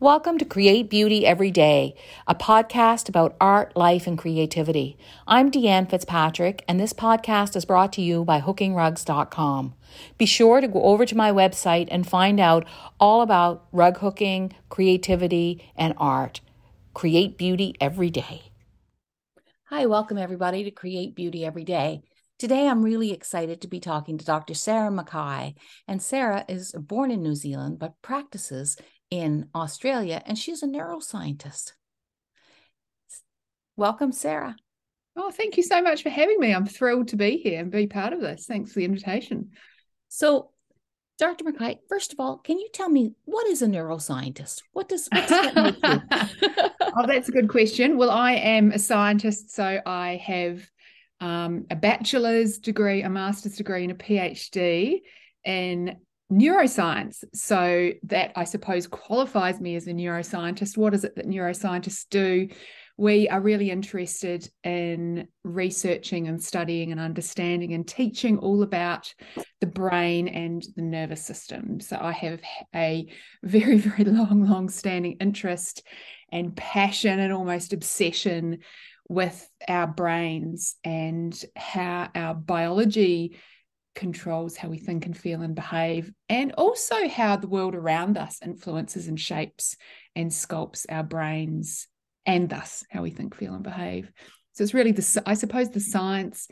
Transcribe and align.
Welcome 0.00 0.38
to 0.38 0.44
Create 0.44 0.88
Beauty 0.88 1.26
Every 1.26 1.50
Day, 1.50 1.96
a 2.28 2.34
podcast 2.36 3.08
about 3.08 3.36
art, 3.40 3.76
life, 3.76 4.06
and 4.06 4.16
creativity. 4.16 4.96
I'm 5.26 5.50
Deanne 5.50 5.90
Fitzpatrick, 5.90 6.64
and 6.68 6.78
this 6.78 6.92
podcast 6.92 7.56
is 7.56 7.64
brought 7.64 7.92
to 7.94 8.00
you 8.00 8.24
by 8.24 8.40
hookingrugs.com. 8.40 9.74
Be 10.16 10.24
sure 10.24 10.60
to 10.60 10.68
go 10.68 10.84
over 10.84 11.04
to 11.04 11.16
my 11.16 11.32
website 11.32 11.88
and 11.90 12.06
find 12.06 12.38
out 12.38 12.64
all 13.00 13.22
about 13.22 13.66
rug 13.72 13.98
hooking, 13.98 14.52
creativity, 14.68 15.68
and 15.74 15.94
art. 15.96 16.42
Create 16.94 17.36
beauty 17.36 17.74
every 17.80 18.08
day. 18.08 18.52
Hi, 19.64 19.86
welcome 19.86 20.16
everybody 20.16 20.62
to 20.62 20.70
Create 20.70 21.16
Beauty 21.16 21.44
Every 21.44 21.64
Day. 21.64 22.02
Today, 22.38 22.68
I'm 22.68 22.84
really 22.84 23.10
excited 23.10 23.60
to 23.62 23.66
be 23.66 23.80
talking 23.80 24.16
to 24.16 24.24
Dr. 24.24 24.54
Sarah 24.54 24.92
McKay. 24.92 25.56
And 25.88 26.00
Sarah 26.00 26.44
is 26.48 26.70
born 26.70 27.10
in 27.10 27.20
New 27.20 27.34
Zealand 27.34 27.80
but 27.80 28.00
practices 28.00 28.76
in 29.10 29.48
Australia, 29.54 30.22
and 30.26 30.38
she's 30.38 30.62
a 30.62 30.66
neuroscientist. 30.66 31.72
Welcome, 33.76 34.12
Sarah. 34.12 34.56
Oh, 35.16 35.30
thank 35.30 35.56
you 35.56 35.62
so 35.62 35.82
much 35.82 36.02
for 36.02 36.10
having 36.10 36.38
me. 36.38 36.54
I'm 36.54 36.66
thrilled 36.66 37.08
to 37.08 37.16
be 37.16 37.38
here 37.38 37.60
and 37.60 37.70
be 37.70 37.86
part 37.86 38.12
of 38.12 38.20
this. 38.20 38.46
Thanks 38.46 38.72
for 38.72 38.80
the 38.80 38.84
invitation. 38.84 39.50
So, 40.08 40.50
Dr. 41.18 41.44
McKay, 41.44 41.78
first 41.88 42.12
of 42.12 42.20
all, 42.20 42.38
can 42.38 42.58
you 42.58 42.68
tell 42.72 42.88
me 42.88 43.14
what 43.24 43.46
is 43.48 43.62
a 43.62 43.66
neuroscientist? 43.66 44.62
What 44.72 44.88
does, 44.88 45.08
what 45.10 45.26
does 45.26 45.52
that 45.52 45.76
you? 45.82 46.68
oh, 46.96 47.06
that's 47.06 47.28
a 47.28 47.32
good 47.32 47.48
question. 47.48 47.96
Well, 47.96 48.10
I 48.10 48.34
am 48.34 48.70
a 48.70 48.78
scientist, 48.78 49.52
so 49.52 49.80
I 49.84 50.22
have 50.24 50.68
um, 51.20 51.66
a 51.70 51.76
bachelor's 51.76 52.58
degree, 52.58 53.02
a 53.02 53.08
master's 53.08 53.56
degree, 53.56 53.82
and 53.82 53.92
a 53.92 53.96
PhD 53.96 55.00
in 55.44 55.96
neuroscience. 56.32 57.24
So 57.34 57.92
that 58.04 58.32
I 58.36 58.44
suppose 58.44 58.86
qualifies 58.86 59.60
me 59.60 59.76
as 59.76 59.86
a 59.86 59.92
neuroscientist. 59.92 60.76
What 60.76 60.94
is 60.94 61.04
it 61.04 61.16
that 61.16 61.26
neuroscientists 61.26 62.06
do? 62.10 62.48
We 63.00 63.28
are 63.28 63.40
really 63.40 63.70
interested 63.70 64.50
in 64.64 65.28
researching 65.44 66.26
and 66.26 66.42
studying 66.42 66.90
and 66.90 67.00
understanding 67.00 67.72
and 67.72 67.86
teaching 67.86 68.38
all 68.38 68.64
about 68.64 69.14
the 69.60 69.68
brain 69.68 70.26
and 70.26 70.66
the 70.74 70.82
nervous 70.82 71.24
system. 71.24 71.78
So 71.78 71.96
I 72.00 72.10
have 72.10 72.40
a 72.74 73.08
very, 73.44 73.78
very 73.78 74.02
long, 74.02 74.44
long 74.44 74.68
standing 74.68 75.16
interest 75.20 75.86
and 76.32 76.56
passion 76.56 77.20
and 77.20 77.32
almost 77.32 77.72
obsession 77.72 78.58
with 79.08 79.48
our 79.68 79.86
brains 79.86 80.74
and 80.84 81.40
how 81.56 82.10
our 82.14 82.34
biology 82.34 83.38
controls 83.98 84.56
how 84.56 84.68
we 84.68 84.78
think 84.78 85.06
and 85.06 85.18
feel 85.18 85.42
and 85.42 85.56
behave, 85.56 86.12
and 86.28 86.52
also 86.52 87.08
how 87.08 87.36
the 87.36 87.48
world 87.48 87.74
around 87.74 88.16
us 88.16 88.38
influences 88.42 89.08
and 89.08 89.18
shapes 89.18 89.76
and 90.14 90.30
sculpts 90.30 90.86
our 90.88 91.02
brains 91.02 91.88
and 92.24 92.48
thus 92.48 92.84
how 92.90 93.02
we 93.02 93.10
think, 93.10 93.34
feel, 93.34 93.54
and 93.54 93.64
behave. 93.64 94.10
So 94.52 94.62
it's 94.62 94.72
really 94.72 94.92
the, 94.92 95.22
I 95.26 95.34
suppose, 95.34 95.70
the 95.70 95.80
science, 95.80 96.46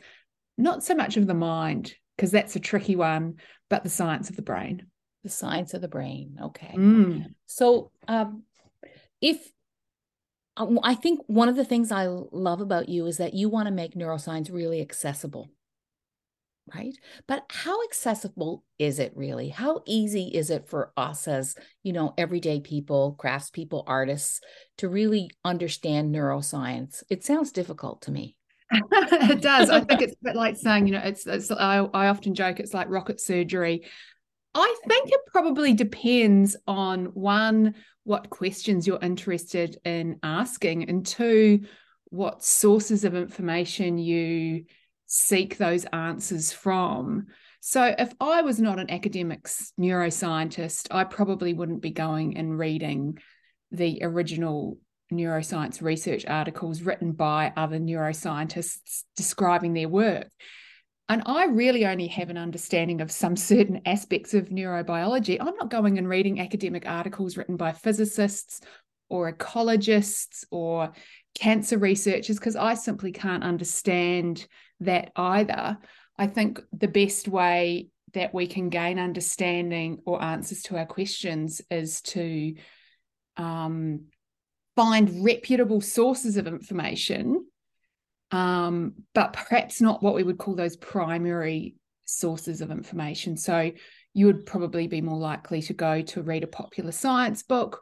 not 0.57 0.83
so 0.83 0.93
much 0.93 1.15
of 1.15 1.25
the 1.25 1.33
mind, 1.33 1.95
because 2.17 2.31
that's 2.31 2.57
a 2.57 2.59
tricky 2.59 2.97
one, 2.97 3.35
but 3.69 3.83
the 3.83 3.89
science 3.89 4.29
of 4.29 4.35
the 4.35 4.41
brain. 4.41 4.87
The 5.23 5.29
science 5.29 5.73
of 5.73 5.79
the 5.79 5.87
brain. 5.87 6.37
Okay. 6.43 6.73
Mm. 6.75 7.27
So, 7.45 7.91
um, 8.09 8.43
if 9.21 9.39
I 10.57 10.95
think 10.95 11.21
one 11.27 11.49
of 11.49 11.55
the 11.55 11.63
things 11.63 11.91
I 11.91 12.07
love 12.07 12.59
about 12.59 12.89
you 12.89 13.05
is 13.05 13.17
that 13.17 13.33
you 13.33 13.47
want 13.47 13.67
to 13.67 13.73
make 13.73 13.93
neuroscience 13.93 14.51
really 14.51 14.81
accessible 14.81 15.49
right? 16.73 16.95
But 17.27 17.45
how 17.49 17.83
accessible 17.83 18.63
is 18.79 18.99
it 18.99 19.13
really? 19.15 19.49
How 19.49 19.81
easy 19.85 20.27
is 20.33 20.49
it 20.49 20.67
for 20.67 20.91
us 20.97 21.27
as 21.27 21.55
you 21.83 21.93
know 21.93 22.13
everyday 22.17 22.59
people 22.59 23.17
craftspeople 23.19 23.83
artists 23.87 24.41
to 24.77 24.89
really 24.89 25.29
understand 25.43 26.13
neuroscience? 26.13 27.03
It 27.09 27.23
sounds 27.23 27.51
difficult 27.51 28.03
to 28.03 28.11
me. 28.11 28.35
It 28.91 29.41
does. 29.41 29.69
I 29.69 29.81
think 29.81 30.01
it's 30.01 30.13
a 30.13 30.23
bit 30.23 30.35
like 30.35 30.57
saying 30.57 30.87
you 30.87 30.93
know 30.93 31.01
it's, 31.03 31.25
it's 31.25 31.51
I, 31.51 31.77
I 31.93 32.07
often 32.07 32.33
joke 32.33 32.59
it's 32.59 32.73
like 32.73 32.89
rocket 32.89 33.19
surgery. 33.21 33.85
I 34.53 34.75
think 34.87 35.09
it 35.11 35.21
probably 35.27 35.73
depends 35.73 36.55
on 36.67 37.05
one 37.05 37.75
what 38.03 38.29
questions 38.29 38.87
you're 38.87 38.99
interested 39.01 39.77
in 39.83 40.19
asking 40.23 40.89
and 40.89 41.05
two 41.05 41.65
what 42.09 42.43
sources 42.43 43.03
of 43.03 43.15
information 43.15 43.97
you 43.97 44.63
seek 45.07 45.57
those 45.57 45.85
answers 45.85 46.51
from. 46.51 47.27
So, 47.59 47.95
if 47.97 48.13
I 48.19 48.43
was 48.43 48.59
not 48.59 48.79
an 48.79 48.91
academic 48.91 49.43
neuroscientist, 49.79 50.87
I 50.91 51.03
probably 51.05 51.53
wouldn't 51.53 51.81
be 51.81 51.91
going 51.91 52.37
and 52.37 52.57
reading 52.57 53.17
the 53.71 53.99
original 54.03 54.77
neuroscience 55.11 55.81
research 55.81 56.25
articles 56.27 56.81
written 56.81 57.13
by 57.13 57.53
other 57.55 57.79
neuroscientists 57.79 59.03
describing 59.15 59.73
their 59.73 59.89
work. 59.89 60.27
And 61.09 61.23
I 61.25 61.45
really 61.45 61.85
only 61.85 62.07
have 62.07 62.29
an 62.29 62.37
understanding 62.37 62.99
of 62.99 63.11
some 63.11 63.37
certain 63.37 63.81
aspects 63.85 64.33
of 64.33 64.49
neurobiology. 64.49 65.37
I'm 65.39 65.55
not 65.55 65.69
going 65.69 65.97
and 65.97 66.07
reading 66.07 66.41
academic 66.41 66.85
articles 66.85 67.37
written 67.37 67.55
by 67.55 67.71
physicists 67.71 68.59
or 69.09 69.31
ecologists 69.31 70.43
or 70.51 70.91
cancer 71.39 71.77
researchers 71.77 72.37
because 72.37 72.57
I 72.57 72.73
simply 72.73 73.13
can't 73.13 73.43
understand 73.43 74.45
that 74.81 75.11
either. 75.15 75.77
I 76.17 76.27
think 76.27 76.61
the 76.71 76.87
best 76.87 77.27
way 77.27 77.89
that 78.13 78.33
we 78.33 78.47
can 78.47 78.69
gain 78.69 78.99
understanding 78.99 79.99
or 80.05 80.21
answers 80.23 80.63
to 80.63 80.77
our 80.77 80.85
questions 80.85 81.61
is 81.69 82.01
to 82.01 82.55
um, 83.35 84.05
find 84.75 85.23
reputable 85.23 85.81
sources 85.81 86.37
of 86.37 86.47
information, 86.47 87.45
um, 88.31 88.93
but 89.13 89.33
perhaps 89.33 89.81
not 89.81 90.01
what 90.01 90.15
we 90.15 90.23
would 90.23 90.37
call 90.37 90.55
those 90.55 90.77
primary 90.77 91.75
sources 92.05 92.61
of 92.61 92.71
information. 92.71 93.37
So 93.37 93.71
you 94.13 94.25
would 94.25 94.45
probably 94.45 94.87
be 94.87 95.01
more 95.01 95.19
likely 95.19 95.61
to 95.63 95.73
go 95.73 96.01
to 96.01 96.23
read 96.23 96.43
a 96.43 96.47
popular 96.47 96.91
science 96.91 97.43
book, 97.43 97.81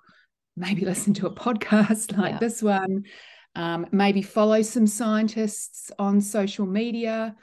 maybe 0.58 0.82
listen 0.86 1.14
to 1.16 1.28
a 1.28 1.36
podcast 1.36 2.18
like 2.18 2.34
yeah. 2.34 2.40
this 2.40 2.62
one, 2.62 3.04
um, 3.56 3.88
maybe 3.92 4.22
follow 4.22 4.62
some 4.62 4.88
scientists 4.88 5.92
on 5.98 6.22
social 6.22 6.66
media. 6.66 7.36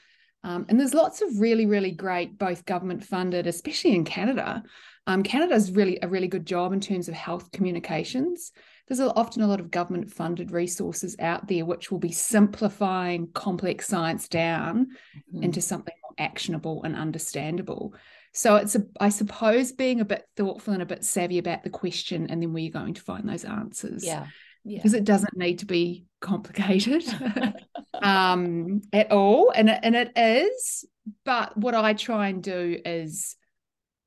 Um, 0.45 0.67
and 0.69 0.79
there's 0.79 0.95
lots 0.95 1.23
of 1.23 1.41
really, 1.41 1.67
really 1.67 1.93
great, 1.93 2.39
both 2.39 2.67
government 2.67 3.05
funded, 3.05 3.47
especially 3.47 3.95
in 3.95 4.05
Canada. 4.05 4.63
Um, 5.07 5.23
Canada's 5.23 5.73
really 5.73 5.99
a 6.03 6.09
really 6.09 6.29
good 6.29 6.47
job 6.47 6.73
in 6.73 6.81
terms 6.81 7.09
of 7.09 7.15
health 7.15 7.51
communications. 7.53 8.53
There's 8.87 9.01
often 9.01 9.43
a 9.43 9.47
lot 9.47 9.61
of 9.61 9.71
government 9.71 10.13
funded 10.13 10.51
resources 10.51 11.17
out 11.19 11.49
there 11.49 11.65
which 11.65 11.91
will 11.91 11.99
be 11.99 12.13
simplifying 12.13 13.29
complex 13.33 13.87
science 13.87 14.29
down 14.29 14.89
mm-hmm. 15.17 15.45
into 15.45 15.61
something 15.61 15.95
more 16.03 16.15
actionable 16.19 16.83
and 16.85 16.95
understandable. 16.95 17.95
So 18.35 18.57
it's 18.57 18.75
a, 18.75 18.85
I 19.01 19.09
suppose, 19.09 19.73
being 19.73 20.01
a 20.01 20.05
bit 20.05 20.25
thoughtful 20.37 20.73
and 20.73 20.83
a 20.83 20.87
bit 20.87 21.05
savvy 21.05 21.39
about 21.39 21.65
the 21.65 21.71
question, 21.71 22.29
and 22.31 22.43
then 22.43 22.53
where 22.53 22.63
you're 22.63 22.73
going 22.73 22.95
to 22.95 23.03
find 23.03 23.29
those 23.29 23.45
answers. 23.45 24.05
Yeah 24.05 24.27
because 24.67 24.93
yeah. 24.93 24.99
it 24.99 25.05
doesn't 25.05 25.37
need 25.37 25.59
to 25.61 25.67
be 25.67 26.05
complicated 26.21 27.05
um, 28.03 28.81
at 28.93 29.11
all 29.11 29.51
and 29.51 29.69
it, 29.69 29.81
and 29.83 29.97
it 29.97 30.13
is 30.17 30.85
but 31.25 31.57
what 31.57 31.75
i 31.75 31.93
try 31.93 32.29
and 32.29 32.43
do 32.43 32.79
is 32.85 33.37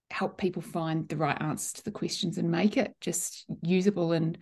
help 0.09 0.38
people 0.38 0.61
find 0.61 1.09
the 1.09 1.17
right 1.17 1.41
answers 1.41 1.73
to 1.73 1.83
the 1.83 1.91
questions 1.91 2.38
and 2.38 2.49
make 2.49 2.77
it 2.77 2.95
just 3.01 3.45
usable 3.61 4.13
and 4.13 4.38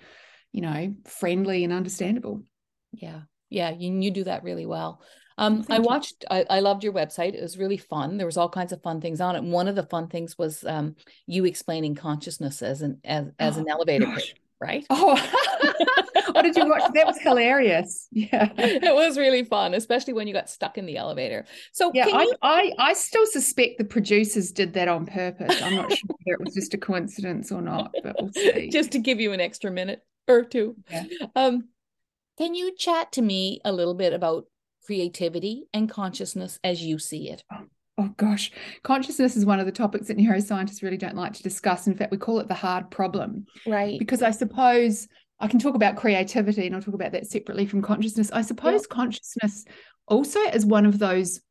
you 0.52 0.62
know 0.62 0.94
friendly 1.06 1.64
and 1.64 1.74
understandable 1.74 2.44
yeah 2.92 3.22
yeah 3.50 3.72
you, 3.72 3.92
you 4.00 4.12
do 4.12 4.24
that 4.24 4.44
really 4.44 4.66
well 4.66 5.02
um, 5.36 5.66
I 5.68 5.80
watched, 5.80 6.26
I, 6.30 6.46
I, 6.48 6.60
loved 6.60 6.84
your 6.84 6.94
website. 6.94 7.34
It 7.34 7.42
was 7.42 7.58
really 7.58 7.78
fun. 7.78 8.18
There 8.18 8.28
was 8.28 8.38
all 8.38 8.50
kinds 8.50 8.72
of 8.72 8.84
fun 8.84 9.02
things 9.02 9.20
on 9.20 9.36
it. 9.36 9.40
And 9.40 9.52
one 9.52 9.68
of 9.68 9.74
the 9.74 9.82
fun 9.82 10.08
things 10.08 10.38
was 10.38 10.64
um, 10.64 10.96
you 11.26 11.46
explaining 11.46 11.96
consciousness 11.96 12.62
as 12.62 12.84
an 12.84 13.02
as, 13.04 13.32
as 13.40 13.58
an 13.58 13.68
elevator 13.68 14.06
pitch 14.14 14.36
right? 14.64 14.86
Oh, 14.90 15.16
oh, 16.36 16.42
did 16.42 16.56
you 16.56 16.68
watch? 16.68 16.92
That 16.94 17.06
was 17.06 17.20
hilarious. 17.20 18.08
Yeah, 18.24 18.50
it 18.58 18.94
was 18.94 19.18
really 19.18 19.44
fun, 19.44 19.74
especially 19.74 20.14
when 20.14 20.28
you 20.28 20.34
got 20.34 20.50
stuck 20.50 20.78
in 20.78 20.86
the 20.86 20.98
elevator. 20.98 21.46
So 21.74 21.92
yeah, 21.94 22.08
I, 22.08 22.24
you... 22.24 22.36
I, 22.42 22.72
I 22.78 22.94
still 22.94 23.26
suspect 23.26 23.80
the 23.80 23.84
producers 23.84 24.52
did 24.52 24.74
that 24.74 24.88
on 24.88 25.06
purpose. 25.06 25.62
I'm 25.62 25.76
not 25.76 25.92
sure 25.92 26.08
whether 26.08 26.36
it 26.40 26.46
was 26.46 26.54
just 26.54 26.74
a 26.74 26.78
coincidence 26.78 27.52
or 27.52 27.62
not, 27.62 27.94
but 28.04 28.16
we'll 28.20 28.32
see. 28.32 28.70
Just 28.72 28.92
to 28.92 29.00
give 29.00 29.20
you 29.20 29.34
an 29.34 29.42
extra 29.42 29.72
minute 29.72 30.04
or 30.28 30.44
two. 30.44 30.78
Yeah. 30.90 31.04
Um, 31.36 31.70
can 32.38 32.56
you 32.56 32.76
chat 32.78 33.12
to 33.14 33.22
me 33.22 33.60
a 33.66 33.74
little 33.74 33.94
bit 33.94 34.14
about 34.14 34.46
creativity 34.86 35.66
and 35.74 35.90
consciousness 35.90 36.60
as 36.64 36.82
you 36.82 37.00
see 37.00 37.30
it? 37.30 37.44
Oh 37.52 37.66
oh 37.98 38.10
gosh, 38.18 38.52
consciousness 38.84 39.36
is 39.36 39.46
one 39.46 39.60
of 39.60 39.66
the 39.66 39.72
topics 39.72 40.08
that 40.08 40.18
neuroscientists 40.18 40.82
really 40.82 40.98
don't 40.98 41.16
like 41.16 41.34
to 41.34 41.44
discuss. 41.44 41.88
In 41.88 41.96
fact, 41.96 42.12
we 42.12 42.18
call 42.18 42.40
it 42.40 42.48
the 42.48 42.54
hard 42.54 42.90
problem. 42.90 43.46
Right. 43.68 44.00
Because 44.00 44.22
I 44.22 44.32
suppose 44.32 45.08
I 45.44 45.48
can 45.48 45.60
talk 45.60 45.76
about 45.76 45.98
creativity 45.98 46.66
and 46.66 46.76
I'll 46.76 46.82
talk 46.82 46.94
about 46.96 47.12
that 47.12 47.28
separately 47.28 47.66
from 47.66 47.82
consciousness. 47.82 48.32
I 48.32 48.42
suppose 48.42 48.88
consciousness 48.88 49.66
also 50.08 50.40
is 50.40 50.66
one 50.66 50.86
of 50.86 51.00
those 51.00 51.42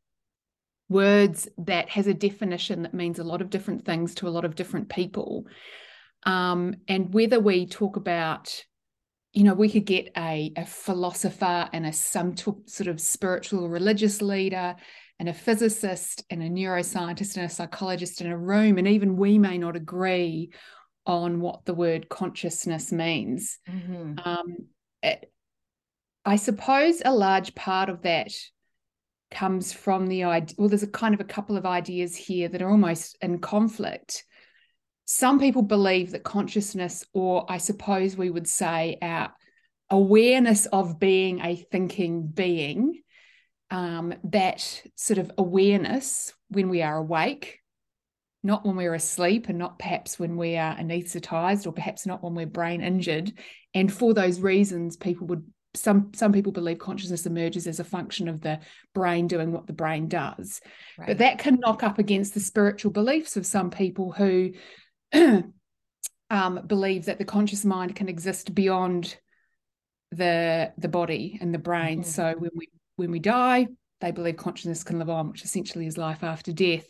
words 0.88 1.46
that 1.58 1.90
has 1.90 2.06
a 2.06 2.14
definition 2.14 2.82
that 2.82 2.94
means 2.94 3.18
a 3.18 3.24
lot 3.24 3.42
of 3.42 3.50
different 3.50 3.84
things 3.84 4.14
to 4.16 4.28
a 4.28 4.30
lot 4.30 4.44
of 4.46 4.54
different 4.54 4.88
people. 4.88 5.46
um, 6.24 6.74
and 6.88 7.12
whether 7.12 7.40
we 7.40 7.66
talk 7.66 7.96
about 7.96 8.64
you 9.32 9.44
know 9.44 9.54
we 9.54 9.70
could 9.70 9.86
get 9.86 10.10
a, 10.16 10.52
a 10.56 10.64
philosopher 10.64 11.68
and 11.72 11.86
a 11.86 11.92
some 11.92 12.34
t- 12.34 12.52
sort 12.66 12.88
of 12.88 13.00
spiritual 13.00 13.68
religious 13.68 14.22
leader 14.22 14.76
and 15.18 15.28
a 15.28 15.34
physicist 15.34 16.24
and 16.30 16.42
a 16.42 16.48
neuroscientist 16.48 17.36
and 17.36 17.46
a 17.46 17.48
psychologist 17.48 18.20
in 18.20 18.30
a 18.30 18.36
room 18.36 18.78
and 18.78 18.86
even 18.88 19.16
we 19.16 19.38
may 19.38 19.58
not 19.58 19.76
agree 19.76 20.52
on 21.06 21.40
what 21.40 21.64
the 21.64 21.74
word 21.74 22.08
consciousness 22.08 22.92
means 22.92 23.58
mm-hmm. 23.68 24.14
um, 24.24 24.56
it, 25.02 25.30
i 26.24 26.36
suppose 26.36 27.02
a 27.04 27.12
large 27.12 27.54
part 27.54 27.88
of 27.88 28.02
that 28.02 28.32
comes 29.30 29.72
from 29.72 30.06
the 30.06 30.24
idea 30.24 30.54
well 30.58 30.68
there's 30.68 30.82
a 30.82 30.88
kind 30.88 31.14
of 31.14 31.20
a 31.20 31.24
couple 31.24 31.56
of 31.56 31.66
ideas 31.66 32.14
here 32.14 32.48
that 32.48 32.62
are 32.62 32.70
almost 32.70 33.16
in 33.20 33.38
conflict 33.38 34.24
some 35.04 35.40
people 35.40 35.62
believe 35.62 36.12
that 36.12 36.22
consciousness 36.22 37.04
or 37.12 37.44
i 37.50 37.58
suppose 37.58 38.16
we 38.16 38.30
would 38.30 38.46
say 38.46 38.98
our 39.02 39.32
awareness 39.90 40.66
of 40.66 40.98
being 40.98 41.40
a 41.40 41.56
thinking 41.56 42.26
being 42.26 43.02
um, 43.70 44.12
that 44.24 44.82
sort 44.96 45.18
of 45.18 45.32
awareness 45.38 46.32
when 46.48 46.68
we 46.68 46.82
are 46.82 46.98
awake 46.98 47.61
not 48.42 48.64
when 48.66 48.76
we're 48.76 48.94
asleep 48.94 49.48
and 49.48 49.58
not 49.58 49.78
perhaps 49.78 50.18
when 50.18 50.36
we 50.36 50.56
are 50.56 50.76
anesthetized 50.76 51.66
or 51.66 51.72
perhaps 51.72 52.06
not 52.06 52.22
when 52.22 52.34
we're 52.34 52.46
brain 52.46 52.80
injured 52.80 53.32
and 53.74 53.92
for 53.92 54.14
those 54.14 54.40
reasons 54.40 54.96
people 54.96 55.26
would 55.26 55.44
some 55.74 56.10
some 56.14 56.32
people 56.32 56.52
believe 56.52 56.78
consciousness 56.78 57.24
emerges 57.24 57.66
as 57.66 57.80
a 57.80 57.84
function 57.84 58.28
of 58.28 58.40
the 58.40 58.58
brain 58.94 59.26
doing 59.26 59.52
what 59.52 59.66
the 59.66 59.72
brain 59.72 60.06
does 60.08 60.60
right. 60.98 61.06
but 61.06 61.18
that 61.18 61.38
can 61.38 61.58
knock 61.60 61.82
up 61.82 61.98
against 61.98 62.34
the 62.34 62.40
spiritual 62.40 62.90
beliefs 62.90 63.36
of 63.36 63.46
some 63.46 63.70
people 63.70 64.12
who 64.12 64.52
um, 66.30 66.60
believe 66.66 67.06
that 67.06 67.18
the 67.18 67.24
conscious 67.24 67.64
mind 67.64 67.96
can 67.96 68.08
exist 68.08 68.54
beyond 68.54 69.16
the 70.10 70.72
the 70.76 70.88
body 70.88 71.38
and 71.40 71.54
the 71.54 71.58
brain 71.58 72.00
mm-hmm. 72.00 72.10
so 72.10 72.34
when 72.36 72.50
we 72.54 72.68
when 72.96 73.10
we 73.10 73.18
die 73.18 73.66
they 74.02 74.10
believe 74.10 74.36
consciousness 74.36 74.84
can 74.84 74.98
live 74.98 75.08
on 75.08 75.30
which 75.30 75.44
essentially 75.44 75.86
is 75.86 75.96
life 75.96 76.22
after 76.22 76.52
death 76.52 76.86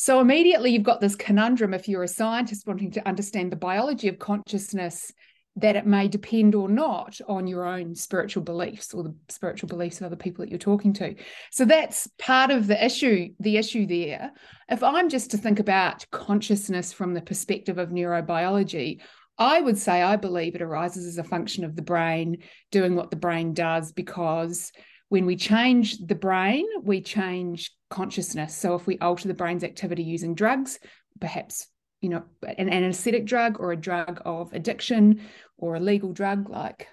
so 0.00 0.20
immediately 0.20 0.70
you've 0.70 0.84
got 0.84 1.00
this 1.00 1.16
conundrum 1.16 1.74
if 1.74 1.88
you're 1.88 2.04
a 2.04 2.08
scientist 2.08 2.68
wanting 2.68 2.92
to 2.92 3.08
understand 3.08 3.50
the 3.50 3.56
biology 3.56 4.06
of 4.06 4.16
consciousness 4.20 5.12
that 5.56 5.74
it 5.74 5.86
may 5.86 6.06
depend 6.06 6.54
or 6.54 6.68
not 6.68 7.18
on 7.26 7.48
your 7.48 7.66
own 7.66 7.96
spiritual 7.96 8.44
beliefs 8.44 8.94
or 8.94 9.02
the 9.02 9.12
spiritual 9.28 9.68
beliefs 9.68 10.00
of 10.00 10.06
other 10.06 10.14
people 10.14 10.44
that 10.44 10.50
you're 10.50 10.58
talking 10.60 10.92
to. 10.92 11.16
So 11.50 11.64
that's 11.64 12.08
part 12.16 12.52
of 12.52 12.68
the 12.68 12.82
issue, 12.82 13.30
the 13.40 13.56
issue 13.56 13.88
there. 13.88 14.30
If 14.68 14.84
I'm 14.84 15.08
just 15.08 15.32
to 15.32 15.36
think 15.36 15.58
about 15.58 16.08
consciousness 16.12 16.92
from 16.92 17.12
the 17.12 17.20
perspective 17.20 17.78
of 17.78 17.88
neurobiology, 17.88 19.00
I 19.36 19.60
would 19.60 19.78
say 19.78 20.00
I 20.00 20.14
believe 20.14 20.54
it 20.54 20.62
arises 20.62 21.06
as 21.06 21.18
a 21.18 21.28
function 21.28 21.64
of 21.64 21.74
the 21.74 21.82
brain 21.82 22.36
doing 22.70 22.94
what 22.94 23.10
the 23.10 23.16
brain 23.16 23.52
does 23.52 23.90
because 23.90 24.70
when 25.08 25.26
we 25.26 25.34
change 25.34 25.98
the 25.98 26.14
brain, 26.14 26.66
we 26.84 27.00
change 27.00 27.72
consciousness. 27.90 28.54
So 28.54 28.74
if 28.74 28.86
we 28.86 28.98
alter 28.98 29.28
the 29.28 29.34
brain's 29.34 29.64
activity 29.64 30.02
using 30.02 30.34
drugs, 30.34 30.78
perhaps 31.20 31.66
you 32.00 32.08
know, 32.08 32.22
an 32.42 32.68
anesthetic 32.68 33.26
drug 33.26 33.58
or 33.60 33.72
a 33.72 33.76
drug 33.76 34.22
of 34.24 34.52
addiction 34.52 35.20
or 35.56 35.74
a 35.74 35.80
legal 35.80 36.12
drug 36.12 36.48
like 36.48 36.88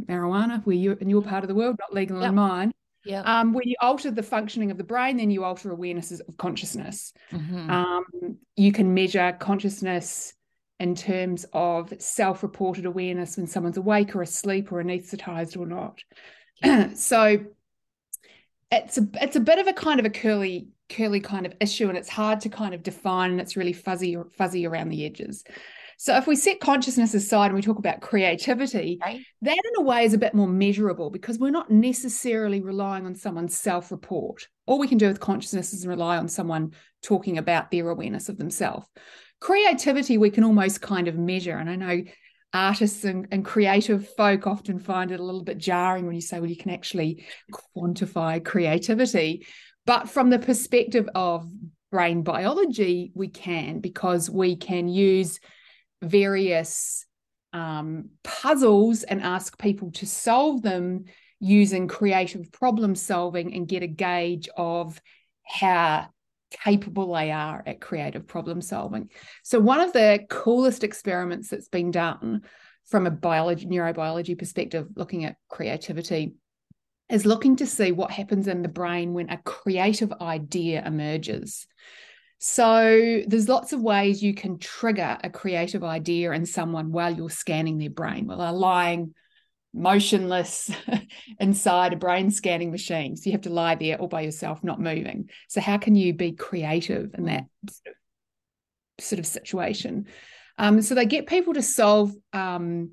marijuana, 0.00 0.64
where 0.64 0.76
you 0.76 0.96
in 1.00 1.10
your 1.10 1.22
part 1.22 1.42
of 1.44 1.48
the 1.48 1.54
world, 1.54 1.76
not 1.80 1.92
legal 1.92 2.20
yep. 2.20 2.28
in 2.28 2.34
mine. 2.34 2.72
Yeah. 3.04 3.22
Um, 3.22 3.54
when 3.54 3.66
you 3.66 3.76
alter 3.80 4.10
the 4.10 4.22
functioning 4.22 4.70
of 4.70 4.78
the 4.78 4.84
brain, 4.84 5.16
then 5.16 5.30
you 5.30 5.42
alter 5.42 5.74
awarenesses 5.74 6.20
of 6.28 6.36
consciousness. 6.36 7.12
Mm-hmm. 7.32 7.70
Um, 7.70 8.04
you 8.56 8.72
can 8.72 8.92
measure 8.92 9.34
consciousness 9.40 10.34
in 10.78 10.94
terms 10.94 11.46
of 11.52 11.92
self-reported 11.98 12.84
awareness 12.86 13.36
when 13.36 13.46
someone's 13.46 13.78
awake 13.78 14.14
or 14.14 14.22
asleep 14.22 14.70
or 14.70 14.82
anesthetized 14.82 15.58
or 15.58 15.66
not. 15.66 16.00
Yeah. 16.62 16.92
so 16.94 17.44
it's 18.70 18.98
a 18.98 19.06
it's 19.20 19.36
a 19.36 19.40
bit 19.40 19.58
of 19.58 19.66
a 19.66 19.72
kind 19.72 20.00
of 20.00 20.06
a 20.06 20.10
curly 20.10 20.68
curly 20.88 21.20
kind 21.20 21.46
of 21.46 21.54
issue 21.60 21.88
and 21.88 21.96
it's 21.96 22.08
hard 22.08 22.40
to 22.40 22.48
kind 22.48 22.74
of 22.74 22.82
define 22.82 23.30
and 23.30 23.40
it's 23.40 23.56
really 23.56 23.72
fuzzy 23.72 24.16
or 24.16 24.28
fuzzy 24.36 24.66
around 24.66 24.88
the 24.88 25.04
edges. 25.04 25.44
So 25.98 26.16
if 26.16 26.26
we 26.26 26.34
set 26.34 26.60
consciousness 26.60 27.12
aside 27.12 27.46
and 27.46 27.54
we 27.54 27.62
talk 27.62 27.78
about 27.78 28.00
creativity 28.00 28.98
right. 29.02 29.20
that 29.42 29.52
in 29.52 29.82
a 29.82 29.82
way 29.82 30.04
is 30.04 30.14
a 30.14 30.18
bit 30.18 30.34
more 30.34 30.48
measurable 30.48 31.10
because 31.10 31.38
we're 31.38 31.50
not 31.50 31.70
necessarily 31.70 32.62
relying 32.62 33.04
on 33.04 33.14
someone's 33.14 33.56
self-report. 33.56 34.48
All 34.66 34.78
we 34.78 34.88
can 34.88 34.98
do 34.98 35.08
with 35.08 35.20
consciousness 35.20 35.74
is 35.74 35.86
rely 35.86 36.16
on 36.16 36.26
someone 36.26 36.72
talking 37.02 37.36
about 37.36 37.70
their 37.70 37.90
awareness 37.90 38.30
of 38.30 38.38
themselves. 38.38 38.86
Creativity 39.40 40.16
we 40.16 40.30
can 40.30 40.42
almost 40.42 40.80
kind 40.80 41.06
of 41.06 41.16
measure 41.16 41.56
and 41.56 41.70
i 41.70 41.76
know 41.76 42.02
artists 42.52 43.04
and, 43.04 43.28
and 43.30 43.44
creative 43.44 44.08
folk 44.16 44.46
often 44.46 44.78
find 44.78 45.12
it 45.12 45.20
a 45.20 45.24
little 45.24 45.44
bit 45.44 45.58
jarring 45.58 46.06
when 46.06 46.14
you 46.14 46.20
say 46.20 46.40
well 46.40 46.50
you 46.50 46.56
can 46.56 46.70
actually 46.70 47.24
quantify 47.76 48.44
creativity. 48.44 49.46
But 49.86 50.08
from 50.08 50.30
the 50.30 50.38
perspective 50.38 51.08
of 51.14 51.50
brain 51.90 52.22
biology, 52.22 53.12
we 53.14 53.28
can 53.28 53.80
because 53.80 54.30
we 54.30 54.56
can 54.56 54.88
use 54.88 55.40
various 56.02 57.06
um, 57.52 58.10
puzzles 58.22 59.02
and 59.02 59.20
ask 59.20 59.58
people 59.58 59.90
to 59.92 60.06
solve 60.06 60.62
them 60.62 61.04
using 61.40 61.88
creative 61.88 62.52
problem 62.52 62.94
solving 62.94 63.54
and 63.54 63.66
get 63.66 63.82
a 63.82 63.88
gauge 63.88 64.48
of 64.56 65.00
how 65.42 66.08
capable 66.50 67.14
they 67.14 67.30
are 67.30 67.62
at 67.66 67.80
creative 67.80 68.26
problem 68.26 68.60
solving. 68.60 69.10
So, 69.42 69.58
one 69.60 69.80
of 69.80 69.92
the 69.92 70.20
coolest 70.28 70.84
experiments 70.84 71.48
that's 71.48 71.68
been 71.68 71.90
done 71.90 72.42
from 72.86 73.06
a 73.06 73.10
biology, 73.10 73.66
neurobiology 73.66 74.38
perspective, 74.38 74.88
looking 74.96 75.24
at 75.24 75.36
creativity, 75.48 76.34
is 77.08 77.26
looking 77.26 77.56
to 77.56 77.66
see 77.66 77.92
what 77.92 78.10
happens 78.10 78.48
in 78.48 78.62
the 78.62 78.68
brain 78.68 79.14
when 79.14 79.30
a 79.30 79.38
creative 79.38 80.12
idea 80.20 80.84
emerges. 80.84 81.66
So 82.38 83.22
there's 83.26 83.48
lots 83.48 83.72
of 83.72 83.82
ways 83.82 84.22
you 84.22 84.32
can 84.32 84.58
trigger 84.58 85.18
a 85.22 85.28
creative 85.28 85.84
idea 85.84 86.32
in 86.32 86.46
someone 86.46 86.90
while 86.90 87.14
you're 87.14 87.28
scanning 87.28 87.78
their 87.78 87.90
brain, 87.90 88.26
while 88.26 88.38
they're 88.38 88.52
lying 88.52 89.14
motionless 89.72 90.70
inside 91.40 91.92
a 91.92 91.96
brain 91.96 92.30
scanning 92.30 92.70
machine. 92.70 93.16
So 93.16 93.26
you 93.26 93.32
have 93.32 93.42
to 93.42 93.50
lie 93.50 93.74
there 93.74 93.98
all 93.98 94.08
by 94.08 94.22
yourself, 94.22 94.62
not 94.64 94.80
moving. 94.80 95.30
So 95.48 95.60
how 95.60 95.78
can 95.78 95.94
you 95.94 96.12
be 96.12 96.32
creative 96.32 97.14
in 97.14 97.24
that 97.24 97.44
sort 98.98 99.18
of 99.18 99.26
situation? 99.26 100.06
Um, 100.58 100.82
so 100.82 100.94
they 100.94 101.06
get 101.06 101.26
people 101.26 101.54
to 101.54 101.62
solve 101.62 102.12
um, 102.32 102.90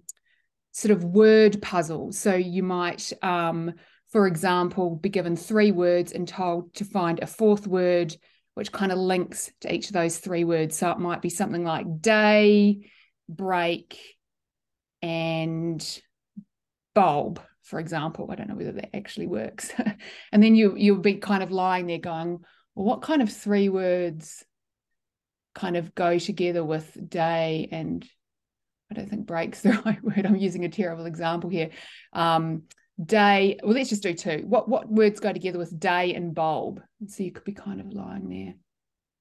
sort 0.71 0.91
of 0.91 1.03
word 1.03 1.61
puzzles. 1.61 2.17
So 2.17 2.35
you 2.35 2.63
might 2.63 3.11
um, 3.21 3.73
for 4.11 4.25
example, 4.25 4.95
be 4.95 5.09
given 5.09 5.35
three 5.35 5.71
words 5.71 6.11
and 6.11 6.27
told 6.27 6.73
to 6.75 6.85
find 6.85 7.19
a 7.19 7.27
fourth 7.27 7.67
word 7.67 8.15
which 8.53 8.71
kind 8.71 8.91
of 8.91 8.97
links 8.97 9.51
to 9.61 9.71
each 9.71 9.87
of 9.87 9.93
those 9.93 10.17
three 10.17 10.43
words. 10.43 10.75
So 10.75 10.89
it 10.89 10.97
might 10.97 11.21
be 11.21 11.29
something 11.29 11.63
like 11.63 12.01
day, 12.01 12.89
break, 13.29 13.99
and 15.03 15.79
bulb, 16.97 17.39
for 17.61 17.79
example. 17.79 18.29
I 18.31 18.35
don't 18.35 18.49
know 18.49 18.55
whether 18.55 18.71
that 18.71 18.95
actually 18.95 19.27
works. 19.27 19.71
and 20.31 20.41
then 20.41 20.55
you 20.55 20.75
you'll 20.75 20.97
be 20.97 21.15
kind 21.15 21.43
of 21.43 21.51
lying 21.51 21.85
there 21.87 21.99
going, 21.99 22.39
well, 22.73 22.85
what 22.85 23.01
kind 23.01 23.21
of 23.21 23.31
three 23.31 23.69
words 23.69 24.43
kind 25.53 25.77
of 25.77 25.93
go 25.93 26.17
together 26.17 26.63
with 26.63 26.97
day 27.09 27.69
and 27.71 28.07
I 28.89 28.95
don't 28.95 29.09
think 29.09 29.25
breaks 29.25 29.61
the 29.61 29.73
right 29.85 30.03
word. 30.03 30.25
I'm 30.25 30.35
using 30.35 30.65
a 30.65 30.69
terrible 30.69 31.05
example 31.05 31.49
here. 31.49 31.69
Um, 32.13 32.63
day 33.05 33.59
well 33.61 33.75
let's 33.75 33.91
just 33.91 34.01
do 34.01 34.11
two 34.11 34.43
what 34.47 34.67
what 34.67 34.91
words 34.91 35.19
go 35.19 35.31
together 35.31 35.59
with 35.59 35.79
day 35.79 36.15
and 36.15 36.33
bulb 36.33 36.81
and 36.99 37.11
so 37.11 37.21
you 37.21 37.31
could 37.31 37.43
be 37.43 37.53
kind 37.53 37.79
of 37.79 37.93
lying 37.93 38.27
there 38.27 38.55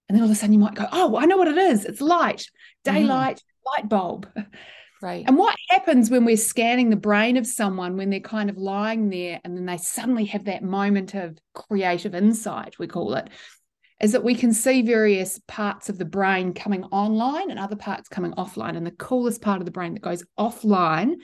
and 0.09 0.17
then 0.17 0.21
all 0.21 0.25
of 0.25 0.31
a 0.31 0.35
sudden 0.35 0.55
you 0.55 0.59
might 0.59 0.75
go 0.75 0.87
oh 0.93 1.15
i 1.19 1.27
know 1.27 1.37
what 1.37 1.47
it 1.47 1.59
is 1.59 1.85
it's 1.85 2.01
light 2.01 2.49
daylight 2.85 3.37
mm. 3.37 3.77
light 3.77 3.87
bulb 3.87 4.27
right 5.07 5.25
and 5.27 5.37
what 5.37 5.57
happens 5.71 6.11
when 6.11 6.25
we're 6.25 6.37
scanning 6.37 6.91
the 6.91 6.97
brain 6.97 7.37
of 7.37 7.47
someone 7.47 7.97
when 7.97 8.11
they're 8.11 8.21
kind 8.21 8.51
of 8.51 8.57
lying 8.57 9.09
there 9.09 9.41
and 9.45 9.57
then 9.57 9.67
they 9.67 9.77
suddenly 9.77 10.25
have 10.25 10.45
that 10.45 10.63
moment 10.63 11.15
of 11.15 11.39
creative 11.55 12.15
insight 12.15 12.79
we 12.79 12.87
call 12.87 13.15
it 13.15 13.29
is 14.01 14.13
that 14.13 14.25
we 14.25 14.35
can 14.35 14.53
see 14.53 14.83
various 14.83 15.41
parts 15.47 15.89
of 15.89 15.97
the 15.97 16.05
brain 16.05 16.53
coming 16.53 16.85
online 16.85 17.51
and 17.51 17.59
other 17.59 17.77
parts 17.77 18.09
coming 18.09 18.33
offline 18.33 18.77
and 18.77 18.87
the 18.87 18.91
coolest 18.91 19.41
part 19.41 19.61
of 19.61 19.65
the 19.65 19.71
brain 19.71 19.95
that 19.95 20.03
goes 20.03 20.25
offline 20.39 21.15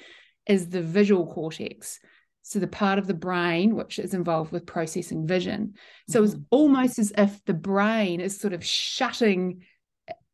is 0.47 0.69
the 0.69 0.83
visual 0.83 1.27
cortex 1.27 1.99
so 2.43 2.59
the 2.59 2.67
part 2.67 2.99
of 2.99 3.07
the 3.07 3.15
brain 3.15 3.77
which 3.77 3.99
is 3.99 4.15
involved 4.15 4.53
with 4.53 4.67
processing 4.67 5.27
vision. 5.27 5.75
So 6.09 6.21
mm-hmm. 6.21 6.33
it's 6.33 6.43
almost 6.51 6.99
as 6.99 7.12
if 7.17 7.43
the 7.45 7.55
brain 7.55 8.21
is 8.21 8.39
sort 8.39 8.53
of 8.53 8.65
shutting 8.65 9.62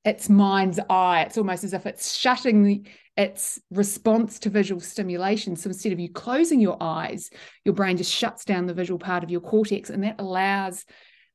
its 0.04 0.28
mind's 0.28 0.80
eye. 0.88 1.22
It's 1.22 1.36
almost 1.36 1.64
as 1.64 1.74
if 1.74 1.84
it's 1.84 2.16
shutting 2.16 2.62
the, 2.62 2.82
its 3.18 3.60
response 3.72 4.38
to 4.38 4.48
visual 4.48 4.80
stimulation. 4.80 5.56
So 5.56 5.68
instead 5.68 5.92
of 5.92 5.98
you 5.98 6.08
closing 6.08 6.60
your 6.60 6.80
eyes, 6.80 7.30
your 7.64 7.74
brain 7.74 7.96
just 7.96 8.12
shuts 8.12 8.44
down 8.44 8.66
the 8.66 8.72
visual 8.72 8.98
part 8.98 9.24
of 9.24 9.30
your 9.30 9.40
cortex, 9.40 9.90
and 9.90 10.04
that 10.04 10.20
allows 10.20 10.86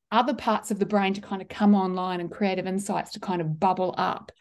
other 0.10 0.34
parts 0.34 0.72
of 0.72 0.80
the 0.80 0.86
brain 0.86 1.14
to 1.14 1.22
kind 1.22 1.42
of 1.42 1.50
come 1.50 1.76
online 1.76 2.22
and 2.22 2.32
creative 2.32 2.66
insights 2.66 3.12
to 3.12 3.20
kind 3.20 3.42
of 3.42 3.60
bubble 3.60 3.94
up. 3.98 4.32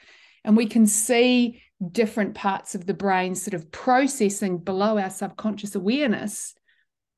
And 0.45 0.57
we 0.57 0.67
can 0.67 0.87
see 0.87 1.61
different 1.91 2.35
parts 2.35 2.77
of 2.77 2.87
the 2.87 2.95
brain 2.95 3.35
sort 3.35 3.55
of 3.55 3.73
processing 3.73 4.59
below 4.59 4.97
our 4.97 5.11
subconscious 5.11 5.75
awareness 5.75 6.55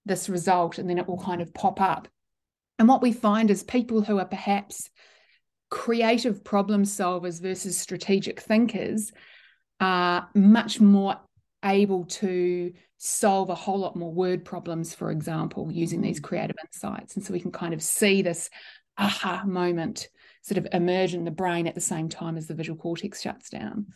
this 0.07 0.31
result, 0.31 0.79
and 0.79 0.89
then 0.89 0.99
it 0.99 1.07
will 1.07 1.19
kind 1.19 1.43
of 1.43 1.53
pop 1.53 1.83
up. 1.83 2.09
And 2.79 2.89
what 2.89 3.03
we 3.03 3.13
find 3.13 3.51
is 3.51 3.63
people 3.63 4.01
who 4.01 4.19
are 4.19 4.25
perhaps 4.25 4.89
creative 5.71 6.45
problem 6.45 6.85
solvers 6.85 7.43
versus 7.43 7.77
strategic 7.77 8.41
thinkers 8.41 9.13
are 9.85 10.31
much 10.35 10.81
more 10.81 11.21
able 11.63 12.07
to 12.07 12.73
solve 12.97 13.51
a 13.51 13.55
whole 13.55 13.79
lot 13.79 13.97
more 13.97 14.11
word 14.11 14.43
problems, 14.43 14.95
for 14.95 15.11
example, 15.11 15.71
using 15.71 16.01
these 16.01 16.21
mm. 16.21 16.25
creative 16.25 16.57
insights. 16.65 17.17
And 17.17 17.25
so 17.25 17.35
we 17.35 17.41
can 17.41 17.53
kind 17.53 17.75
of 17.75 17.83
see 17.83 18.23
this 18.23 18.49
aha 18.97 19.43
moment 19.45 20.09
sort 20.41 20.57
of 20.57 20.67
emerge 20.73 21.13
in 21.13 21.25
the 21.25 21.31
brain 21.31 21.67
at 21.67 21.75
the 21.75 21.83
same 21.83 22.09
time 22.09 22.39
as 22.39 22.47
the 22.47 22.55
visual 22.55 22.79
cortex 22.79 23.21
shuts 23.21 23.51
down. 23.51 23.87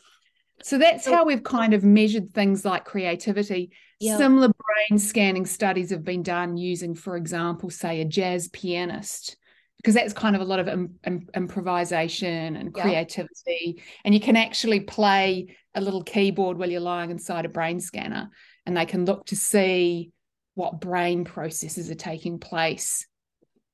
So 0.63 0.77
that's 0.77 1.07
how 1.07 1.25
we've 1.25 1.43
kind 1.43 1.73
of 1.73 1.85
measured 1.85 2.35
things 2.35 2.67
like 2.67 2.85
creativity. 2.85 3.71
Yeah. 3.99 4.19
Similar 4.19 4.49
brain 4.49 4.99
scanning 4.99 5.47
studies 5.47 5.91
have 5.91 6.05
been 6.05 6.23
done 6.23 6.59
using, 6.59 6.95
for 6.95 7.17
example, 7.17 7.71
say 7.71 8.03
a 8.03 8.05
jazz 8.05 8.49
pianist, 8.49 9.37
because 9.79 9.95
that's 9.95 10.13
kind 10.13 10.35
of 10.35 10.43
a 10.43 10.45
lot 10.45 10.59
of 10.59 10.69
Im- 10.69 10.99
Im- 11.07 11.29
improvisation 11.35 12.57
and 12.57 12.75
creativity. 12.75 13.75
Yeah. 13.77 13.83
And 14.05 14.15
you 14.15 14.21
can 14.21 14.37
actually 14.37 14.81
play 14.81 15.57
a 15.75 15.81
little 15.81 16.03
keyboard 16.03 16.59
while 16.59 16.71
you're 16.71 16.81
lying 16.81 17.11
inside 17.11 17.45
a 17.45 17.49
brain 17.49 17.81
scanner, 17.81 18.31
and 18.67 18.77
they 18.77 18.87
can 18.87 19.05
look 19.05 19.27
to 19.27 19.37
see 19.37 20.13
what 20.55 20.81
brain 20.81 21.25
processes 21.25 21.91
are 21.91 21.95
taking 21.95 22.41
place 22.41 23.07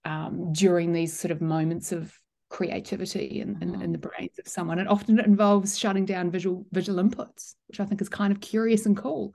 um, 0.04 0.52
during 0.52 0.92
these 0.92 1.18
sort 1.18 1.32
of 1.32 1.40
moments 1.40 1.92
of 1.92 2.14
creativity 2.50 3.40
in, 3.40 3.56
in, 3.62 3.80
in, 3.80 3.92
the 3.92 3.98
mm-hmm. 3.98 4.08
brains 4.08 4.38
of 4.38 4.46
someone. 4.46 4.78
And 4.78 4.88
often 4.88 5.18
it 5.18 5.26
involves 5.26 5.78
shutting 5.78 6.04
down 6.04 6.30
visual 6.30 6.66
visual 6.70 7.02
inputs, 7.02 7.54
which 7.68 7.80
I 7.80 7.86
think 7.86 8.02
is 8.02 8.10
kind 8.10 8.30
of 8.32 8.42
curious 8.42 8.84
and 8.84 8.96
cool. 8.96 9.34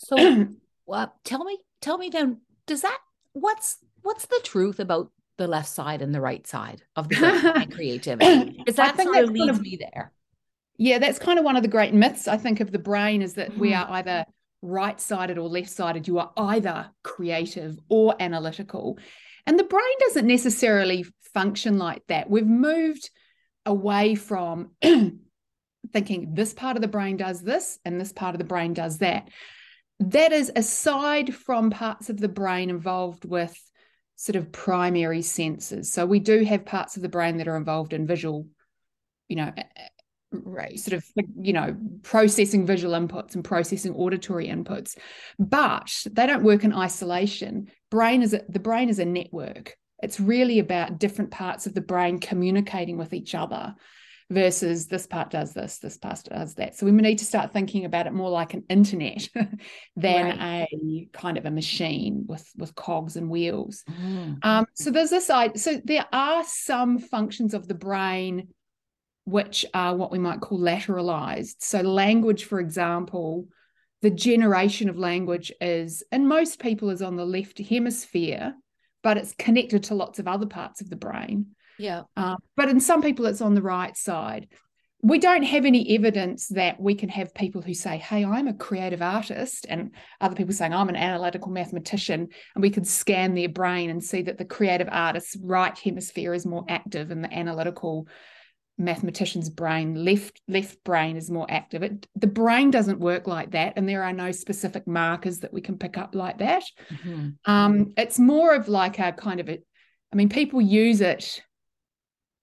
So, 0.00 0.46
well, 0.86 1.14
tell 1.24 1.44
me, 1.44 1.58
tell 1.80 1.96
me 1.96 2.10
then, 2.10 2.40
does 2.66 2.82
that 2.82 2.98
what's 3.32 3.78
what's 4.02 4.26
the 4.26 4.40
truth 4.42 4.80
about 4.80 5.10
the 5.38 5.46
left 5.46 5.68
side 5.68 6.02
and 6.02 6.14
the 6.14 6.20
right 6.20 6.46
side 6.46 6.82
of 6.94 7.08
the 7.08 7.66
creativity? 7.72 8.58
Because 8.58 8.76
that 8.76 8.96
sort 9.00 9.16
of 9.16 9.30
leads 9.30 9.46
kind 9.46 9.50
of, 9.50 9.60
me 9.60 9.78
there. 9.80 10.12
Yeah, 10.78 10.98
that's 10.98 11.18
kind 11.18 11.38
of 11.38 11.44
one 11.44 11.56
of 11.56 11.62
the 11.62 11.68
great 11.68 11.94
myths 11.94 12.28
I 12.28 12.36
think 12.36 12.60
of 12.60 12.70
the 12.70 12.78
brain 12.78 13.22
is 13.22 13.34
that 13.34 13.52
mm. 13.52 13.58
we 13.58 13.74
are 13.74 13.86
either 13.90 14.24
right 14.62 15.00
sided 15.00 15.38
or 15.38 15.48
left 15.48 15.70
sided. 15.70 16.08
You 16.08 16.18
are 16.18 16.32
either 16.36 16.90
creative 17.02 17.78
or 17.88 18.14
analytical. 18.20 18.98
And 19.46 19.58
the 19.58 19.64
brain 19.64 19.84
doesn't 20.00 20.26
necessarily 20.26 21.06
function 21.32 21.78
like 21.78 22.02
that. 22.08 22.28
We've 22.28 22.46
moved 22.46 23.10
away 23.64 24.14
from 24.14 24.70
thinking 25.92 26.34
this 26.34 26.54
part 26.54 26.76
of 26.76 26.82
the 26.82 26.88
brain 26.88 27.16
does 27.16 27.42
this 27.42 27.78
and 27.84 28.00
this 28.00 28.12
part 28.12 28.34
of 28.34 28.38
the 28.38 28.44
brain 28.44 28.74
does 28.74 28.98
that. 28.98 29.28
That 30.00 30.32
is 30.32 30.52
aside 30.54 31.34
from 31.34 31.70
parts 31.70 32.10
of 32.10 32.18
the 32.18 32.28
brain 32.28 32.70
involved 32.70 33.24
with 33.24 33.56
sort 34.16 34.36
of 34.36 34.50
primary 34.50 35.22
senses. 35.22 35.92
So 35.92 36.06
we 36.06 36.18
do 36.18 36.42
have 36.44 36.64
parts 36.64 36.96
of 36.96 37.02
the 37.02 37.08
brain 37.08 37.36
that 37.36 37.48
are 37.48 37.56
involved 37.56 37.92
in 37.92 38.06
visual, 38.06 38.46
you 39.28 39.36
know, 39.36 39.52
right. 40.32 40.78
sort 40.78 40.94
of 40.94 41.04
you 41.38 41.52
know 41.52 41.76
processing 42.02 42.66
visual 42.66 42.98
inputs 42.98 43.34
and 43.34 43.44
processing 43.44 43.94
auditory 43.94 44.48
inputs. 44.48 44.96
But 45.38 45.92
they 46.10 46.26
don't 46.26 46.42
work 46.42 46.64
in 46.64 46.72
isolation. 46.72 47.70
Brain 47.90 48.22
is 48.22 48.34
a, 48.34 48.42
the 48.48 48.58
brain 48.58 48.88
is 48.88 48.98
a 48.98 49.04
network. 49.04 49.76
It's 50.02 50.18
really 50.18 50.58
about 50.58 50.98
different 50.98 51.30
parts 51.30 51.66
of 51.66 51.74
the 51.74 51.80
brain 51.80 52.18
communicating 52.18 52.98
with 52.98 53.14
each 53.14 53.34
other 53.34 53.74
versus 54.28 54.88
this 54.88 55.06
part 55.06 55.30
does 55.30 55.52
this 55.54 55.78
this 55.78 55.96
part 55.96 56.20
does 56.24 56.54
that 56.54 56.74
so 56.74 56.84
we 56.84 56.90
need 56.90 57.18
to 57.18 57.24
start 57.24 57.52
thinking 57.52 57.84
about 57.84 58.08
it 58.08 58.12
more 58.12 58.30
like 58.30 58.54
an 58.54 58.64
internet 58.68 59.28
than 59.96 60.38
right. 60.38 60.66
a 60.72 61.08
kind 61.12 61.38
of 61.38 61.46
a 61.46 61.50
machine 61.50 62.24
with 62.26 62.44
with 62.56 62.74
cogs 62.74 63.16
and 63.16 63.30
wheels 63.30 63.84
mm. 63.88 64.36
um, 64.44 64.66
so 64.74 64.90
there's 64.90 65.10
this 65.10 65.26
side 65.26 65.56
so 65.58 65.80
there 65.84 66.06
are 66.12 66.42
some 66.44 66.98
functions 66.98 67.54
of 67.54 67.68
the 67.68 67.74
brain 67.74 68.48
which 69.26 69.66
are 69.74 69.94
what 69.94 70.12
we 70.12 70.18
might 70.18 70.40
call 70.40 70.58
lateralized. 70.58 71.56
So, 71.58 71.80
language, 71.82 72.44
for 72.44 72.60
example, 72.60 73.48
the 74.00 74.10
generation 74.10 74.88
of 74.88 74.98
language 74.98 75.52
is, 75.60 76.02
and 76.12 76.28
most 76.28 76.60
people, 76.60 76.90
is 76.90 77.02
on 77.02 77.16
the 77.16 77.26
left 77.26 77.58
hemisphere, 77.58 78.54
but 79.02 79.16
it's 79.16 79.34
connected 79.34 79.84
to 79.84 79.94
lots 79.94 80.18
of 80.18 80.28
other 80.28 80.46
parts 80.46 80.80
of 80.80 80.88
the 80.88 80.96
brain. 80.96 81.55
Yeah. 81.78 82.02
Uh, 82.16 82.36
but 82.56 82.68
in 82.68 82.80
some 82.80 83.02
people, 83.02 83.26
it's 83.26 83.40
on 83.40 83.54
the 83.54 83.62
right 83.62 83.96
side. 83.96 84.48
We 85.02 85.18
don't 85.18 85.42
have 85.42 85.64
any 85.64 85.94
evidence 85.94 86.48
that 86.48 86.80
we 86.80 86.94
can 86.94 87.08
have 87.10 87.34
people 87.34 87.62
who 87.62 87.74
say, 87.74 87.98
Hey, 87.98 88.24
I'm 88.24 88.48
a 88.48 88.54
creative 88.54 89.02
artist, 89.02 89.66
and 89.68 89.92
other 90.20 90.34
people 90.34 90.54
saying, 90.54 90.72
I'm 90.72 90.88
an 90.88 90.96
analytical 90.96 91.52
mathematician. 91.52 92.28
And 92.54 92.62
we 92.62 92.70
could 92.70 92.86
scan 92.86 93.34
their 93.34 93.48
brain 93.48 93.90
and 93.90 94.02
see 94.02 94.22
that 94.22 94.38
the 94.38 94.44
creative 94.44 94.88
artist's 94.90 95.36
right 95.36 95.78
hemisphere 95.78 96.34
is 96.34 96.46
more 96.46 96.64
active 96.68 97.10
and 97.10 97.22
the 97.22 97.32
analytical 97.32 98.08
mathematician's 98.78 99.48
brain 99.48 99.94
left 100.04 100.40
left 100.48 100.82
brain 100.84 101.16
is 101.16 101.30
more 101.30 101.46
active 101.48 101.82
it, 101.82 102.06
the 102.14 102.26
brain 102.26 102.70
doesn't 102.70 103.00
work 103.00 103.26
like 103.26 103.52
that 103.52 103.72
and 103.76 103.88
there 103.88 104.02
are 104.02 104.12
no 104.12 104.30
specific 104.30 104.86
markers 104.86 105.40
that 105.40 105.52
we 105.52 105.62
can 105.62 105.78
pick 105.78 105.96
up 105.96 106.14
like 106.14 106.38
that 106.38 106.62
mm-hmm. 106.90 107.30
um, 107.46 107.94
it's 107.96 108.18
more 108.18 108.54
of 108.54 108.68
like 108.68 108.98
a 108.98 109.12
kind 109.12 109.40
of 109.40 109.48
a 109.48 109.58
i 110.12 110.16
mean 110.16 110.28
people 110.28 110.60
use 110.60 111.00
it 111.00 111.42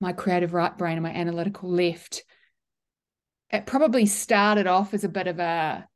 my 0.04 0.14
creative 0.14 0.54
right 0.54 0.78
brain 0.78 0.98
and 0.98 1.04
my 1.04 1.12
analytical 1.12 1.70
left 1.70 2.24
it 3.50 3.66
probably 3.66 4.06
started 4.06 4.68
off 4.68 4.94
as 4.94 5.04
a 5.04 5.10
bit 5.10 5.28
of 5.28 5.40
a 5.40 5.88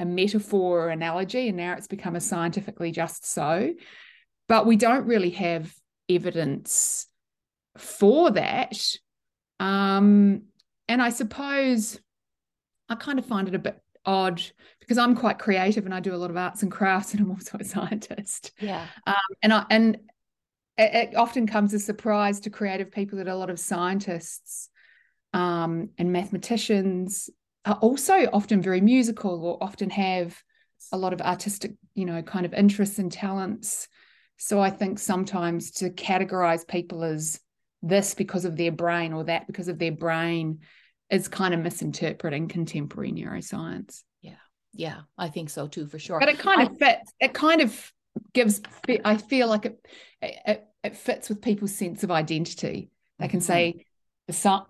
a 0.00 0.04
metaphor 0.04 0.86
or 0.86 0.88
analogy 0.90 1.48
and 1.48 1.56
now 1.56 1.74
it's 1.74 1.86
become 1.86 2.16
a 2.16 2.20
scientifically 2.20 2.90
just 2.90 3.26
so 3.26 3.72
but 4.48 4.66
we 4.66 4.76
don't 4.76 5.06
really 5.06 5.30
have 5.30 5.72
evidence 6.08 7.06
for 7.76 8.30
that 8.32 8.76
um, 9.60 10.42
and 10.88 11.00
I 11.00 11.10
suppose 11.10 11.98
I 12.88 12.96
kind 12.96 13.18
of 13.18 13.26
find 13.26 13.48
it 13.48 13.54
a 13.54 13.58
bit 13.58 13.80
odd 14.04 14.42
because 14.80 14.98
I'm 14.98 15.16
quite 15.16 15.38
creative 15.38 15.86
and 15.86 15.94
I 15.94 16.00
do 16.00 16.14
a 16.14 16.16
lot 16.16 16.30
of 16.30 16.36
arts 16.36 16.62
and 16.62 16.70
crafts 16.70 17.12
and 17.14 17.22
I'm 17.22 17.30
also 17.30 17.58
a 17.58 17.64
scientist. 17.64 18.52
Yeah. 18.60 18.86
Um, 19.06 19.14
and 19.42 19.52
I 19.52 19.66
and 19.70 19.98
it, 20.76 20.94
it, 20.94 21.16
often 21.16 21.46
comes 21.46 21.72
as 21.74 21.82
a 21.82 21.84
surprise 21.84 22.40
to 22.40 22.50
creative 22.50 22.90
people 22.90 23.18
that 23.18 23.28
a 23.28 23.36
lot 23.36 23.50
of 23.50 23.58
scientists 23.58 24.68
um, 25.32 25.90
and 25.98 26.12
mathematicians 26.12 27.30
are 27.64 27.78
also 27.80 28.28
often 28.32 28.60
very 28.60 28.80
musical 28.80 29.44
or 29.44 29.62
often 29.62 29.90
have 29.90 30.36
a 30.92 30.98
lot 30.98 31.12
of 31.12 31.20
artistic, 31.20 31.72
you 31.94 32.04
know, 32.04 32.22
kind 32.22 32.44
of 32.44 32.54
interests 32.54 32.98
and 32.98 33.10
talents. 33.10 33.88
So 34.36 34.60
I 34.60 34.70
think 34.70 34.98
sometimes 34.98 35.70
to 35.72 35.90
categorize 35.90 36.66
people 36.66 37.04
as 37.04 37.40
this 37.82 38.14
because 38.14 38.44
of 38.44 38.56
their 38.56 38.72
brain 38.72 39.12
or 39.12 39.24
that 39.24 39.46
because 39.46 39.68
of 39.68 39.78
their 39.78 39.92
brain 39.92 40.60
is 41.10 41.28
kind 41.28 41.54
of 41.54 41.60
misinterpreting 41.60 42.48
contemporary 42.48 43.12
neuroscience. 43.12 44.02
Yeah. 44.20 44.32
Yeah, 44.72 45.00
I 45.16 45.28
think 45.28 45.50
so 45.50 45.68
too, 45.68 45.86
for 45.86 45.98
sure. 45.98 46.18
But 46.18 46.28
it 46.28 46.38
kind 46.38 46.60
I, 46.60 46.64
of 46.64 46.78
fits. 46.78 47.12
It 47.20 47.32
kind 47.32 47.60
of 47.60 47.92
gives, 48.32 48.60
I 49.04 49.16
feel 49.16 49.48
like 49.48 49.66
it, 49.66 49.86
it, 50.22 50.64
it 50.82 50.96
fits 50.96 51.28
with 51.28 51.42
people's 51.42 51.74
sense 51.74 52.02
of 52.04 52.10
identity. 52.10 52.90
They 53.18 53.28
can 53.28 53.40
mm-hmm. 53.40 53.46
say, 53.46 53.86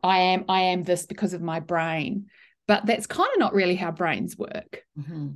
I 0.02 0.18
am, 0.18 0.44
I 0.48 0.60
am 0.62 0.82
this 0.82 1.06
because 1.06 1.32
of 1.32 1.42
my 1.42 1.60
brain 1.60 2.26
but 2.66 2.86
that's 2.86 3.06
kind 3.06 3.30
of 3.34 3.38
not 3.38 3.54
really 3.54 3.74
how 3.74 3.90
brains 3.90 4.38
work. 4.38 4.83
Mm-hmm. 4.98 5.30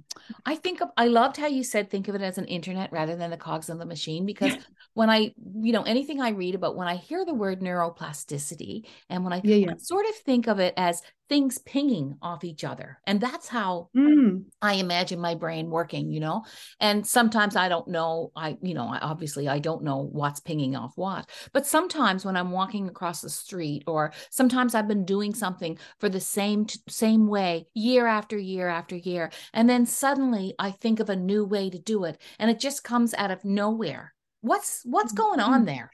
I 0.47 0.55
think 0.55 0.81
of, 0.81 0.91
I 0.97 1.09
loved 1.09 1.37
how 1.37 1.49
you 1.49 1.65
said 1.65 1.91
think 1.91 2.07
of 2.09 2.15
it 2.15 2.23
as 2.23 2.39
an 2.39 2.45
internet 2.45 2.93
rather 2.93 3.17
than 3.17 3.31
the 3.31 3.37
cogs 3.37 3.69
in 3.69 3.79
the 3.79 3.87
machine 3.87 4.25
because 4.25 4.55
when 4.95 5.11
I, 5.11 5.33
you 5.61 5.73
know, 5.73 5.83
anything 5.83 6.21
I 6.21 6.31
read 6.31 6.55
about 6.55 6.77
when 6.77 6.87
I 6.87 6.95
hear 6.95 7.25
the 7.25 7.35
word 7.35 7.61
neuroplasticity 7.61 8.87
and 9.11 9.25
when 9.25 9.33
I, 9.33 9.41
yeah, 9.43 9.57
yeah. 9.57 9.71
I 9.73 9.77
sort 9.79 10.07
of 10.07 10.15
think 10.15 10.47
of 10.47 10.61
it 10.61 10.75
as 10.77 11.03
things 11.29 11.59
pinging 11.59 12.17
off 12.23 12.43
each 12.43 12.65
other. 12.65 12.99
And 13.07 13.21
that's 13.21 13.49
how 13.49 13.91
mm. 13.95 14.45
I 14.63 14.75
imagine 14.75 15.21
my 15.21 15.35
brain 15.35 15.69
working, 15.69 16.11
you 16.11 16.21
know. 16.21 16.45
And 16.81 17.07
sometimes 17.07 17.55
I 17.55 17.69
don't 17.69 17.89
know, 17.89 18.33
I, 18.35 18.57
you 18.63 18.75
know, 18.75 18.89
I, 18.89 18.99
obviously 18.99 19.47
I 19.47 19.59
don't 19.59 19.83
know 19.83 20.09
what's 20.11 20.41
pinging 20.41 20.75
off 20.75 20.93
what. 20.97 21.29
But 21.53 21.67
sometimes 21.67 22.25
when 22.25 22.37
I'm 22.37 22.51
walking 22.51 22.89
across 22.89 23.21
the 23.21 23.29
street 23.29 23.85
or 23.87 24.13
sometimes 24.31 24.75
I've 24.75 24.89
been 24.89 25.05
doing 25.05 25.35
something 25.35 25.79
for 25.99 26.09
the 26.09 26.21
same 26.21 26.67
same 26.89 27.29
way 27.29 27.67
year 27.75 28.07
after 28.07 28.39
year 28.39 28.69
after 28.69 28.97
year 28.97 29.31
and 29.53 29.69
then 29.69 29.87
suddenly 29.87 30.55
I 30.59 30.71
think 30.71 31.01
of 31.01 31.11
a 31.11 31.17
new 31.17 31.45
way 31.45 31.71
to 31.71 31.79
do 31.79 32.05
it 32.05 32.21
and 32.39 32.51
it 32.51 32.61
just 32.61 32.85
comes 32.85 33.15
out 33.15 33.31
of 33.31 33.45
nowhere. 33.45 34.15
What's 34.41 34.83
what's 34.85 35.13
going 35.13 35.41
on 35.41 35.61
mm-hmm. 35.61 35.65
there? 35.67 35.91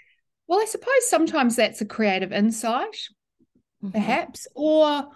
Well, 0.46 0.60
I 0.60 0.66
suppose 0.66 1.08
sometimes 1.08 1.56
that's 1.56 1.80
a 1.80 1.86
creative 1.86 2.32
insight, 2.32 2.96
mm-hmm. 3.82 3.90
perhaps, 3.90 4.46
or 4.54 5.08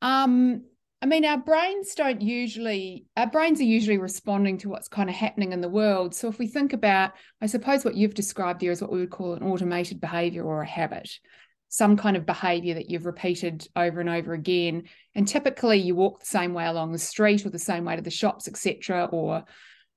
um, 0.00 0.62
I 1.02 1.06
mean, 1.06 1.24
our 1.24 1.38
brains 1.38 1.94
don't 1.94 2.22
usually, 2.22 3.04
our 3.16 3.28
brains 3.28 3.60
are 3.60 3.64
usually 3.64 3.98
responding 3.98 4.58
to 4.58 4.68
what's 4.68 4.88
kind 4.88 5.10
of 5.10 5.14
happening 5.14 5.52
in 5.52 5.60
the 5.60 5.68
world. 5.68 6.14
So 6.14 6.28
if 6.28 6.38
we 6.38 6.46
think 6.46 6.72
about, 6.72 7.12
I 7.40 7.46
suppose 7.46 7.84
what 7.84 7.96
you've 7.96 8.14
described 8.14 8.60
there 8.60 8.70
is 8.70 8.80
what 8.80 8.90
we 8.90 9.00
would 9.00 9.10
call 9.10 9.34
an 9.34 9.42
automated 9.42 10.00
behavior 10.00 10.42
or 10.42 10.62
a 10.62 10.66
habit. 10.66 11.10
Some 11.68 11.96
kind 11.96 12.16
of 12.16 12.26
behavior 12.26 12.74
that 12.74 12.90
you've 12.90 13.06
repeated 13.06 13.66
over 13.74 14.00
and 14.00 14.08
over 14.08 14.32
again. 14.32 14.84
And 15.14 15.26
typically 15.26 15.78
you 15.78 15.94
walk 15.94 16.20
the 16.20 16.26
same 16.26 16.54
way 16.54 16.66
along 16.66 16.92
the 16.92 16.98
street 16.98 17.44
or 17.44 17.50
the 17.50 17.58
same 17.58 17.84
way 17.84 17.96
to 17.96 18.02
the 18.02 18.10
shops, 18.10 18.48
etc., 18.48 19.08
or 19.10 19.44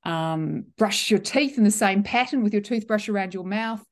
um, 0.03 0.65
brush 0.77 1.11
your 1.11 1.19
teeth 1.19 1.57
in 1.57 1.63
the 1.63 1.71
same 1.71 2.03
pattern 2.03 2.43
with 2.43 2.53
your 2.53 2.61
toothbrush 2.61 3.09
around 3.09 3.33
your 3.33 3.43
mouth. 3.43 3.83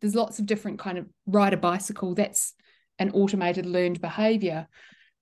There's 0.00 0.14
lots 0.14 0.38
of 0.38 0.46
different 0.46 0.78
kind 0.78 0.98
of 0.98 1.06
ride 1.26 1.54
a 1.54 1.56
bicycle. 1.56 2.14
That's 2.14 2.54
an 2.98 3.10
automated 3.10 3.66
learned 3.66 4.00
behavior. 4.00 4.68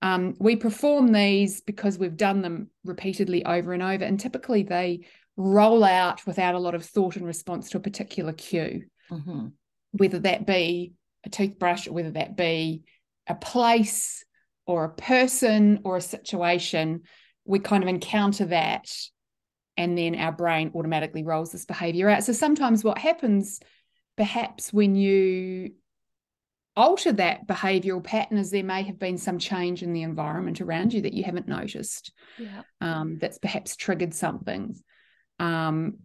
Um, 0.01 0.35
we 0.37 0.57
perform 0.57 1.13
these 1.13 1.61
because 1.61 1.97
we've 1.97 2.17
done 2.17 2.41
them 2.41 2.69
repeatedly 2.83 3.45
over 3.45 3.73
and 3.73 3.81
over, 3.81 4.03
and 4.03 4.19
typically 4.19 4.63
they 4.63 5.05
roll 5.37 5.83
out 5.83 6.27
without 6.27 6.55
a 6.55 6.59
lot 6.59 6.75
of 6.75 6.85
thought 6.85 7.15
and 7.15 7.25
response 7.25 7.69
to 7.69 7.77
a 7.77 7.81
particular 7.81 8.33
cue, 8.33 8.83
mm-hmm. 9.09 9.47
whether 9.91 10.19
that 10.19 10.45
be 10.45 10.93
a 11.25 11.29
toothbrush 11.29 11.87
or 11.87 11.93
whether 11.93 12.11
that 12.11 12.35
be 12.35 12.83
a 13.27 13.35
place 13.35 14.23
or 14.65 14.85
a 14.85 14.89
person 14.89 15.81
or 15.83 15.97
a 15.97 16.01
situation. 16.01 17.01
We 17.45 17.59
kind 17.59 17.83
of 17.83 17.89
encounter 17.89 18.45
that, 18.45 18.91
and 19.75 19.97
then 19.97 20.15
our 20.15 20.31
brain 20.31 20.71
automatically 20.75 21.23
rolls 21.23 21.51
this 21.51 21.65
behavior 21.65 22.09
out. 22.09 22.23
So 22.23 22.33
sometimes 22.33 22.83
what 22.83 22.97
happens, 22.97 23.59
perhaps 24.15 24.71
when 24.71 24.95
you 24.95 25.73
alter 26.75 27.11
that 27.11 27.45
behavioral 27.47 28.03
pattern 28.03 28.37
is 28.37 28.49
there 28.49 28.63
may 28.63 28.83
have 28.83 28.97
been 28.97 29.17
some 29.17 29.37
change 29.37 29.83
in 29.83 29.93
the 29.93 30.01
environment 30.01 30.59
around 30.59 30.93
you 30.93 31.01
that 31.01 31.13
you 31.13 31.23
haven't 31.23 31.47
noticed 31.47 32.11
yeah. 32.39 32.63
um, 32.81 33.17
that's 33.19 33.37
perhaps 33.37 33.75
triggered 33.75 34.13
something 34.13 34.75
um, 35.39 35.97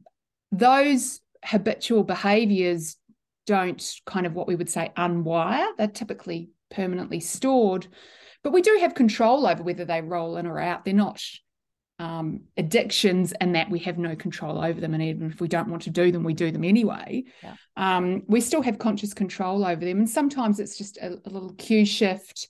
those 0.52 1.20
habitual 1.42 2.04
behaviors 2.04 2.96
don't 3.48 3.82
kind 4.04 4.26
of 4.26 4.34
what 4.34 4.46
we 4.46 4.54
would 4.54 4.68
say 4.68 4.92
unwire. 4.96 5.66
They're 5.78 5.88
typically 5.88 6.50
permanently 6.70 7.18
stored, 7.18 7.88
but 8.44 8.52
we 8.52 8.60
do 8.60 8.78
have 8.80 8.94
control 8.94 9.46
over 9.46 9.62
whether 9.62 9.86
they 9.86 10.02
roll 10.02 10.36
in 10.36 10.46
or 10.46 10.60
out. 10.60 10.84
They're 10.84 10.92
not 10.92 11.22
um, 11.98 12.42
addictions 12.58 13.32
and 13.32 13.54
that 13.54 13.70
we 13.70 13.78
have 13.80 13.96
no 13.96 14.14
control 14.14 14.62
over 14.62 14.80
them. 14.80 14.92
And 14.92 15.02
even 15.02 15.30
if 15.30 15.40
we 15.40 15.48
don't 15.48 15.70
want 15.70 15.82
to 15.82 15.90
do 15.90 16.12
them, 16.12 16.24
we 16.24 16.34
do 16.34 16.50
them 16.50 16.62
anyway. 16.62 17.24
Yeah. 17.42 17.54
Um, 17.76 18.22
we 18.26 18.42
still 18.42 18.62
have 18.62 18.78
conscious 18.78 19.14
control 19.14 19.64
over 19.64 19.84
them. 19.84 19.98
And 19.98 20.10
sometimes 20.10 20.60
it's 20.60 20.76
just 20.76 20.98
a, 20.98 21.18
a 21.24 21.30
little 21.30 21.54
cue 21.54 21.86
shift 21.86 22.48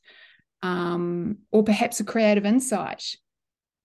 um, 0.63 1.39
or 1.53 1.63
perhaps 1.63 2.01
a 2.01 2.05
creative 2.05 2.45
insight 2.45 3.17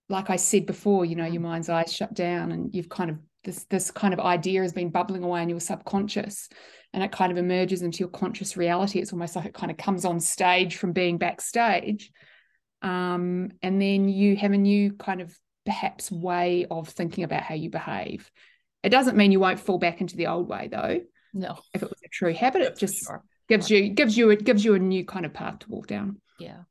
like 0.10 0.30
I 0.30 0.36
said 0.36 0.66
before, 0.66 1.06
you 1.06 1.16
know, 1.16 1.26
your 1.26 1.42
mind's 1.42 1.70
eyes 1.70 1.94
shut 1.94 2.14
down 2.14 2.52
and 2.52 2.74
you've 2.74 2.90
kind 2.90 3.10
of 3.10 3.18
this 3.44 3.66
this 3.66 3.92
kind 3.92 4.14
of 4.14 4.20
idea 4.20 4.62
has 4.62 4.74
been 4.74 4.90
bubbling 4.90 5.24
away 5.24 5.42
in 5.42 5.50
your 5.50 5.60
subconscious 5.60 6.50
and 6.94 7.04
it 7.04 7.12
kind 7.12 7.32
of 7.32 7.38
emerges 7.38 7.82
into 7.82 8.00
your 8.00 8.10
conscious 8.10 8.56
reality. 8.56 9.00
It's 9.00 9.14
almost 9.14 9.36
like 9.36 9.46
it 9.46 9.54
kind 9.54 9.72
of 9.72 9.78
comes 9.78 10.06
on 10.06 10.20
stage 10.20 10.78
from 10.78 10.94
being 10.94 11.18
backstage. 11.18 12.12
Um, 12.82 13.52
and 13.62 13.82
then 13.82 14.10
you 14.10 14.36
have 14.36 14.52
a 14.52 14.58
new 14.58 14.94
kind 14.94 15.22
of 15.22 15.36
perhaps 15.66 16.12
way 16.12 16.66
of 16.70 16.90
thinking 16.90 17.24
about 17.24 17.44
how 17.44 17.56
you 17.56 17.70
behave. 17.70 18.30
It 18.84 18.90
doesn't 18.90 19.18
mean 19.18 19.32
you 19.32 19.40
won't 19.40 19.60
fall 19.60 19.80
back 19.80 20.02
into 20.02 20.18
the 20.18 20.28
old 20.28 20.48
way 20.48 20.68
though. 20.72 21.00
No. 21.34 21.58
If 21.74 21.82
it 21.82 21.90
was 21.90 22.02
a 22.06 22.10
true 22.10 22.34
habit, 22.34 22.62
it 22.62 22.78
just 22.78 23.06
sure. 23.06 23.24
gives 23.50 23.70
you 23.70 23.90
gives 23.90 24.16
you 24.16 24.30
it 24.30 24.44
gives 24.44 24.64
you 24.64 24.76
a 24.76 24.80
new 24.80 25.06
kind 25.06 25.26
of 25.26 25.34
path 25.34 25.60
to 25.60 25.70
walk 25.70 25.88
down. 25.88 26.22
Yeah. 26.40 26.64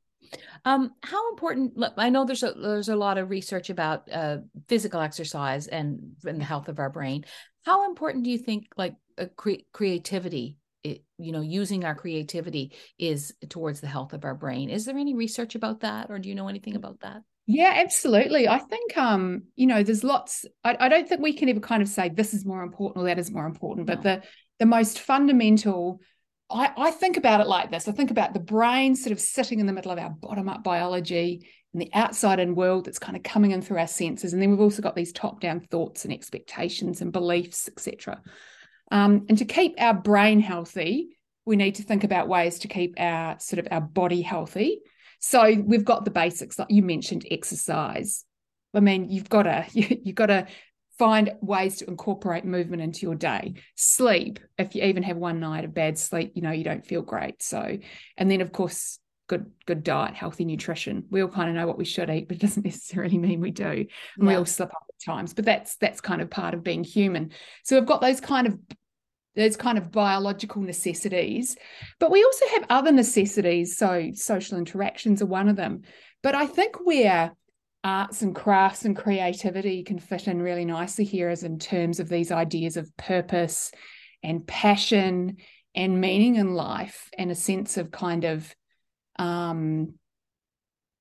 Um, 0.65 0.91
how 1.03 1.29
important? 1.31 1.73
I 1.97 2.09
know 2.09 2.25
there's 2.25 2.43
a 2.43 2.53
there's 2.53 2.89
a 2.89 2.95
lot 2.95 3.17
of 3.17 3.29
research 3.29 3.69
about 3.69 4.09
uh, 4.11 4.37
physical 4.67 5.01
exercise 5.01 5.67
and, 5.67 6.13
and 6.25 6.39
the 6.39 6.45
health 6.45 6.69
of 6.69 6.79
our 6.79 6.89
brain. 6.89 7.25
How 7.65 7.85
important 7.85 8.23
do 8.23 8.29
you 8.29 8.37
think, 8.37 8.67
like 8.77 8.95
cre- 9.35 9.65
creativity, 9.73 10.57
it, 10.83 11.03
you 11.17 11.31
know, 11.31 11.41
using 11.41 11.83
our 11.83 11.95
creativity 11.95 12.73
is 12.97 13.33
towards 13.49 13.81
the 13.81 13.87
health 13.87 14.13
of 14.13 14.23
our 14.23 14.35
brain? 14.35 14.69
Is 14.69 14.85
there 14.85 14.97
any 14.97 15.15
research 15.15 15.55
about 15.55 15.81
that, 15.81 16.09
or 16.09 16.17
do 16.17 16.29
you 16.29 16.35
know 16.35 16.47
anything 16.47 16.75
about 16.75 17.01
that? 17.01 17.23
Yeah, 17.45 17.73
absolutely. 17.75 18.47
I 18.47 18.59
think 18.59 18.97
um, 18.97 19.43
you 19.55 19.67
know, 19.67 19.83
there's 19.83 20.03
lots. 20.03 20.45
I, 20.63 20.77
I 20.79 20.87
don't 20.87 21.09
think 21.09 21.21
we 21.21 21.33
can 21.33 21.49
ever 21.49 21.59
kind 21.59 21.81
of 21.81 21.89
say 21.89 22.07
this 22.07 22.33
is 22.33 22.45
more 22.45 22.63
important 22.63 23.03
or 23.03 23.07
that 23.07 23.19
is 23.19 23.31
more 23.31 23.45
important, 23.45 23.87
no. 23.87 23.95
but 23.95 24.03
the 24.03 24.23
the 24.59 24.65
most 24.65 24.99
fundamental 24.99 25.99
I, 26.53 26.71
I 26.77 26.91
think 26.91 27.17
about 27.17 27.41
it 27.41 27.47
like 27.47 27.71
this 27.71 27.87
I 27.87 27.91
think 27.91 28.11
about 28.11 28.33
the 28.33 28.39
brain 28.39 28.95
sort 28.95 29.11
of 29.11 29.19
sitting 29.19 29.59
in 29.59 29.65
the 29.65 29.73
middle 29.73 29.91
of 29.91 29.99
our 29.99 30.09
bottom 30.09 30.47
up 30.49 30.63
biology 30.63 31.47
and 31.73 31.81
the 31.81 31.89
outside 31.93 32.39
in 32.39 32.55
world 32.55 32.85
that's 32.85 32.99
kind 32.99 33.17
of 33.17 33.23
coming 33.23 33.51
in 33.51 33.61
through 33.61 33.79
our 33.79 33.87
senses. 33.87 34.31
And 34.31 34.41
then 34.41 34.51
we've 34.51 34.59
also 34.61 34.81
got 34.81 34.95
these 34.95 35.11
top 35.11 35.41
down 35.41 35.59
thoughts 35.59 36.05
and 36.05 36.13
expectations 36.13 37.01
and 37.01 37.11
beliefs, 37.11 37.67
etc. 37.67 38.21
Um, 38.91 39.25
and 39.27 39.37
to 39.39 39.45
keep 39.45 39.75
our 39.79 39.93
brain 39.93 40.39
healthy, 40.39 41.17
we 41.45 41.55
need 41.55 41.75
to 41.75 41.83
think 41.83 42.03
about 42.03 42.27
ways 42.27 42.59
to 42.59 42.67
keep 42.67 42.99
our 42.99 43.39
sort 43.39 43.59
of 43.59 43.67
our 43.71 43.81
body 43.81 44.21
healthy. 44.21 44.81
So 45.19 45.55
we've 45.65 45.85
got 45.85 46.05
the 46.05 46.11
basics, 46.11 46.59
like 46.59 46.69
you 46.69 46.83
mentioned, 46.83 47.25
exercise. 47.29 48.23
I 48.73 48.79
mean, 48.79 49.09
you've 49.09 49.29
got 49.29 49.43
to 49.43 49.65
you, 49.73 49.97
you've 50.03 50.15
got 50.15 50.27
to 50.27 50.47
find 50.97 51.31
ways 51.41 51.77
to 51.77 51.89
incorporate 51.89 52.45
movement 52.45 52.81
into 52.81 53.01
your 53.01 53.15
day. 53.15 53.55
Sleep 53.75 54.39
if 54.57 54.75
you 54.75 54.83
even 54.83 55.03
have 55.03 55.17
one 55.17 55.39
night 55.39 55.65
of 55.65 55.73
bad 55.73 55.97
sleep 55.97 56.33
you 56.35 56.41
know 56.41 56.51
you 56.51 56.63
don't 56.63 56.85
feel 56.85 57.01
great. 57.01 57.41
So 57.41 57.77
and 58.17 58.31
then 58.31 58.41
of 58.41 58.51
course 58.51 58.99
good 59.27 59.51
good 59.65 59.83
diet 59.83 60.13
healthy 60.13 60.45
nutrition. 60.45 61.05
We 61.09 61.21
all 61.21 61.29
kind 61.29 61.49
of 61.49 61.55
know 61.55 61.67
what 61.67 61.77
we 61.77 61.85
should 61.85 62.09
eat 62.09 62.27
but 62.27 62.37
it 62.37 62.41
doesn't 62.41 62.65
necessarily 62.65 63.17
mean 63.17 63.41
we 63.41 63.51
do. 63.51 63.63
And 63.65 63.87
yeah. 64.17 64.25
we 64.25 64.35
all 64.35 64.45
slip 64.45 64.69
up 64.69 64.85
at 64.87 65.05
times 65.05 65.33
but 65.33 65.45
that's 65.45 65.75
that's 65.77 66.01
kind 66.01 66.21
of 66.21 66.29
part 66.29 66.53
of 66.53 66.63
being 66.63 66.83
human. 66.83 67.31
So 67.63 67.77
we've 67.77 67.87
got 67.87 68.01
those 68.01 68.21
kind 68.21 68.47
of 68.47 68.59
those 69.35 69.57
kind 69.57 69.79
of 69.79 69.91
biological 69.91 70.61
necessities 70.61 71.55
but 71.99 72.11
we 72.11 72.23
also 72.23 72.45
have 72.53 72.65
other 72.69 72.91
necessities. 72.91 73.77
So 73.77 74.11
social 74.13 74.59
interactions 74.59 75.23
are 75.23 75.27
one 75.27 75.49
of 75.49 75.55
them. 75.55 75.81
But 76.21 76.35
i 76.35 76.45
think 76.45 76.77
we're 76.85 77.31
arts 77.83 78.21
and 78.21 78.35
crafts 78.35 78.85
and 78.85 78.95
creativity 78.95 79.83
can 79.83 79.99
fit 79.99 80.27
in 80.27 80.41
really 80.41 80.65
nicely 80.65 81.03
here 81.03 81.29
as 81.29 81.43
in 81.43 81.59
terms 81.59 81.99
of 81.99 82.09
these 82.09 82.31
ideas 82.31 82.77
of 82.77 82.95
purpose 82.97 83.71
and 84.23 84.47
passion 84.47 85.37
and 85.75 85.99
meaning 85.99 86.35
in 86.35 86.53
life 86.53 87.09
and 87.17 87.31
a 87.31 87.35
sense 87.35 87.77
of 87.77 87.91
kind 87.91 88.23
of 88.23 88.53
um, 89.19 89.95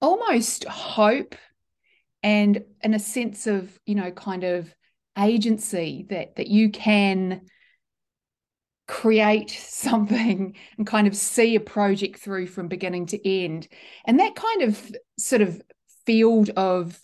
almost 0.00 0.64
hope 0.64 1.36
and 2.22 2.64
and 2.80 2.94
a 2.94 2.98
sense 2.98 3.46
of 3.46 3.78
you 3.86 3.94
know 3.94 4.10
kind 4.10 4.44
of 4.44 4.74
agency 5.18 6.06
that 6.08 6.36
that 6.36 6.48
you 6.48 6.70
can 6.70 7.42
create 8.88 9.50
something 9.50 10.54
and 10.76 10.86
kind 10.86 11.06
of 11.06 11.16
see 11.16 11.54
a 11.54 11.60
project 11.60 12.18
through 12.18 12.46
from 12.46 12.68
beginning 12.68 13.06
to 13.06 13.28
end. 13.28 13.68
And 14.04 14.20
that 14.20 14.34
kind 14.34 14.62
of 14.62 14.94
sort 15.18 15.42
of 15.42 15.60
field 16.06 16.50
of 16.50 16.98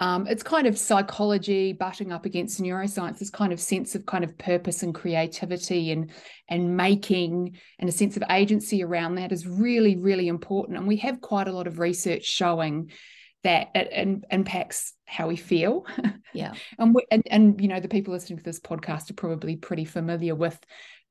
um, 0.00 0.26
it's 0.26 0.42
kind 0.42 0.66
of 0.66 0.76
psychology 0.76 1.72
butting 1.72 2.10
up 2.10 2.26
against 2.26 2.60
neuroscience 2.60 3.18
this 3.18 3.30
kind 3.30 3.52
of 3.52 3.60
sense 3.60 3.94
of 3.94 4.04
kind 4.04 4.24
of 4.24 4.36
purpose 4.36 4.82
and 4.82 4.94
creativity 4.94 5.92
and 5.92 6.10
and 6.48 6.76
making 6.76 7.56
and 7.78 7.88
a 7.88 7.92
sense 7.92 8.16
of 8.16 8.24
agency 8.28 8.82
around 8.82 9.16
that 9.16 9.30
is 9.30 9.46
really 9.46 9.96
really 9.96 10.28
important. 10.28 10.78
And 10.78 10.88
we 10.88 10.96
have 10.98 11.20
quite 11.20 11.46
a 11.46 11.52
lot 11.52 11.66
of 11.66 11.78
research 11.78 12.24
showing 12.24 12.90
that 13.44 13.68
it, 13.74 13.88
it 13.92 14.24
impacts 14.30 14.94
how 15.06 15.28
we 15.28 15.36
feel. 15.36 15.86
Yeah. 16.32 16.54
And, 16.78 16.92
we, 16.92 17.06
and 17.12 17.22
and 17.30 17.60
you 17.60 17.68
know 17.68 17.78
the 17.78 17.88
people 17.88 18.12
listening 18.12 18.38
to 18.38 18.44
this 18.44 18.58
podcast 18.58 19.08
are 19.08 19.14
probably 19.14 19.54
pretty 19.54 19.84
familiar 19.84 20.34
with 20.34 20.58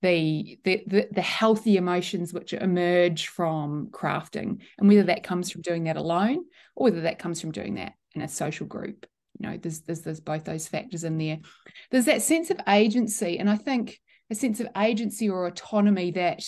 the, 0.03 0.59
the 0.63 1.07
the 1.11 1.21
healthy 1.21 1.77
emotions 1.77 2.33
which 2.33 2.53
emerge 2.53 3.27
from 3.27 3.87
crafting 3.87 4.59
and 4.77 4.87
whether 4.87 5.03
that 5.03 5.23
comes 5.23 5.49
from 5.49 5.61
doing 5.61 5.85
that 5.85 5.97
alone 5.97 6.43
or 6.75 6.85
whether 6.85 7.01
that 7.01 7.19
comes 7.19 7.39
from 7.39 7.51
doing 7.51 7.75
that 7.75 7.93
in 8.13 8.21
a 8.21 8.27
social 8.27 8.67
group. 8.67 9.05
You 9.39 9.49
know 9.49 9.57
there's 9.57 9.81
there's, 9.81 10.01
there's 10.01 10.19
both 10.19 10.43
those 10.43 10.67
factors 10.67 11.03
in 11.03 11.17
there. 11.17 11.39
There's 11.89 12.05
that 12.05 12.21
sense 12.21 12.51
of 12.51 12.59
agency 12.67 13.39
and 13.39 13.49
i 13.49 13.57
think 13.57 13.99
a 14.29 14.35
sense 14.35 14.59
of 14.59 14.67
agency 14.77 15.29
or 15.29 15.45
autonomy 15.45 16.11
that 16.11 16.43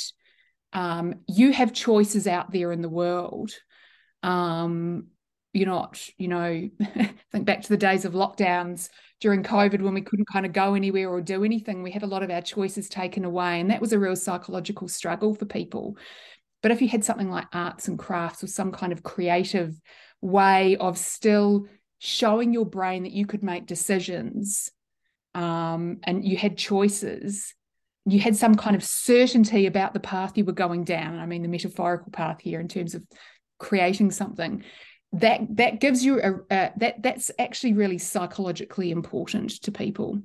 um, 0.73 1.15
you 1.27 1.53
have 1.53 1.73
choices 1.73 2.27
out 2.27 2.51
there 2.51 2.71
in 2.71 2.81
the 2.81 2.89
world. 2.89 3.51
Um, 4.23 5.07
you're 5.53 5.67
not, 5.67 6.01
you 6.17 6.27
know, 6.27 6.69
think 7.31 7.45
back 7.45 7.61
to 7.61 7.69
the 7.69 7.77
days 7.77 8.03
of 8.03 8.13
lockdowns 8.13 8.89
during 9.21 9.43
COVID 9.43 9.81
when 9.81 9.93
we 9.93 10.01
couldn't 10.01 10.27
kind 10.31 10.45
of 10.45 10.53
go 10.53 10.73
anywhere 10.73 11.09
or 11.09 11.21
do 11.21 11.43
anything. 11.43 11.83
We 11.83 11.91
had 11.91 12.03
a 12.03 12.07
lot 12.07 12.23
of 12.23 12.29
our 12.29 12.41
choices 12.41 12.89
taken 12.89 13.25
away, 13.25 13.59
and 13.59 13.69
that 13.71 13.81
was 13.81 13.93
a 13.93 13.99
real 13.99 14.15
psychological 14.15 14.87
struggle 14.87 15.33
for 15.33 15.45
people. 15.45 15.97
But 16.61 16.71
if 16.71 16.81
you 16.81 16.87
had 16.87 17.03
something 17.03 17.29
like 17.29 17.47
arts 17.53 17.87
and 17.87 17.97
crafts 17.97 18.43
or 18.43 18.47
some 18.47 18.71
kind 18.71 18.91
of 18.91 19.03
creative 19.03 19.79
way 20.21 20.75
of 20.77 20.97
still 20.97 21.67
showing 21.99 22.53
your 22.53 22.65
brain 22.65 23.03
that 23.03 23.11
you 23.11 23.25
could 23.25 23.43
make 23.43 23.67
decisions 23.67 24.71
um, 25.33 25.99
and 26.03 26.25
you 26.25 26.37
had 26.37 26.57
choices, 26.57 27.53
you 28.05 28.19
had 28.19 28.35
some 28.35 28.55
kind 28.55 28.75
of 28.75 28.83
certainty 28.83 29.65
about 29.65 29.93
the 29.93 29.99
path 29.99 30.37
you 30.37 30.45
were 30.45 30.53
going 30.53 30.83
down. 30.83 31.19
I 31.19 31.25
mean, 31.25 31.41
the 31.41 31.47
metaphorical 31.47 32.11
path 32.11 32.41
here 32.41 32.59
in 32.59 32.67
terms 32.67 32.95
of 32.95 33.03
creating 33.59 34.11
something 34.11 34.63
that 35.19 35.41
that 35.57 35.79
gives 35.79 36.03
you 36.03 36.21
a, 36.21 36.33
a 36.53 36.71
that 36.77 37.01
that's 37.01 37.31
actually 37.39 37.73
really 37.73 37.97
psychologically 37.97 38.91
important 38.91 39.51
to 39.61 39.71
people 39.71 40.19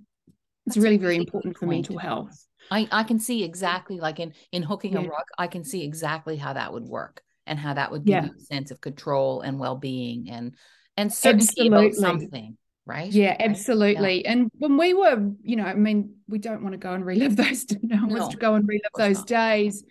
it's 0.67 0.77
that's 0.77 0.85
really 0.85 0.99
very 0.99 1.17
important 1.17 1.57
for 1.57 1.67
mental 1.67 1.99
health 1.99 2.47
I, 2.71 2.89
I 2.93 3.03
can 3.05 3.19
see 3.19 3.43
exactly 3.43 3.99
like 3.99 4.21
in 4.21 4.35
in 4.53 4.63
hooking 4.63 4.93
Yeah. 4.95 5.01
a 5.01 5.09
rock 5.09 5.27
I 5.39 5.47
can 5.47 5.65
see 5.65 5.83
exactly 5.83 6.37
how 6.37 6.53
that 6.53 6.73
would 6.73 6.85
work 6.85 7.23
and 7.47 7.59
how 7.59 7.75
that 7.75 7.91
would 7.91 8.05
give 8.05 8.25
Yeah. 8.25 8.25
you 8.27 8.33
a 8.37 8.41
sense 8.41 8.71
of 8.71 8.81
control 8.81 9.41
and 9.41 9.59
well-being 9.59 10.31
and 10.31 10.55
and 10.97 11.13
certainty 11.13 11.67
about 11.69 11.95
something, 11.95 12.57
right? 12.85 13.11
Yeah, 13.11 13.31
Right? 13.31 13.41
absolutely. 13.41 14.27
And 14.27 14.51
when 14.59 14.77
we 14.77 14.93
were, 14.93 15.33
you 15.43 15.57
know, 15.57 15.65
I 15.65 15.75
mean, 15.75 16.17
we 16.29 16.39
don't 16.39 16.63
want 16.63 16.75
to 16.75 16.79
go 16.79 16.93
and 16.93 17.05
relive 17.07 17.37
those. 17.43 17.65
No 17.83 17.97
one 17.97 18.11
wants 18.11 18.27
No, 18.27 18.31
to 18.33 18.37
go 18.37 18.55
and 18.55 18.69
relive 18.69 18.93
those 18.97 19.19
not. 19.19 19.27
days. 19.27 19.83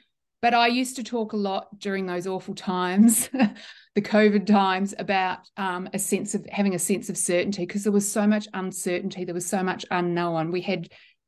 But 0.41 0.53
I 0.53 0.67
used 0.67 0.97
to 0.97 1.03
talk 1.03 1.33
a 1.33 1.37
lot 1.37 1.79
during 1.79 2.05
those 2.05 2.27
awful 2.27 2.53
times, 2.53 3.29
the 3.99 4.09
COVID 4.09 4.45
times, 4.45 4.93
about 4.97 5.39
um, 5.57 5.89
a 5.93 5.99
sense 5.99 6.33
of 6.33 6.45
having 6.49 6.73
a 6.73 6.79
sense 6.79 7.09
of 7.09 7.17
certainty 7.17 7.65
because 7.65 7.83
there 7.83 7.91
was 7.91 8.09
so 8.09 8.25
much 8.25 8.47
uncertainty. 8.53 9.25
There 9.25 9.35
was 9.35 9.45
so 9.45 9.61
much 9.61 9.85
unknown. 9.91 10.51
We 10.51 10.61
had 10.61 10.87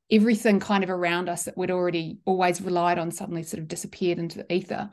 everything 0.09 0.61
kind 0.61 0.81
of 0.81 0.89
around 0.89 1.27
us 1.27 1.43
that 1.43 1.57
we'd 1.57 1.69
already 1.69 2.19
always 2.23 2.61
relied 2.61 2.97
on 2.97 3.11
suddenly 3.11 3.43
sort 3.43 3.59
of 3.59 3.67
disappeared 3.67 4.19
into 4.19 4.37
the 4.37 4.53
ether. 4.53 4.89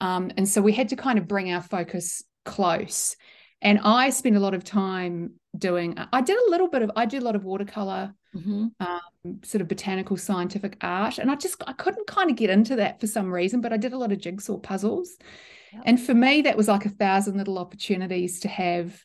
Um, 0.00 0.30
and 0.38 0.48
so 0.48 0.62
we 0.62 0.72
had 0.72 0.88
to 0.88 0.96
kind 0.96 1.18
of 1.18 1.28
bring 1.28 1.52
our 1.52 1.60
focus 1.60 2.22
close. 2.46 3.14
And 3.60 3.78
I 3.84 4.08
spent 4.08 4.36
a 4.36 4.40
lot 4.40 4.54
of 4.54 4.64
time 4.64 5.32
doing, 5.56 5.98
I 6.10 6.22
did 6.22 6.38
a 6.38 6.50
little 6.50 6.68
bit 6.68 6.80
of, 6.80 6.92
I 6.96 7.04
did 7.04 7.20
a 7.20 7.24
lot 7.26 7.36
of 7.36 7.44
watercolor, 7.44 8.14
Mhm. 8.34 8.70
sort 9.44 9.60
of 9.60 9.68
botanical 9.68 10.16
scientific 10.16 10.78
art. 10.80 11.18
And 11.18 11.30
I 11.30 11.34
just, 11.34 11.62
I 11.66 11.74
couldn't 11.74 12.06
kind 12.06 12.30
of 12.30 12.36
get 12.36 12.48
into 12.48 12.76
that 12.76 13.00
for 13.00 13.06
some 13.06 13.30
reason, 13.30 13.60
but 13.60 13.72
I 13.72 13.76
did 13.76 13.92
a 13.92 13.98
lot 13.98 14.12
of 14.12 14.18
jigsaw 14.20 14.56
puzzles. 14.58 15.18
Yep. 15.72 15.82
And 15.86 16.00
for 16.00 16.14
me, 16.14 16.42
that 16.42 16.56
was 16.56 16.68
like 16.68 16.86
a 16.86 16.90
thousand 16.90 17.36
little 17.36 17.58
opportunities 17.58 18.40
to 18.40 18.48
have 18.48 19.02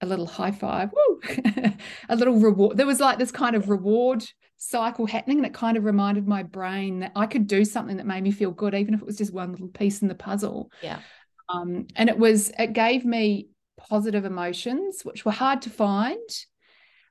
a 0.00 0.06
little 0.06 0.26
high 0.26 0.50
five, 0.50 0.90
woo, 0.92 1.20
a 2.08 2.16
little 2.16 2.38
reward. 2.38 2.76
There 2.76 2.86
was 2.86 3.00
like 3.00 3.18
this 3.18 3.30
kind 3.30 3.54
of 3.54 3.68
reward 3.68 4.24
cycle 4.56 5.06
happening 5.06 5.42
that 5.42 5.54
kind 5.54 5.76
of 5.76 5.84
reminded 5.84 6.26
my 6.26 6.42
brain 6.42 7.00
that 7.00 7.12
I 7.16 7.26
could 7.26 7.46
do 7.46 7.64
something 7.64 7.96
that 7.98 8.06
made 8.06 8.22
me 8.22 8.30
feel 8.30 8.50
good, 8.50 8.74
even 8.74 8.94
if 8.94 9.00
it 9.00 9.06
was 9.06 9.18
just 9.18 9.32
one 9.32 9.52
little 9.52 9.68
piece 9.68 10.02
in 10.02 10.08
the 10.08 10.14
puzzle. 10.14 10.70
Yeah. 10.82 11.00
Um, 11.48 11.86
and 11.96 12.08
it 12.08 12.18
was, 12.18 12.50
it 12.58 12.72
gave 12.72 13.04
me 13.04 13.48
positive 13.76 14.24
emotions, 14.24 15.02
which 15.02 15.24
were 15.24 15.32
hard 15.32 15.62
to 15.62 15.70
find, 15.70 16.28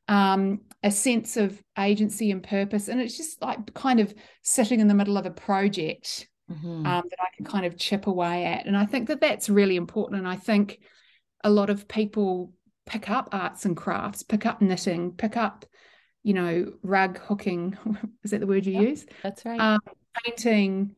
um, 0.07 0.61
a 0.81 0.91
sense 0.91 1.37
of 1.37 1.61
agency 1.77 2.31
and 2.31 2.41
purpose. 2.41 2.87
And 2.87 3.01
it's 3.01 3.17
just 3.17 3.41
like 3.41 3.73
kind 3.73 3.99
of 3.99 4.13
sitting 4.43 4.79
in 4.79 4.87
the 4.87 4.93
middle 4.93 5.17
of 5.17 5.25
a 5.25 5.31
project 5.31 6.27
Mhm. 6.49 6.85
um, 6.85 7.03
that 7.09 7.19
I 7.19 7.35
can 7.35 7.45
kind 7.45 7.65
of 7.65 7.77
chip 7.77 8.07
away 8.07 8.45
at. 8.45 8.65
And 8.65 8.75
I 8.75 8.85
think 8.85 9.07
that 9.07 9.21
that's 9.21 9.49
really 9.49 9.75
important. 9.75 10.19
And 10.19 10.27
I 10.27 10.35
think 10.35 10.79
a 11.43 11.49
lot 11.49 11.69
of 11.69 11.87
people 11.87 12.53
pick 12.85 13.09
up 13.09 13.29
arts 13.31 13.65
and 13.65 13.77
crafts, 13.77 14.23
pick 14.23 14.45
up 14.45 14.61
knitting, 14.61 15.11
pick 15.11 15.37
up, 15.37 15.65
you 16.23 16.33
know, 16.33 16.73
rug 16.81 17.19
hooking. 17.19 17.77
Is 18.23 18.31
that 18.31 18.39
the 18.39 18.47
word 18.47 18.65
you 18.65 18.73
Yep. 18.73 18.81
use? 18.89 19.05
That's 19.23 19.45
right. 19.45 19.59
Um, 19.59 19.79
painting, 20.25 20.95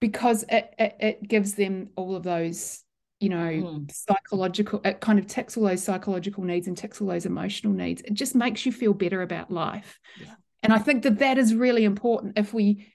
because 0.00 0.44
it, 0.48 0.74
it 0.78 0.96
it 1.00 1.28
gives 1.28 1.54
them 1.54 1.90
all 1.96 2.14
of 2.16 2.22
those, 2.22 2.84
you 3.20 3.28
know, 3.28 3.36
Mhm. 3.36 3.90
psychological. 3.90 4.80
It 4.84 5.00
kind 5.00 5.18
of 5.18 5.26
ticks 5.26 5.56
all 5.56 5.64
those 5.64 5.82
psychological 5.82 6.44
needs 6.44 6.66
and 6.68 6.76
ticks 6.76 7.00
all 7.00 7.08
those 7.08 7.26
emotional 7.26 7.72
needs. 7.72 8.02
It 8.02 8.14
just 8.14 8.34
makes 8.34 8.64
you 8.66 8.72
feel 8.72 8.94
better 8.94 9.22
about 9.22 9.50
life. 9.50 9.98
Yeah. 10.20 10.34
And 10.62 10.72
I 10.72 10.78
think 10.78 11.02
that 11.04 11.18
that 11.18 11.38
is 11.38 11.54
really 11.54 11.84
important. 11.84 12.38
If 12.38 12.52
we 12.52 12.86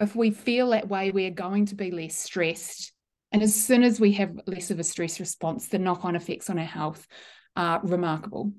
if 0.00 0.14
we 0.14 0.30
feel 0.30 0.70
that 0.70 0.88
way, 0.88 1.10
we're 1.10 1.30
going 1.30 1.66
to 1.66 1.74
be 1.74 1.90
less 1.90 2.16
stressed. 2.16 2.92
And 3.32 3.42
as 3.42 3.54
soon 3.54 3.82
as 3.82 4.00
we 4.00 4.12
have 4.12 4.38
less 4.46 4.70
of 4.70 4.78
a 4.78 4.84
stress 4.84 5.20
response, 5.20 5.68
the 5.68 5.78
knock 5.78 6.04
on 6.04 6.16
effects 6.16 6.48
on 6.48 6.58
our 6.58 6.64
health 6.64 7.06
are 7.56 7.80
remarkable. 7.82 8.52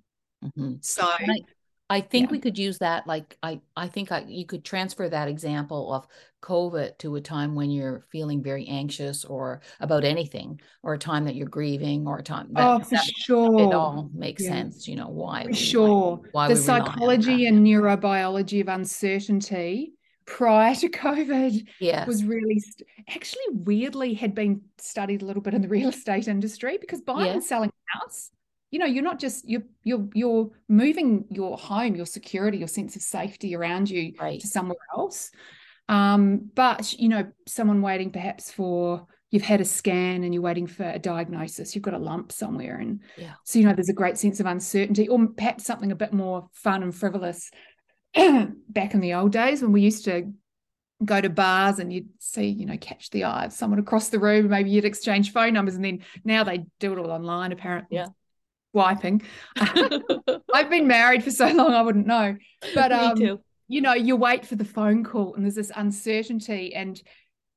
Mhm. 0.43 0.83
So, 0.83 1.03
I, 1.03 1.41
I 1.89 2.01
think 2.01 2.25
Yeah. 2.25 2.31
we 2.31 2.39
could 2.39 2.57
use 2.57 2.77
that 2.79 3.07
like 3.07 3.35
I 3.41 3.61
I 3.75 3.87
think 3.87 4.11
I, 4.11 4.21
you 4.27 4.45
could 4.45 4.63
transfer 4.63 5.09
that 5.09 5.27
example 5.27 5.91
of 5.91 6.07
COVID 6.43 6.97
to 6.99 7.15
a 7.15 7.21
time 7.21 7.55
when 7.55 7.71
you're 7.71 8.01
feeling 8.11 8.43
very 8.43 8.67
anxious 8.67 9.25
or 9.25 9.61
about 9.79 10.03
anything 10.03 10.61
or 10.83 10.93
a 10.93 10.99
time 10.99 11.25
that 11.25 11.35
you're 11.35 11.47
grieving 11.47 12.07
or 12.07 12.19
a 12.19 12.23
time 12.23 12.49
that, 12.53 12.63
oh, 12.63 12.79
for 12.83 12.95
that 12.95 13.05
sure. 13.05 13.59
it 13.59 13.73
all 13.73 14.09
makes 14.13 14.43
Yeah. 14.43 14.49
sense, 14.49 14.87
you 14.87 14.95
know, 14.97 15.07
why 15.09 15.43
For 15.45 15.49
we 15.49 15.55
sure. 15.55 16.21
why 16.31 16.47
the 16.47 16.55
rely 16.55 16.79
on 16.79 16.85
psychology 16.85 17.47
and 17.47 17.65
neurobiology 17.65 18.61
of 18.61 18.67
uncertainty 18.67 19.93
prior 20.25 20.75
to 20.75 20.89
COVID 21.05 21.67
Yes. 21.79 22.07
was 22.07 22.23
really 22.23 22.59
st- 22.59 22.87
actually 23.09 23.43
weirdly 23.51 24.13
had 24.13 24.35
been 24.35 24.61
studied 24.77 25.21
a 25.21 25.25
little 25.25 25.41
bit 25.41 25.53
in 25.53 25.61
the 25.61 25.67
real 25.67 25.89
estate 25.95 26.27
industry 26.27 26.77
because 26.79 27.01
buying 27.01 27.31
and 27.33 27.43
selling 27.43 27.69
a 27.69 27.99
house, 27.99 28.31
you 28.71 28.79
know, 28.79 28.85
you're 28.85 29.03
not 29.03 29.19
just 29.19 29.47
you're 29.49 29.63
you're 29.83 30.07
you're 30.13 30.51
moving 30.67 31.25
your 31.29 31.57
home, 31.57 31.95
your 31.95 32.05
security, 32.05 32.57
your 32.59 32.67
sense 32.67 32.95
of 32.95 33.01
safety 33.01 33.55
around 33.55 33.89
you 33.89 34.13
Right. 34.19 34.39
to 34.39 34.47
somewhere 34.47 34.77
else. 34.95 35.31
Um, 35.87 36.51
but 36.53 36.93
you 36.93 37.09
know, 37.09 37.31
someone 37.47 37.81
waiting 37.81 38.11
perhaps 38.11 38.51
for 38.51 39.07
you've 39.31 39.41
had 39.43 39.61
a 39.61 39.65
scan 39.65 40.23
and 40.23 40.33
you're 40.33 40.43
waiting 40.43 40.65
for 40.67 40.83
a 40.89 40.97
diagnosis, 40.99 41.73
you've 41.75 41.83
got 41.83 41.93
a 41.93 41.99
lump 41.99 42.31
somewhere, 42.31 42.77
and 42.77 43.01
Yeah. 43.17 43.33
so 43.43 43.57
you 43.59 43.65
know 43.65 43.73
there's 43.73 43.89
a 43.89 43.93
great 43.93 44.17
sense 44.17 44.39
of 44.39 44.45
uncertainty, 44.45 45.07
or 45.07 45.27
perhaps 45.35 45.65
something 45.65 45.91
a 45.91 45.95
bit 45.95 46.13
more 46.13 46.47
fun 46.53 46.83
and 46.83 46.93
frivolous. 46.93 47.49
Back 48.69 48.93
in 48.93 49.01
the 49.01 49.13
old 49.13 49.31
days 49.31 49.61
when 49.61 49.71
we 49.71 49.81
used 49.81 50.05
to 50.05 50.31
go 51.03 51.21
to 51.21 51.29
bars 51.29 51.79
and 51.79 51.91
you'd 51.93 52.09
see, 52.19 52.47
you 52.47 52.65
know, 52.65 52.77
catch 52.77 53.09
the 53.09 53.23
eye 53.23 53.45
of 53.45 53.53
someone 53.53 53.79
across 53.79 54.09
the 54.09 54.19
room, 54.19 54.49
maybe 54.49 54.69
you'd 54.69 54.85
exchange 54.85 55.31
phone 55.31 55.53
numbers, 55.53 55.75
and 55.75 55.85
then 55.85 56.03
now 56.23 56.43
they 56.43 56.65
do 56.79 56.93
it 56.93 56.99
all 56.99 57.11
online 57.11 57.51
apparently. 57.51 57.97
Yeah. 57.97 58.07
Swiping. 58.73 59.21
I've 60.53 60.69
been 60.69 60.87
married 60.87 61.23
for 61.23 61.31
so 61.31 61.47
long, 61.47 61.73
I 61.73 61.81
wouldn't 61.81 62.07
know. 62.07 62.35
But 62.75 62.91
um, 62.91 63.39
you 63.67 63.81
know, 63.81 63.93
you 63.93 64.15
wait 64.15 64.45
for 64.45 64.55
the 64.55 64.65
phone 64.65 65.03
call 65.03 65.35
and 65.35 65.45
there's 65.45 65.55
this 65.55 65.71
uncertainty 65.75 66.73
and 66.75 67.01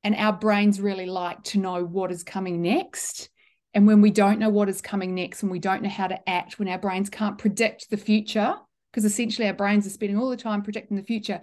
and 0.05 0.15
our 0.17 0.33
brains 0.33 0.81
really 0.81 1.07
like 1.07 1.43
to 1.45 1.59
know 1.59 1.85
what 1.85 2.11
is 2.11 2.25
coming 2.25 2.61
next. 2.63 3.31
And 3.75 3.87
when 3.87 4.03
we 4.03 4.11
don't 4.11 4.39
know 4.39 4.51
what 4.51 4.69
is 4.69 4.81
coming 4.81 5.15
next 5.15 5.43
and 5.43 5.51
we 5.51 5.59
don't 5.59 5.83
know 5.83 5.89
how 5.89 6.09
to 6.09 6.29
act, 6.29 6.59
when 6.59 6.69
our 6.69 6.79
brains 6.79 7.09
can't 7.09 7.39
predict 7.39 7.89
the 7.89 7.97
future, 7.97 8.57
because 8.93 9.05
essentially 9.05 9.49
our 9.49 9.55
brains 9.55 9.87
are 9.87 9.91
spending 9.91 10.19
all 10.19 10.29
the 10.29 10.37
time 10.37 10.63
projecting 10.63 10.97
the 10.97 11.03
future, 11.03 11.41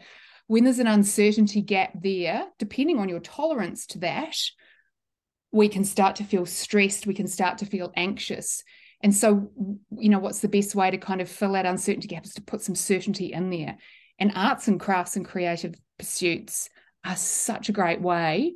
when 0.48 0.64
there's 0.64 0.80
an 0.80 0.88
uncertainty 0.88 1.62
gap 1.62 1.92
there, 2.00 2.46
depending 2.58 3.00
on 3.00 3.10
your 3.10 3.20
tolerance 3.20 3.86
to 3.88 4.00
that, 4.00 4.38
we 5.52 5.68
can 5.68 5.84
start 5.84 6.16
to 6.18 6.24
feel 6.24 6.46
stressed, 6.46 7.08
we 7.08 7.14
can 7.14 7.28
start 7.28 7.58
to 7.60 7.66
feel 7.66 7.92
anxious. 7.96 8.64
And 9.02 9.16
so, 9.16 9.52
you 9.92 10.10
know, 10.10 10.20
what's 10.20 10.40
the 10.40 10.48
best 10.48 10.76
way 10.76 10.92
to 10.92 10.98
kind 10.98 11.22
of 11.22 11.30
fill 11.30 11.54
that 11.54 11.66
uncertainty 11.66 12.08
gap 12.08 12.26
is 12.26 12.34
to 12.36 12.42
put 12.42 12.62
some 12.62 12.76
certainty 12.76 13.34
in 13.34 13.50
there. 13.50 13.78
And 14.20 14.32
arts 14.36 14.68
and 14.68 14.80
crafts 14.80 15.16
and 15.16 15.26
creative 15.26 15.76
pursuits 15.98 16.70
are 17.06 17.16
such 17.16 17.70
a 17.70 17.74
great 17.74 18.02
way 18.02 18.56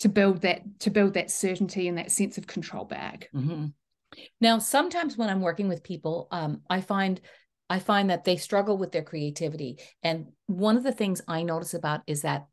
to 0.00 0.08
build 0.08 0.42
that 0.42 0.62
to 0.80 0.90
build 0.90 1.14
that 1.14 1.30
certainty 1.30 1.88
and 1.88 1.98
that 1.98 2.10
sense 2.10 2.36
of 2.36 2.46
control 2.46 2.84
back. 2.84 3.30
Mhm. 3.34 3.72
Now, 4.40 4.58
sometimes 4.58 5.16
when 5.16 5.28
I'm 5.28 5.40
working 5.40 5.68
with 5.68 5.82
people, 5.82 6.28
um, 6.30 6.62
I 6.68 6.80
find 6.80 7.20
I 7.74 7.80
find 7.80 8.10
that 8.10 8.22
they 8.22 8.36
struggle 8.36 8.78
with 8.78 8.92
their 8.92 9.02
creativity, 9.02 9.80
and 10.00 10.28
one 10.46 10.76
of 10.76 10.84
the 10.84 10.92
things 10.92 11.20
I 11.26 11.42
notice 11.42 11.74
about 11.74 12.02
is 12.06 12.22
that 12.22 12.46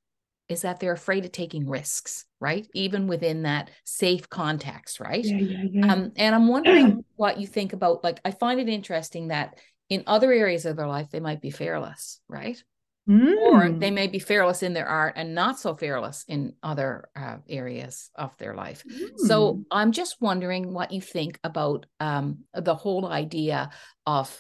is 0.50 0.64
that 0.64 0.80
they're 0.80 0.94
afraid 0.94 1.26
of 1.26 1.32
taking 1.32 1.70
risks, 1.70 2.26
right? 2.40 2.68
Even 2.74 3.06
within 3.06 3.44
that 3.44 3.70
safe 3.86 4.28
context, 4.30 5.00
right? 5.00 5.24
yeah, 5.24 5.38
yeah. 5.72 5.94
Um, 5.94 6.12
and 6.18 6.34
I'm 6.34 6.48
wondering 6.48 7.06
what 7.18 7.40
you 7.40 7.46
think 7.46 7.74
about. 7.74 8.04
Like, 8.04 8.20
I 8.26 8.32
find 8.32 8.60
it 8.60 8.68
interesting 8.68 9.28
that 9.28 9.60
in 9.90 10.04
other 10.08 10.34
areas 10.34 10.66
of 10.66 10.76
their 10.76 10.88
life 10.88 11.10
they 11.12 11.20
might 11.20 11.40
be 11.40 11.52
fearless, 11.52 12.20
right? 12.28 12.62
Or 13.08 13.62
Mm. 13.70 13.80
they 13.80 13.92
may 13.92 14.08
be 14.08 14.20
fearless 14.20 14.64
in 14.64 14.74
their 14.74 14.88
art 14.88 15.14
and 15.18 15.36
not 15.36 15.60
so 15.60 15.76
fearless 15.76 16.26
in 16.28 16.54
other 16.64 17.10
uh, 17.16 17.38
areas 17.48 18.10
of 18.16 18.36
their 18.38 18.56
life. 18.56 18.84
So 19.18 19.54
Mm. 19.54 19.66
I'm 19.70 19.92
just 19.92 20.18
wondering 20.20 20.74
what 20.74 20.92
you 20.92 21.00
think 21.00 21.40
about 21.44 21.86
um, 22.00 22.40
the 22.54 22.76
whole 22.76 23.06
idea 23.06 23.70
of 24.08 24.36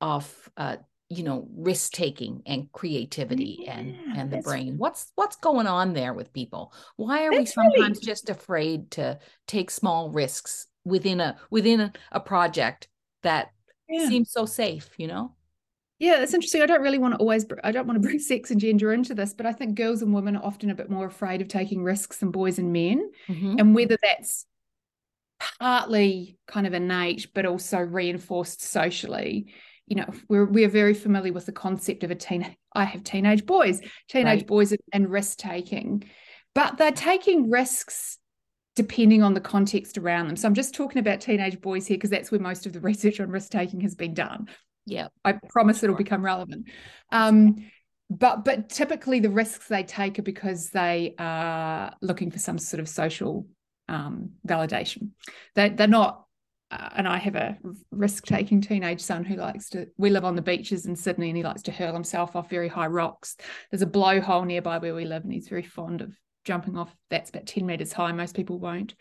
of 0.00 0.50
uh, 0.56 0.76
you 1.10 1.22
know 1.22 1.48
risk 1.56 1.92
taking 1.92 2.42
and 2.46 2.70
creativity 2.72 3.66
and 3.68 3.88
Yeah, 3.94 4.20
and 4.20 4.30
the 4.30 4.38
brain. 4.38 4.74
What's 4.78 5.10
what's 5.14 5.36
going 5.36 5.66
on 5.66 5.92
there 5.94 6.12
with 6.14 6.32
people? 6.32 6.72
Why 6.96 7.24
are 7.24 7.30
we 7.30 7.38
That's 7.38 7.56
really- 7.56 7.70
sometimes 7.76 8.00
just 8.00 8.28
afraid 8.30 8.90
to 8.92 9.18
take 9.46 9.70
small 9.70 10.10
risks 10.10 10.66
within 10.84 11.20
a 11.20 11.36
within 11.50 11.80
a, 11.80 11.92
a 12.12 12.20
project 12.20 12.88
that 13.22 13.50
yeah. 13.88 14.08
seems 14.08 14.30
so 14.32 14.46
safe? 14.46 14.90
You 14.98 15.06
know. 15.08 15.34
Yeah, 16.00 16.22
it's 16.22 16.32
interesting. 16.32 16.62
I 16.62 16.66
don't 16.66 16.82
really 16.82 16.98
want 16.98 17.14
to 17.14 17.18
always, 17.18 17.44
I 17.64 17.72
don't 17.72 17.88
want 17.88 18.00
to 18.00 18.06
bring 18.08 18.20
sex 18.20 18.52
and 18.52 18.60
gender 18.60 18.92
into 18.92 19.14
this, 19.14 19.34
but 19.34 19.46
I 19.46 19.52
think 19.52 19.74
girls 19.74 20.00
and 20.00 20.14
women 20.14 20.36
are 20.36 20.44
often 20.44 20.70
a 20.70 20.74
bit 20.76 20.88
more 20.88 21.06
afraid 21.06 21.40
of 21.40 21.48
taking 21.48 21.82
risks 21.82 22.18
than 22.18 22.30
boys 22.30 22.60
and 22.60 22.72
men. 22.72 23.10
Mhm. 23.28 23.58
And 23.58 23.74
whether 23.74 23.96
that's 24.00 24.46
partly 25.58 26.36
kind 26.46 26.66
of 26.66 26.74
innate, 26.74 27.28
but 27.34 27.46
also 27.46 27.78
reinforced 27.78 28.62
socially, 28.62 29.52
you 29.88 29.96
know, 29.96 30.06
we're, 30.28 30.44
we're 30.44 30.68
very 30.68 30.94
familiar 30.94 31.32
with 31.32 31.46
the 31.46 31.52
concept 31.52 32.04
of 32.04 32.10
a 32.10 32.14
teen, 32.14 32.54
I 32.74 32.84
have 32.84 33.04
teenage 33.04 33.46
boys, 33.46 33.80
teenage 34.08 34.40
Right. 34.40 34.46
boys 34.46 34.74
and 34.92 35.10
risk 35.10 35.38
taking, 35.38 36.04
but 36.54 36.76
they're 36.76 36.92
taking 36.92 37.50
risks 37.50 38.18
depending 38.76 39.22
on 39.22 39.34
the 39.34 39.40
context 39.40 39.98
around 39.98 40.28
them. 40.28 40.36
So 40.36 40.46
I'm 40.46 40.54
just 40.54 40.74
talking 40.74 41.00
about 41.00 41.20
teenage 41.20 41.60
boys 41.60 41.86
here 41.86 41.96
because 41.96 42.10
that's 42.10 42.30
where 42.30 42.40
most 42.40 42.66
of 42.66 42.72
the 42.72 42.80
research 42.90 43.18
on 43.20 43.30
risk 43.30 43.50
taking 43.50 43.80
has 43.80 43.94
been 43.94 44.14
done. 44.14 44.48
Yeah. 44.86 45.08
I 45.24 45.32
promise 45.50 45.82
it'll 45.82 45.96
become 45.96 46.24
relevant. 46.24 46.68
Um, 47.10 47.56
but 48.10 48.44
but 48.44 48.70
typically 48.70 49.20
the 49.20 49.30
risks 49.30 49.68
they 49.68 49.82
take 49.82 50.18
are 50.18 50.22
because 50.22 50.70
they 50.70 51.14
are 51.18 51.92
looking 52.00 52.30
for 52.30 52.38
some 52.38 52.56
sort 52.58 52.80
of 52.80 52.88
social 52.88 53.46
um, 53.88 54.30
validation. 54.46 55.10
They 55.54 55.70
they're 55.70 55.86
not. 55.88 56.24
Uh, 56.70 56.88
and 56.96 57.08
I 57.08 57.16
have 57.16 57.34
a 57.34 57.56
risk-taking 57.90 58.60
teenage 58.60 59.00
son 59.00 59.24
who 59.24 59.36
likes 59.36 59.70
to. 59.70 59.86
We 59.96 60.10
live 60.10 60.24
on 60.24 60.36
the 60.36 60.42
beaches 60.42 60.86
in 60.86 60.96
Sydney, 60.96 61.28
and 61.28 61.36
he 61.36 61.42
likes 61.42 61.62
to 61.62 61.72
hurl 61.72 61.94
himself 61.94 62.36
off 62.36 62.50
very 62.50 62.68
high 62.68 62.88
rocks. 62.88 63.36
There's 63.70 63.82
a 63.82 63.86
blowhole 63.86 64.46
nearby 64.46 64.78
where 64.78 64.94
we 64.94 65.04
live, 65.04 65.24
and 65.24 65.32
he's 65.32 65.48
very 65.48 65.62
fond 65.62 66.02
of 66.02 66.12
jumping 66.44 66.76
off. 66.76 66.94
That's 67.08 67.30
about 67.30 67.46
ten 67.46 67.64
meters 67.64 67.92
high. 67.92 68.12
Most 68.12 68.36
people 68.36 68.58
won't. 68.58 68.94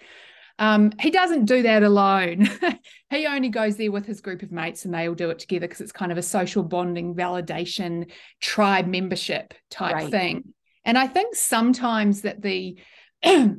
Um, 0.60 0.92
he 1.00 1.12
doesn't 1.12 1.46
do 1.46 1.64
that 1.64 1.84
alone. 1.84 2.50
he 3.10 3.28
only 3.28 3.50
goes 3.50 3.78
there 3.78 3.92
with 3.92 4.06
his 4.06 4.22
group 4.22 4.42
of 4.42 4.52
mates 4.52 4.86
and 4.86 4.94
they 4.94 5.08
all 5.08 5.14
do 5.14 5.30
it 5.30 5.40
together 5.40 5.68
because 5.68 5.82
it's 5.82 5.92
kind 5.92 6.12
of 6.12 6.18
a 6.18 6.24
social 6.24 6.64
bonding, 6.64 7.16
validation, 7.16 8.12
tribe 8.42 8.88
membership 8.88 9.54
type 9.70 9.94
right. 9.94 10.10
thing. 10.10 10.54
And 10.84 10.98
I 10.98 11.08
think 11.08 11.36
sometimes 11.36 12.22
that 12.22 12.42
the 12.42 12.78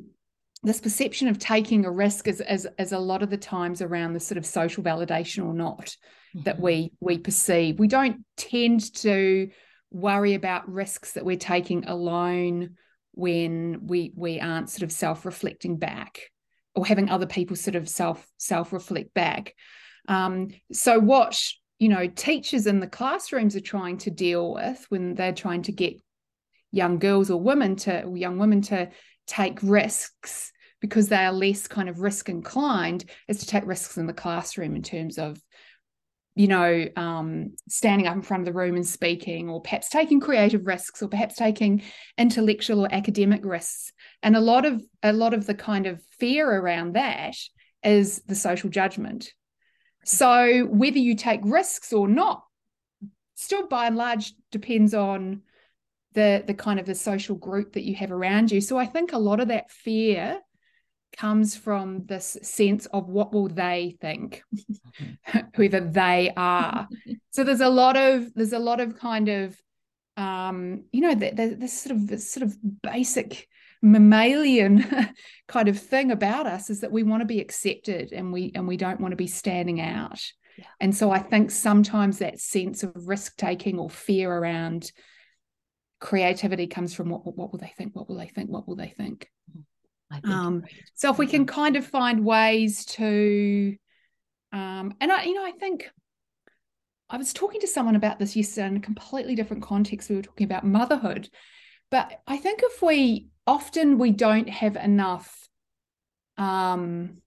this 0.63 0.81
perception 0.81 1.29
of 1.29 1.39
taking 1.39 1.85
a 1.85 1.91
risk 1.91 2.27
is, 2.27 2.43
is, 2.49 2.67
is 2.79 2.93
a 2.93 2.99
lot 2.99 3.23
of 3.23 3.31
the 3.31 3.37
times 3.37 3.81
around 3.81 4.13
the 4.13 4.21
sort 4.21 4.39
of 4.39 4.47
social 4.47 4.83
validation 4.83 5.47
or 5.47 5.55
not 5.55 5.97
mm-hmm. 6.35 6.43
that 6.43 6.61
we 6.61 6.93
we 7.01 7.19
perceive. 7.19 7.79
We 7.79 7.89
don't 7.89 8.25
tend 8.37 8.93
to 8.97 9.51
worry 9.91 10.35
about 10.35 10.71
risks 10.71 11.13
that 11.13 11.25
we're 11.25 11.37
taking 11.37 11.87
alone 11.87 12.77
when 13.13 13.87
we 13.87 14.13
we 14.17 14.41
aren't 14.41 14.71
sort 14.71 14.83
of 14.83 14.93
self-reflecting 14.93 15.77
back 15.77 16.31
or 16.75 16.87
having 16.87 17.09
other 17.09 17.27
people 17.27 17.57
sort 17.57 17.75
of 17.75 17.89
self 17.89 18.27
self 18.37 18.73
reflect 18.73 19.15
back. 19.15 19.55
Um, 20.09 20.49
so 20.73 20.99
what 20.99 21.41
you 21.79 21.89
know 21.89 22.07
teachers 22.09 22.67
in 22.67 22.81
the 22.81 22.87
classrooms 22.87 23.57
are 23.57 23.61
trying 23.61 23.99
to 23.99 24.11
deal 24.11 24.55
with 24.55 24.85
when 24.89 25.15
they're 25.15 25.33
trying 25.33 25.63
to 25.63 25.73
get 25.73 26.01
young 26.71 26.99
girls 26.99 27.31
or 27.31 27.41
women 27.41 27.77
to 27.77 28.03
or 28.05 28.17
young 28.17 28.39
women 28.39 28.61
to 28.63 28.91
take 29.29 29.59
risks 29.63 30.53
because 30.81 31.09
they 31.09 31.17
are 31.17 31.33
less 31.33 31.67
kind 31.67 31.89
of 31.89 32.01
risk 32.01 32.29
inclined 32.29 33.05
is 33.29 33.39
to 33.39 33.47
take 33.47 33.67
risks 33.67 33.97
in 33.97 34.07
the 34.07 34.13
classroom 34.13 34.77
in 34.77 34.83
terms 34.83 35.19
of 35.19 35.41
you 36.39 36.47
know, 36.47 36.87
um, 36.95 37.57
standing 37.69 38.07
up 38.07 38.15
in 38.15 38.23
front 38.23 38.43
of 38.43 38.47
the 38.47 38.57
room 38.57 38.77
and 38.77 38.87
speaking, 38.87 39.51
or 39.51 39.61
perhaps 39.61 39.89
taking 39.89 40.21
creative 40.21 40.69
risks, 40.69 41.03
or 41.03 41.09
perhaps 41.09 41.35
taking 41.35 41.83
intellectual 42.17 42.85
or 42.85 42.95
academic 42.95 43.45
risks. 43.45 43.93
And 44.23 44.37
a 44.37 44.41
lot 44.41 44.65
of 44.65 44.81
a 45.03 45.13
lot 45.13 45.35
of 45.35 45.47
the 45.47 45.55
kind 45.55 45.89
of 45.89 46.01
fear 46.21 46.49
around 46.49 46.95
that 46.95 47.35
is 47.83 48.23
the 48.29 48.37
social 48.37 48.71
judgment. 48.71 49.33
So 50.05 50.63
whether 50.67 50.99
you 50.99 51.17
take 51.17 51.41
risks 51.43 51.93
or 51.93 52.07
not, 52.07 52.45
still 53.35 53.67
by 53.67 53.89
and 53.89 53.97
large 53.97 54.33
depends 54.53 54.95
on 54.95 55.43
the 56.15 56.43
the 56.47 56.55
kind 56.55 56.81
of 56.81 56.87
the 56.87 56.95
social 56.95 57.37
group 57.37 57.73
that 57.75 57.85
you 57.85 57.95
have 57.97 58.11
around 58.11 58.51
you. 58.51 58.61
So 58.61 58.79
I 58.79 58.87
think 58.87 59.13
a 59.13 59.19
lot 59.19 59.41
of 59.41 59.49
that 59.49 59.71
fear 59.71 60.41
comes 61.17 61.57
from 61.57 62.05
this 62.07 62.37
sense 62.43 62.87
of 62.87 63.09
what 63.09 63.33
will 63.33 63.49
they 63.49 63.97
think 64.01 64.43
whoever 65.55 65.81
they 65.81 66.33
are 66.37 66.87
so 67.31 67.45
there's 67.45 67.61
a 67.61 67.69
lot 67.69 67.97
of 67.97 68.33
there's 68.35 68.53
a 68.53 68.59
lot 68.59 68.81
of 68.81 68.99
kind 68.99 69.29
of 69.29 69.61
um 70.17 70.85
you 70.93 71.01
know 71.01 71.15
this 71.15 71.81
sort 71.81 71.97
of 71.97 72.07
this 72.07 72.31
sort 72.31 72.45
of 72.45 72.57
basic 72.83 73.49
mammalian 73.81 74.85
kind 75.49 75.69
of 75.69 75.79
thing 75.79 76.11
about 76.11 76.47
us 76.47 76.69
is 76.69 76.81
that 76.81 76.93
we 76.93 77.03
want 77.03 77.21
to 77.21 77.27
be 77.27 77.41
accepted 77.41 78.13
and 78.13 78.33
we 78.33 78.51
and 78.55 78.67
we 78.67 78.77
don't 78.77 79.01
want 79.01 79.13
to 79.13 79.17
be 79.17 79.29
standing 79.29 79.81
out 79.81 80.21
yeah. 80.57 80.65
and 80.81 80.95
so 80.97 81.11
i 81.11 81.19
think 81.19 81.51
sometimes 81.51 82.19
that 82.19 82.41
sense 82.41 82.83
of 82.83 82.93
risk 83.09 83.37
taking 83.37 83.79
or 83.79 83.89
fear 83.89 84.33
around 84.33 84.91
creativity 86.01 86.67
comes 86.67 86.95
from 86.95 87.09
what 87.09 87.25
what 87.37 87.53
will 87.53 87.59
they 87.59 87.73
think 87.77 87.95
what 87.95 88.09
will 88.09 88.17
they 88.17 88.29
think 88.29 88.49
what 88.51 88.69
will 88.69 88.77
they 88.77 88.89
think 88.89 89.29
mm-hmm. 89.51 90.31
Um, 90.31 90.65
so 90.95 91.11
if 91.11 91.19
we 91.19 91.27
can 91.27 91.45
kind 91.45 91.77
of 91.77 91.87
find 91.87 92.25
ways 92.25 92.87
to, 92.87 93.77
um, 94.53 94.95
and 95.03 95.13
I, 95.13 95.25
you 95.25 95.35
know, 95.35 95.45
I 95.45 95.53
think 95.53 95.87
I 97.11 97.19
was 97.19 97.35
talking 97.35 97.61
to 97.61 97.67
someone 97.67 97.95
about 97.95 98.19
this 98.19 98.35
yesterday 98.35 98.69
in 98.69 98.77
a 98.77 98.81
completely 98.81 99.35
different 99.35 99.63
context. 99.63 100.09
We 100.09 100.17
were 100.17 100.23
talking 100.23 100.47
about 100.47 100.65
motherhood, 100.65 101.29
but 101.91 102.23
I 102.27 102.39
think 102.39 102.61
if 102.63 102.81
we 102.81 103.29
often 103.47 103.99
we 103.99 104.11
don't 104.13 104.49
have 104.49 104.77
enough 104.77 105.49
um, 106.39 107.19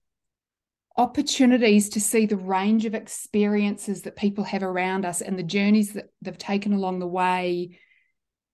opportunities 0.96 1.90
to 1.90 2.00
see 2.00 2.26
the 2.26 2.36
range 2.36 2.84
of 2.84 2.94
experiences 2.94 4.02
that 4.02 4.16
people 4.16 4.44
have 4.44 4.62
around 4.62 5.04
us 5.04 5.20
and 5.20 5.38
the 5.38 5.42
journeys 5.42 5.92
that 5.92 6.08
they've 6.20 6.38
taken 6.38 6.72
along 6.72 6.98
the 6.98 7.06
way 7.06 7.78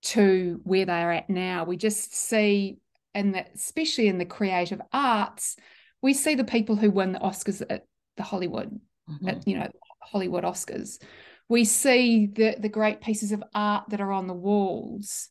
to 0.02 0.60
where 0.64 0.86
they 0.86 1.02
are 1.02 1.12
at 1.12 1.30
now. 1.30 1.64
We 1.64 1.76
just 1.76 2.14
see 2.14 2.78
and 3.14 3.34
that 3.34 3.50
especially 3.54 4.08
in 4.08 4.18
the 4.18 4.24
creative 4.24 4.80
arts, 4.92 5.56
we 6.02 6.14
see 6.14 6.34
the 6.34 6.44
people 6.44 6.76
who 6.76 6.90
win 6.90 7.12
the 7.12 7.18
Oscars 7.18 7.62
at 7.68 7.84
the 8.16 8.22
Hollywood, 8.22 8.78
mm-hmm. 9.10 9.28
at, 9.28 9.48
you 9.48 9.58
know, 9.58 9.68
Hollywood 10.00 10.44
Oscars. 10.44 11.02
We 11.48 11.64
see 11.64 12.26
the 12.26 12.56
the 12.58 12.68
great 12.68 13.00
pieces 13.00 13.32
of 13.32 13.42
art 13.54 13.88
that 13.88 14.00
are 14.00 14.12
on 14.12 14.26
the 14.26 14.34
walls 14.34 15.30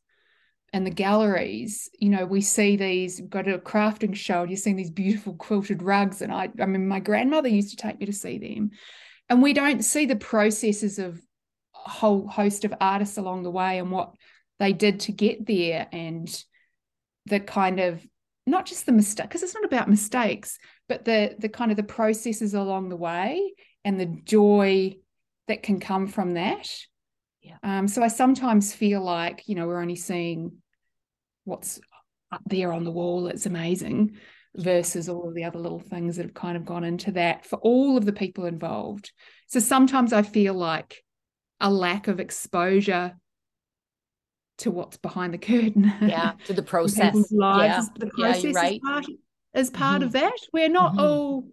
and 0.73 0.86
the 0.86 0.91
galleries. 0.91 1.89
You 1.97 2.10
know, 2.10 2.25
we 2.25 2.41
see 2.41 2.75
these. 2.75 3.21
Go 3.21 3.41
to 3.41 3.53
a 3.53 3.60
crafting 3.60 4.15
show, 4.15 4.41
and 4.41 4.49
you're 4.49 4.58
seeing 4.58 4.75
these 4.75 4.91
beautiful 4.91 5.36
quilted 5.36 5.82
rugs. 5.82 6.21
And 6.21 6.34
I, 6.34 6.49
I 6.60 6.65
mean, 6.65 6.88
my 6.88 6.99
grandmother 6.99 7.47
used 7.47 7.69
to 7.69 7.77
take 7.77 7.99
me 7.99 8.08
to 8.08 8.13
see 8.13 8.38
them, 8.39 8.71
and 9.30 9.41
we 9.41 9.53
don't 9.53 9.86
see 9.86 10.06
the 10.06 10.15
processes 10.15 10.97
of 10.99 11.21
a 11.86 11.89
whole 11.89 12.27
host 12.27 12.65
of 12.65 12.73
artists 12.82 13.17
along 13.17 13.43
the 13.43 13.51
way 13.51 13.77
and 13.77 13.91
what 13.91 14.15
they 14.59 14.73
did 14.73 15.01
to 15.01 15.11
get 15.11 15.45
there 15.45 15.87
and 15.91 16.43
the 17.25 17.39
kind 17.39 17.79
of 17.79 18.05
not 18.45 18.65
just 18.65 18.85
the 18.85 18.91
mistake 18.91 19.27
because 19.27 19.43
it's 19.43 19.53
not 19.53 19.65
about 19.65 19.89
mistakes 19.89 20.57
but 20.87 21.05
the 21.05 21.35
the 21.37 21.49
kind 21.49 21.71
of 21.71 21.77
the 21.77 21.83
processes 21.83 22.53
along 22.53 22.89
the 22.89 22.95
way 22.95 23.53
and 23.83 23.99
the 23.99 24.05
joy 24.23 24.95
that 25.47 25.63
can 25.63 25.79
come 25.79 26.07
from 26.07 26.33
that. 26.33 26.69
Yeah. 27.41 27.57
Um 27.63 27.87
so 27.87 28.01
i 28.03 28.07
sometimes 28.07 28.73
feel 28.73 29.01
like 29.01 29.43
you 29.47 29.55
know 29.55 29.67
we're 29.67 29.81
only 29.81 29.95
seeing 29.95 30.53
what's 31.43 31.79
up 32.31 32.41
there 32.45 32.73
on 32.73 32.83
the 32.83 32.91
wall 32.91 33.27
it's 33.27 33.45
amazing 33.45 34.17
versus 34.55 35.07
all 35.07 35.29
of 35.29 35.35
the 35.35 35.45
other 35.45 35.59
little 35.59 35.79
things 35.79 36.17
that 36.17 36.23
have 36.23 36.33
kind 36.33 36.57
of 36.57 36.65
gone 36.65 36.83
into 36.83 37.11
that 37.11 37.45
for 37.45 37.57
all 37.57 37.95
of 37.95 38.05
the 38.05 38.11
people 38.11 38.45
involved. 38.45 39.11
So 39.47 39.59
sometimes 39.59 40.13
i 40.13 40.21
feel 40.21 40.53
like 40.53 41.03
a 41.59 41.71
lack 41.71 42.07
of 42.07 42.19
exposure 42.19 43.15
to 44.59 44.71
what's 44.71 44.97
behind 44.97 45.33
the 45.33 45.37
curtain. 45.37 45.91
Yeah, 46.01 46.33
to 46.45 46.53
the 46.53 46.63
process. 46.73 47.31
lives. 47.31 47.89
Yeah. 47.93 47.99
The 47.99 48.07
process 48.07 48.43
yeah, 48.43 48.51
right. 48.51 48.73
is 48.73 48.79
part, 48.79 49.05
is 49.53 49.69
part 49.69 49.95
mm-hmm. 49.95 50.03
of 50.03 50.11
that. 50.13 50.37
We're 50.53 50.69
not 50.69 50.93
mm-hmm. 50.93 51.01
all 51.01 51.47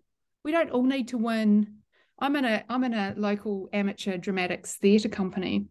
we 0.45 0.53
don't 0.53 0.71
all 0.71 0.85
need 0.85 1.09
to 1.09 1.19
win. 1.19 1.79
I'm 2.19 2.37
in 2.37 2.45
a 2.45 2.65
I'm 2.69 2.85
in 2.85 2.95
a 2.95 3.15
local 3.17 3.69
amateur 3.73 4.17
dramatics 4.17 4.77
theatre 4.77 5.09
company. 5.09 5.67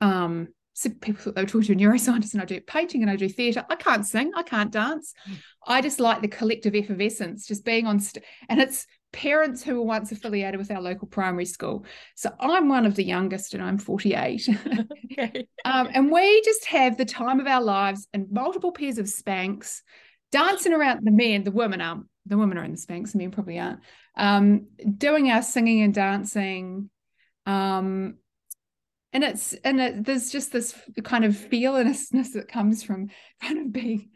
Um, 0.00 0.48
so 0.72 0.88
people 0.88 1.22
thought 1.22 1.34
they 1.34 1.42
were 1.42 1.48
talking 1.48 1.76
to 1.76 1.84
a 1.84 1.88
neuroscientist 1.88 2.32
and 2.32 2.40
I 2.40 2.46
do 2.46 2.60
painting 2.60 3.02
and 3.02 3.10
I 3.10 3.16
do 3.16 3.28
theatre. 3.28 3.66
I 3.68 3.76
can't 3.76 4.06
sing, 4.06 4.32
I 4.34 4.42
can't 4.42 4.70
dance. 4.70 5.12
Mm. 5.28 5.36
I 5.66 5.82
just 5.82 6.00
like 6.00 6.22
the 6.22 6.28
collective 6.28 6.74
effervescence, 6.74 7.46
just 7.46 7.66
being 7.66 7.86
on 7.86 8.00
st- 8.00 8.24
and 8.48 8.60
it's 8.60 8.86
parents 9.12 9.62
who 9.62 9.76
were 9.76 9.86
once 9.86 10.12
affiliated 10.12 10.58
with 10.58 10.70
our 10.70 10.80
local 10.80 11.08
primary 11.08 11.44
school. 11.44 11.84
So 12.14 12.30
I'm 12.38 12.68
one 12.68 12.86
of 12.86 12.94
the 12.94 13.04
youngest 13.04 13.54
and 13.54 13.62
I'm 13.62 13.78
48. 13.78 14.48
okay. 15.12 15.48
um, 15.64 15.88
and 15.92 16.10
we 16.10 16.42
just 16.42 16.64
have 16.66 16.96
the 16.96 17.04
time 17.04 17.40
of 17.40 17.46
our 17.46 17.62
lives 17.62 18.06
and 18.12 18.30
multiple 18.30 18.72
pairs 18.72 18.98
of 18.98 19.06
Spanx 19.06 19.80
dancing 20.30 20.72
around 20.72 21.00
the 21.02 21.10
men, 21.10 21.44
the 21.44 21.50
women 21.50 21.80
aren't, 21.80 22.06
the 22.26 22.38
women 22.38 22.58
are 22.58 22.64
in 22.64 22.72
the 22.72 22.78
Spanx, 22.78 23.12
the 23.12 23.18
men 23.18 23.30
probably 23.30 23.58
aren't, 23.58 23.80
um, 24.16 24.66
doing 24.96 25.30
our 25.30 25.42
singing 25.42 25.82
and 25.82 25.94
dancing. 25.94 26.90
Um, 27.46 28.16
and 29.12 29.24
it's 29.24 29.54
and 29.64 29.80
it, 29.80 30.04
there's 30.04 30.30
just 30.30 30.52
this 30.52 30.72
kind 31.02 31.24
of 31.24 31.36
fearlessness 31.36 32.34
that 32.34 32.48
comes 32.48 32.82
from 32.84 33.08
kind 33.42 33.58
of 33.58 33.72
being 33.72 34.10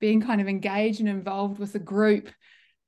being 0.00 0.20
kind 0.20 0.40
of 0.40 0.48
engaged 0.48 0.98
and 0.98 1.08
involved 1.08 1.60
with 1.60 1.74
a 1.76 1.78
group 1.78 2.28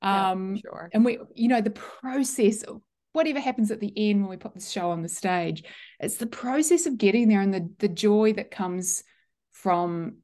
um, 0.03 0.55
yeah, 0.55 0.61
sure. 0.61 0.89
And 0.93 1.05
we, 1.05 1.19
you 1.35 1.47
know, 1.47 1.61
the 1.61 1.69
process 1.69 2.63
of 2.63 2.81
whatever 3.13 3.39
happens 3.39 3.71
at 3.71 3.79
the 3.79 3.93
end 3.95 4.21
when 4.21 4.29
we 4.29 4.37
put 4.37 4.53
the 4.53 4.61
show 4.61 4.91
on 4.91 5.01
the 5.01 5.09
stage, 5.09 5.63
it's 5.99 6.17
the 6.17 6.27
process 6.27 6.85
of 6.85 6.97
getting 6.97 7.29
there 7.29 7.41
and 7.41 7.53
the 7.53 7.69
the 7.79 7.87
joy 7.87 8.33
that 8.33 8.51
comes 8.51 9.03
from 9.51 10.17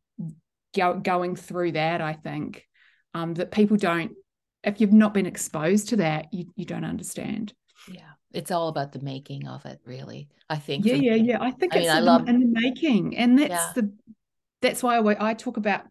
go, 0.75 0.95
going 0.95 1.35
through 1.35 1.73
that. 1.73 2.01
I 2.01 2.13
think 2.13 2.65
um, 3.13 3.33
that 3.35 3.51
people 3.51 3.77
don't, 3.77 4.11
if 4.63 4.81
you've 4.81 4.93
not 4.93 5.13
been 5.13 5.25
exposed 5.25 5.89
to 5.89 5.97
that, 5.97 6.33
you 6.33 6.45
you 6.55 6.65
don't 6.65 6.85
understand. 6.85 7.53
Yeah 7.91 8.09
it's 8.31 8.51
all 8.51 8.67
about 8.67 8.91
the 8.91 8.99
making 8.99 9.47
of 9.47 9.65
it 9.65 9.79
really 9.85 10.29
i 10.49 10.55
think 10.55 10.85
yeah 10.85 10.93
yeah 10.93 11.15
yeah 11.15 11.37
i 11.41 11.51
think 11.51 11.73
I 11.73 11.79
it's 11.79 11.87
mean, 11.87 11.97
I 11.97 11.99
love... 11.99 12.27
in 12.27 12.39
the 12.39 12.61
making 12.61 13.17
and 13.17 13.39
that's 13.39 13.49
yeah. 13.49 13.71
the 13.75 13.93
that's 14.61 14.83
why 14.83 14.97
I, 14.97 15.29
I, 15.29 15.33
talk 15.33 15.57
about 15.57 15.81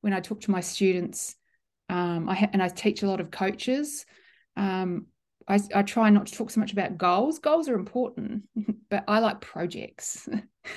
when 0.00 0.12
i 0.12 0.20
talk 0.20 0.40
to 0.42 0.50
my 0.50 0.60
students 0.60 1.36
um, 1.88 2.28
I 2.28 2.34
ha- 2.34 2.50
and 2.52 2.62
I 2.62 2.68
teach 2.68 3.02
a 3.02 3.06
lot 3.08 3.20
of 3.20 3.30
coaches. 3.30 4.04
Um, 4.56 5.06
I, 5.46 5.60
I 5.74 5.82
try 5.82 6.08
not 6.10 6.26
to 6.26 6.32
talk 6.32 6.50
so 6.50 6.60
much 6.60 6.72
about 6.72 6.96
goals. 6.96 7.38
Goals 7.38 7.68
are 7.68 7.74
important, 7.74 8.44
but 8.90 9.04
I 9.06 9.18
like 9.18 9.40
projects. 9.40 10.28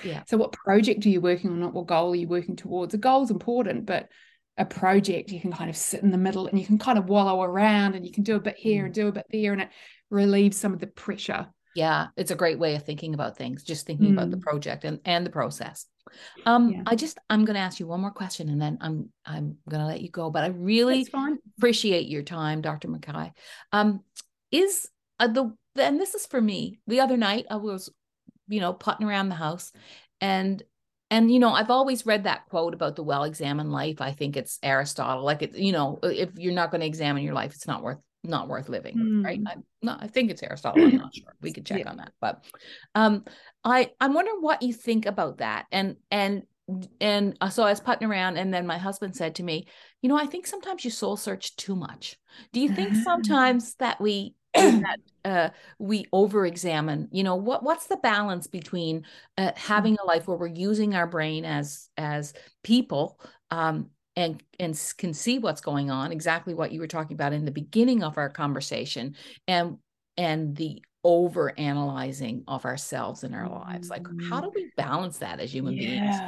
Yeah. 0.03 0.23
so 0.27 0.37
what 0.37 0.51
project 0.51 1.05
are 1.05 1.09
you 1.09 1.21
working 1.21 1.51
on? 1.51 1.59
Not 1.59 1.73
what 1.73 1.87
goal 1.87 2.11
are 2.11 2.15
you 2.15 2.27
working 2.27 2.55
towards? 2.55 2.93
A 2.93 2.97
goal 2.97 3.23
is 3.23 3.31
important, 3.31 3.85
but 3.85 4.09
a 4.57 4.65
project 4.65 5.31
you 5.31 5.39
can 5.39 5.53
kind 5.53 5.69
of 5.69 5.77
sit 5.77 6.01
in 6.01 6.11
the 6.11 6.17
middle 6.17 6.47
and 6.47 6.59
you 6.59 6.65
can 6.65 6.79
kind 6.79 6.97
of 6.97 7.07
wallow 7.07 7.41
around 7.43 7.93
and 7.93 8.05
you 8.05 8.11
can 8.11 8.23
do 8.23 8.35
a 8.35 8.39
bit 8.39 8.57
here 8.57 8.81
Mm. 8.83 8.85
and 8.87 8.93
do 8.93 9.07
a 9.07 9.11
bit 9.11 9.27
there 9.31 9.53
and 9.53 9.61
it 9.61 9.69
relieves 10.09 10.57
some 10.57 10.73
of 10.73 10.79
the 10.79 10.87
pressure. 10.87 11.47
Yeah, 11.77 12.07
it's 12.17 12.31
a 12.31 12.35
great 12.35 12.57
way 12.57 12.73
of 12.73 12.83
thinking 12.83 13.13
about 13.13 13.37
things, 13.37 13.61
just 13.61 13.85
thinking 13.85 14.11
about 14.11 14.31
the 14.31 14.37
Mm. 14.37 14.41
project 14.41 14.83
and, 14.83 14.99
and 15.05 15.23
the 15.23 15.29
process. 15.29 15.85
Um, 16.47 16.71
Yeah. 16.71 16.81
I 16.87 16.95
just 16.95 17.19
I'm 17.29 17.45
gonna 17.45 17.59
ask 17.59 17.79
you 17.79 17.85
one 17.85 18.01
more 18.01 18.09
question 18.09 18.49
and 18.49 18.59
then 18.59 18.79
I'm 18.81 19.13
I'm 19.23 19.59
gonna 19.69 19.85
let 19.85 20.01
you 20.01 20.09
go. 20.09 20.31
But 20.31 20.43
I 20.43 20.47
really 20.47 21.07
appreciate 21.55 22.07
your 22.07 22.23
time, 22.23 22.61
Dr. 22.61 22.87
McKay. 22.87 23.31
Um, 23.71 23.99
is 24.49 24.89
uh, 25.19 25.27
the 25.27 25.55
and 25.75 25.99
this 26.01 26.15
is 26.15 26.25
for 26.25 26.41
me. 26.41 26.79
The 26.87 27.01
other 27.01 27.15
night 27.15 27.45
I 27.51 27.57
was, 27.57 27.91
you 28.47 28.59
know, 28.59 28.73
putting 28.73 29.05
around 29.05 29.29
the 29.29 29.35
house, 29.35 29.71
and 30.19 30.63
and 31.11 31.31
you 31.31 31.37
know 31.37 31.51
I've 31.51 31.69
always 31.69 32.07
read 32.07 32.23
that 32.23 32.47
quote 32.49 32.73
about 32.73 32.95
the 32.95 33.03
well-examined 33.03 33.71
life. 33.71 34.01
I 34.01 34.13
think 34.13 34.35
it's 34.35 34.57
Aristotle. 34.63 35.23
Like 35.23 35.43
it, 35.43 35.55
you 35.55 35.73
know, 35.73 35.99
if 36.01 36.31
you're 36.37 36.53
not 36.55 36.71
going 36.71 36.81
to 36.81 36.87
examine 36.87 37.21
your 37.21 37.35
life, 37.35 37.53
it's 37.53 37.67
not 37.67 37.83
worth 37.83 37.99
not 38.27 38.47
worth 38.47 38.69
living, 38.69 38.95
right? 39.23 39.39
Mm. 39.39 39.47
I'm 39.51 39.63
not. 39.81 40.03
I 40.03 40.07
think 40.07 40.31
it's 40.31 40.43
Aristotle. 40.43 40.83
I'm 40.85 40.95
not 40.95 41.13
sure. 41.15 41.33
We 41.41 41.51
could 41.53 41.65
check 41.65 41.79
Yeah. 41.79 41.89
on 41.89 41.97
that, 41.97 42.13
but 42.19 42.43
um, 42.95 43.25
I 43.63 43.91
I'm 43.99 44.13
wondering 44.13 44.41
what 44.41 44.61
you 44.61 44.73
think 44.73 45.05
about 45.05 45.39
that, 45.39 45.65
and 45.71 45.97
and 46.11 46.43
and 46.99 47.37
uh, 47.39 47.49
so 47.49 47.63
I 47.63 47.69
was 47.69 47.79
putting 47.79 48.07
around, 48.07 48.37
and 48.37 48.53
then 48.53 48.67
my 48.67 48.77
husband 48.77 49.15
said 49.15 49.35
to 49.35 49.43
me, 49.43 49.67
you 50.01 50.09
know, 50.09 50.17
I 50.17 50.25
think 50.25 50.47
sometimes 50.47 50.83
you 50.83 50.91
soul 50.91 51.15
search 51.17 51.55
too 51.55 51.75
much. 51.75 52.17
Do 52.51 52.59
you 52.59 52.69
think 52.69 52.95
sometimes 53.03 53.75
that 53.75 54.01
we 54.01 54.35
that 54.53 54.97
uh, 55.23 55.49
we 55.79 56.05
over 56.11 56.45
examine? 56.45 57.07
You 57.11 57.23
know, 57.23 57.35
what 57.35 57.63
what's 57.63 57.87
the 57.87 57.97
balance 57.97 58.47
between 58.47 59.05
uh, 59.37 59.51
having 59.55 59.97
a 60.01 60.05
life 60.05 60.27
where 60.27 60.37
we're 60.37 60.47
using 60.47 60.95
our 60.95 61.07
brain 61.07 61.45
as 61.45 61.89
as 61.97 62.33
people 62.63 63.19
um, 63.51 63.89
and 64.17 64.43
and 64.59 64.93
can 64.97 65.13
see 65.13 65.37
what's 65.39 65.61
going 65.61 65.91
on, 65.91 66.11
exactly 66.11 66.53
what 66.55 66.71
you 66.73 66.81
were 66.81 66.87
talking 66.87 67.13
about 67.13 67.33
in 67.33 67.45
the 67.45 67.51
beginning 67.51 68.03
of 68.03 68.17
our 68.17 68.29
conversation, 68.29 69.15
and 69.47 69.77
and 70.17 70.55
the 70.57 70.81
over 71.03 71.57
analyzing 71.57 72.43
of 72.47 72.65
ourselves 72.65 73.23
and 73.23 73.33
our 73.33 73.47
lives. 73.47 73.89
Like, 73.89 74.07
how 74.29 74.41
do 74.41 74.51
we 74.53 74.67
balance 74.75 75.19
that 75.19 75.39
as 75.39 75.53
human 75.53 75.77
beings? 75.77 76.21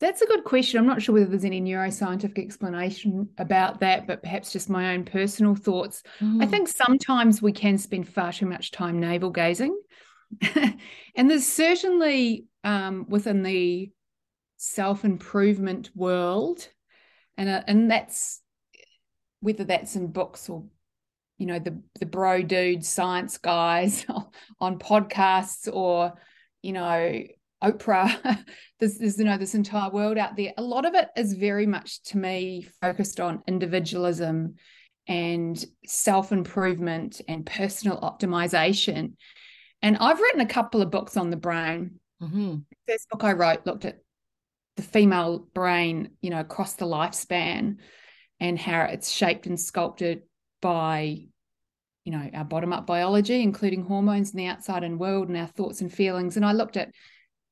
That's 0.00 0.22
a 0.22 0.26
good 0.26 0.42
question. 0.42 0.80
I'm 0.80 0.86
not 0.86 1.00
sure 1.00 1.12
whether 1.14 1.26
there's 1.26 1.44
any 1.44 1.60
neuroscientific 1.60 2.38
explanation 2.42 3.28
about 3.38 3.78
that, 3.80 4.08
but 4.08 4.22
perhaps 4.22 4.52
just 4.52 4.68
my 4.68 4.94
own 4.94 5.04
personal 5.04 5.54
thoughts. 5.54 6.02
I 6.40 6.46
Mm, 6.46 6.50
think 6.50 6.66
sometimes 6.66 7.40
we 7.40 7.52
can 7.52 7.78
spend 7.78 8.08
far 8.08 8.32
too 8.32 8.46
much 8.46 8.72
time 8.72 8.98
navel 8.98 9.30
gazing. 9.30 9.78
and 11.14 11.30
there's 11.30 11.46
certainly 11.46 12.46
um, 12.64 13.06
within 13.08 13.44
the 13.44 13.90
self 14.56 15.04
improvement 15.04 15.90
world, 15.94 16.68
and, 17.36 17.48
uh, 17.48 17.62
and 17.66 17.90
that's 17.90 18.40
whether 19.40 19.64
that's 19.64 19.96
in 19.96 20.08
books 20.08 20.48
or 20.48 20.64
you 21.38 21.46
know 21.46 21.58
the 21.58 21.80
the 21.98 22.06
bro 22.06 22.42
dude 22.42 22.84
science 22.84 23.38
guys 23.38 24.06
on 24.60 24.78
podcasts 24.78 25.72
or 25.72 26.12
you 26.62 26.72
know 26.72 27.22
Oprah. 27.62 28.44
there's, 28.80 28.98
there's 28.98 29.18
you 29.18 29.24
know 29.24 29.38
this 29.38 29.54
entire 29.54 29.90
world 29.90 30.18
out 30.18 30.36
there. 30.36 30.52
A 30.56 30.62
lot 30.62 30.84
of 30.84 30.94
it 30.94 31.08
is 31.16 31.34
very 31.34 31.66
much 31.66 32.02
to 32.04 32.18
me 32.18 32.66
focused 32.80 33.20
on 33.20 33.42
individualism 33.46 34.54
and 35.08 35.64
self 35.86 36.32
improvement 36.32 37.20
and 37.28 37.46
personal 37.46 38.00
optimization. 38.00 39.14
And 39.80 39.96
I've 39.98 40.20
written 40.20 40.40
a 40.40 40.46
couple 40.46 40.82
of 40.82 40.90
books 40.90 41.16
on 41.16 41.30
the 41.30 41.36
brain. 41.36 41.98
mhm, 42.20 42.64
First 42.88 43.08
book 43.10 43.24
I 43.24 43.32
wrote 43.32 43.66
looked 43.66 43.84
at 43.84 43.98
the 44.76 44.82
female 44.82 45.46
brain, 45.54 46.10
you 46.20 46.30
know, 46.30 46.40
across 46.40 46.74
the 46.74 46.86
lifespan 46.86 47.76
and 48.40 48.58
how 48.58 48.82
it's 48.82 49.10
shaped 49.10 49.46
and 49.46 49.58
sculpted 49.58 50.22
by 50.60 51.26
you 52.04 52.12
know 52.12 52.30
our 52.34 52.44
bottom 52.44 52.72
up 52.72 52.86
biology 52.86 53.42
including 53.42 53.84
hormones 53.84 54.32
in 54.32 54.36
the 54.36 54.46
outside 54.46 54.82
and 54.82 54.98
world 54.98 55.28
and 55.28 55.36
our 55.36 55.46
thoughts 55.46 55.80
and 55.80 55.92
feelings. 55.92 56.36
And 56.36 56.44
i 56.44 56.52
looked 56.52 56.76
at 56.76 56.90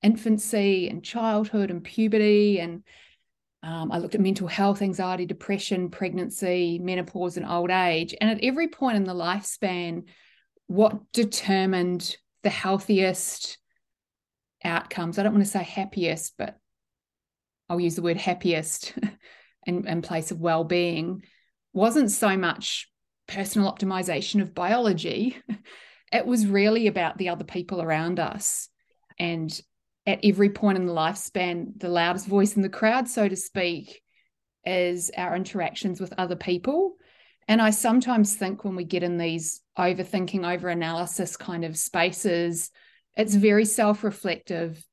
infancy 0.03 0.89
and 0.89 1.05
childhood 1.05 1.71
and 1.71 1.85
puberty 1.85 2.59
and 2.59 2.83
um, 3.63 3.93
i 3.93 3.99
looked 3.99 4.15
at 4.15 4.21
mental 4.21 4.49
health 4.49 4.83
anxiety 4.83 5.27
depression 5.27 5.91
pregnancy 5.91 6.79
menopause 6.81 7.37
and 7.37 7.47
old 7.47 7.71
age. 7.71 8.15
And 8.21 8.31
at 8.31 8.43
every 8.43 8.69
point 8.69 8.97
in 8.97 9.05
the 9.05 9.15
lifespan 9.15 10.05
what 10.67 11.13
determined 11.13 12.17
the 12.43 12.51
healthiest 12.51 13.59
outcomes? 14.65 15.19
I 15.19 15.23
don't 15.23 15.35
want 15.35 15.45
to 15.45 15.51
say 15.51 15.63
happiest 15.63 16.35
but 16.39 16.60
i'll 17.71 17.81
use 17.81 17.97
the 17.97 18.03
word 18.03 18.19
happiest 18.19 18.93
in, 19.67 19.87
in 19.87 20.03
place 20.03 20.31
of 20.31 20.41
well-being 20.41 21.23
wasn't 21.73 22.11
so 22.11 22.37
much 22.37 22.91
personal 23.31 23.73
optimization 23.73 24.43
of 24.43 24.55
biology. 24.55 25.37
It 26.13 26.27
was 26.27 26.45
really 26.45 26.89
about 26.89 27.19
the 27.19 27.29
other 27.29 27.45
people 27.45 27.81
around 27.81 28.19
us. 28.19 28.69
And 29.21 29.49
at 30.07 30.19
every 30.25 30.51
point 30.51 30.77
in 30.77 30.87
the 30.87 30.93
lifespan 30.93 31.79
the 31.79 31.89
loudest 31.89 32.27
voice 32.27 32.57
in 32.57 32.63
the 32.63 32.69
crowd 32.69 33.07
so 33.07 33.29
to 33.29 33.37
speak 33.37 34.03
is 34.65 35.13
our 35.17 35.37
interactions 35.37 36.01
with 36.01 36.13
other 36.19 36.35
people. 36.35 36.97
And 37.47 37.63
i 37.63 37.71
sometimes 37.71 38.35
think 38.35 38.65
when 38.65 38.75
we 38.75 38.83
get 38.83 39.05
in 39.05 39.19
these 39.19 39.61
overthinking 39.79 40.53
over 40.53 40.69
analysis 40.69 41.37
kind 41.37 41.65
of 41.65 41.79
spaces 41.79 42.73
it's 43.17 43.37
very 43.37 43.65
self-reflective 43.65 44.85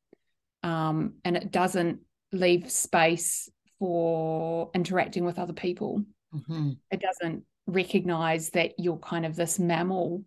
um, 0.62 1.16
and 1.26 1.36
it 1.36 1.52
doesn't 1.52 2.02
leave 2.32 2.70
space 2.72 3.50
for 3.80 4.70
interacting 4.74 5.24
with 5.26 5.40
other 5.40 5.54
people 5.54 6.04
mhm. 6.34 6.78
it 6.92 7.00
doesn't 7.00 7.44
recognize 7.68 8.50
that 8.52 8.74
you're 8.78 8.98
kind 8.98 9.26
of 9.26 9.36
this 9.36 9.60
mammal 9.60 10.24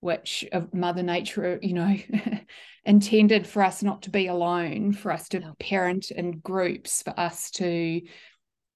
which 0.00 0.44
of 0.52 0.72
mother 0.72 1.02
nature 1.02 1.58
you 1.62 1.74
know 1.74 1.96
intended 2.84 3.46
for 3.46 3.62
us 3.62 3.82
not 3.82 4.02
to 4.02 4.10
be 4.10 4.26
alone 4.28 4.92
for 4.92 5.12
us 5.12 5.28
to 5.28 5.40
Yeah. 5.40 5.52
parent 5.58 6.10
in 6.10 6.38
groups 6.38 7.02
for 7.02 7.18
us 7.18 7.50
to 7.52 8.00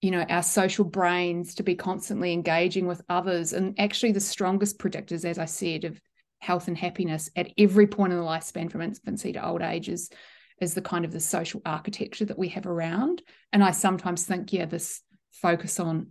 you 0.01 0.11
know 0.11 0.23
our 0.29 0.43
social 0.43 0.85
brains 0.85 1.55
to 1.57 1.63
be 1.63 1.75
constantly 1.75 2.33
engaging 2.33 2.87
with 2.87 3.01
others 3.09 3.53
and 3.53 3.79
actually 3.79 4.13
the 4.13 4.21
strongest 4.21 4.79
predictors 4.79 5.25
as 5.25 5.39
i 5.39 5.45
said 5.45 5.85
of 5.85 6.01
health 6.41 6.67
and 6.67 6.77
happiness 6.77 7.31
at 7.37 7.53
every 7.57 7.87
point 7.87 8.13
in 8.13 8.19
the 8.19 8.25
lifespan 8.25 8.71
from 8.71 8.83
infancy 8.83 9.33
to 9.33 9.47
old 9.47 9.63
age 9.63 9.89
is 9.89 10.11
is 10.61 10.75
the 10.75 10.83
kind 10.83 11.05
of 11.05 11.13
the 11.13 11.21
social 11.21 11.61
architecture 11.65 12.25
that 12.25 12.39
we 12.39 12.49
have 12.49 12.67
around 12.67 13.23
and 13.53 13.63
i 13.63 13.71
sometimes 13.71 14.25
think 14.25 14.53
yeah 14.53 14.65
this 14.65 15.03
focus 15.33 15.81
on 15.81 16.09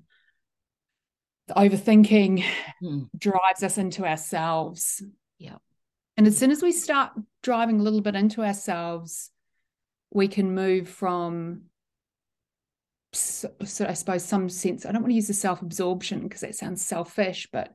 the 1.48 1.54
overthinking 1.56 2.44
Mm, 2.84 3.10
drives 3.18 3.62
us 3.64 3.78
into 3.78 4.06
ourselves. 4.06 5.04
Yeah. 5.38 5.58
And 6.18 6.28
as 6.28 6.38
soon 6.38 6.52
as 6.52 6.62
we 6.62 6.72
start 6.72 7.12
driving 7.44 7.80
a 7.80 7.84
little 7.84 8.02
bit 8.02 8.16
into 8.16 8.44
ourselves, 8.44 9.30
we 10.12 10.28
can 10.28 10.56
move 10.56 10.90
from, 10.90 11.64
so, 13.14 13.52
so 13.64 13.86
I 13.86 13.94
suppose, 13.94 14.24
some 14.24 14.50
sense. 14.50 14.86
I 14.86 14.92
don't 14.92 15.02
want 15.02 15.12
to 15.12 15.16
use 15.16 15.28
the 15.28 15.34
self 15.34 15.62
absorption 15.62 16.22
because 16.22 16.42
that 16.42 16.56
sounds 16.56 16.86
selfish, 16.86 17.50
but 17.52 17.74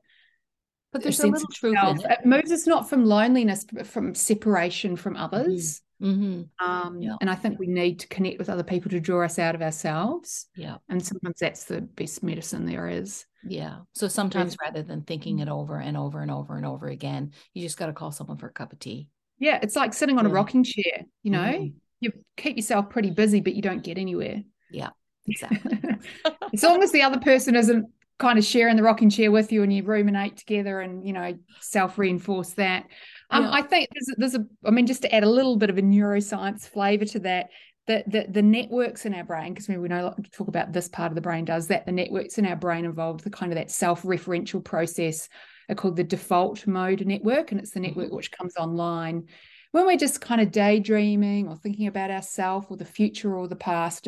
But 0.91 1.03
there's 1.03 1.19
a 1.19 1.21
sense 1.23 1.33
little 1.33 1.49
truth 1.53 1.77
it. 2.05 2.19
It 2.19 2.25
moves 2.25 2.51
us 2.51 2.67
not 2.67 2.89
from 2.89 3.05
loneliness, 3.05 3.65
but 3.71 3.87
from 3.87 4.13
separation 4.13 4.95
from 4.95 5.15
others. 5.15 5.81
Hmm 5.99 6.43
Um, 6.59 7.01
Yeah. 7.01 7.15
And 7.21 7.29
I 7.29 7.35
think 7.35 7.59
we 7.59 7.67
need 7.67 7.99
to 7.99 8.07
connect 8.07 8.39
with 8.39 8.49
other 8.49 8.63
people 8.63 8.91
to 8.91 8.99
draw 8.99 9.23
us 9.25 9.39
out 9.39 9.55
of 9.55 9.61
ourselves. 9.61 10.47
Yeah. 10.55 10.77
And 10.89 11.03
sometimes 11.03 11.39
that's 11.39 11.65
the 11.65 11.81
best 11.81 12.23
medicine 12.23 12.65
there 12.65 12.87
is. 12.87 13.25
Yeah. 13.47 13.79
So 13.93 14.07
sometimes 14.07 14.55
rather 14.61 14.83
than 14.83 15.01
thinking 15.03 15.39
it 15.39 15.49
over 15.49 15.79
and 15.79 15.95
over 15.97 16.21
and 16.21 16.31
over 16.31 16.55
and 16.57 16.65
over 16.65 16.87
again, 16.87 17.31
you 17.53 17.61
just 17.63 17.77
got 17.77 17.87
to 17.87 17.93
call 17.93 18.11
someone 18.11 18.37
for 18.37 18.47
a 18.47 18.51
cup 18.51 18.73
of 18.73 18.79
tea. 18.79 19.07
Yeah, 19.39 19.59
it's 19.61 19.75
like 19.75 19.93
sitting 19.93 20.17
on 20.17 20.25
a 20.25 20.29
rocking 20.29 20.63
chair, 20.63 21.05
you 21.23 21.31
know, 21.31 21.39
Mhm. 21.39 21.73
you 21.99 22.11
keep 22.37 22.57
yourself 22.57 22.89
pretty 22.89 23.11
busy, 23.11 23.39
but 23.39 23.53
you 23.53 23.61
don't 23.61 23.83
get 23.83 23.97
anywhere. 23.97 24.43
Yeah. 24.71 24.89
Exactly. 25.27 25.77
as 26.53 26.63
long 26.63 26.81
as 26.83 26.91
the 26.91 27.03
other 27.03 27.19
person 27.19 27.55
isn't 27.55 27.85
kind 28.17 28.39
of 28.39 28.45
sharing 28.45 28.75
the 28.77 28.83
rocking 28.83 29.11
chair 29.11 29.31
with 29.31 29.51
you 29.51 29.61
and 29.61 29.71
you 29.71 29.83
ruminate 29.83 30.37
together 30.37 30.81
and, 30.81 31.05
you 31.05 31.13
know, 31.13 31.37
self 31.59 31.97
reinforce 31.99 32.51
that. 32.53 32.85
Um, 33.29 33.43
Yeah. 33.43 33.51
I 33.51 33.61
think 33.61 33.89
there's 33.93 34.15
there's 34.17 34.35
a, 34.35 34.45
I 34.65 34.71
mean, 34.71 34.87
just 34.87 35.01
to 35.03 35.13
add 35.13 35.23
a 35.23 35.29
little 35.29 35.57
bit 35.57 35.69
of 35.69 35.77
a 35.77 35.81
neuroscience 35.81 36.67
flavor 36.67 37.05
to 37.05 37.19
that, 37.19 37.49
the, 37.87 38.03
the, 38.07 38.25
the 38.29 38.41
networks 38.41 39.05
in 39.05 39.13
our 39.13 39.23
brain, 39.23 39.53
because 39.53 39.67
we 39.67 39.75
know 39.75 40.13
talk 40.31 40.47
about 40.47 40.73
this 40.73 40.87
part 40.89 41.11
of 41.11 41.15
the 41.15 41.21
brain 41.21 41.45
does 41.45 41.67
that, 41.67 41.85
the 41.85 41.91
networks 41.91 42.37
in 42.37 42.45
our 42.45 42.55
brain 42.55 42.85
involved 42.85 43.23
the 43.23 43.29
kind 43.29 43.51
of 43.51 43.57
that 43.57 43.71
self 43.71 44.03
referential 44.03 44.63
process 44.63 45.29
are 45.69 45.75
called 45.75 45.95
the 45.97 46.03
default 46.03 46.65
mode 46.67 47.05
network, 47.05 47.51
and 47.51 47.59
it's 47.59 47.71
the 47.71 47.79
network 47.79 48.09
Mhm. 48.09 48.15
which 48.15 48.31
comes 48.31 48.55
online 48.57 49.27
when 49.73 49.85
we're 49.85 49.97
just 49.97 50.21
kind 50.21 50.39
of 50.41 50.51
daydreaming 50.51 51.47
or 51.47 51.55
thinking 51.57 51.87
about 51.87 52.09
ourselves 52.11 52.67
or 52.69 52.77
the 52.77 52.85
future 52.85 53.35
or 53.35 53.47
the 53.47 53.55
past. 53.55 54.07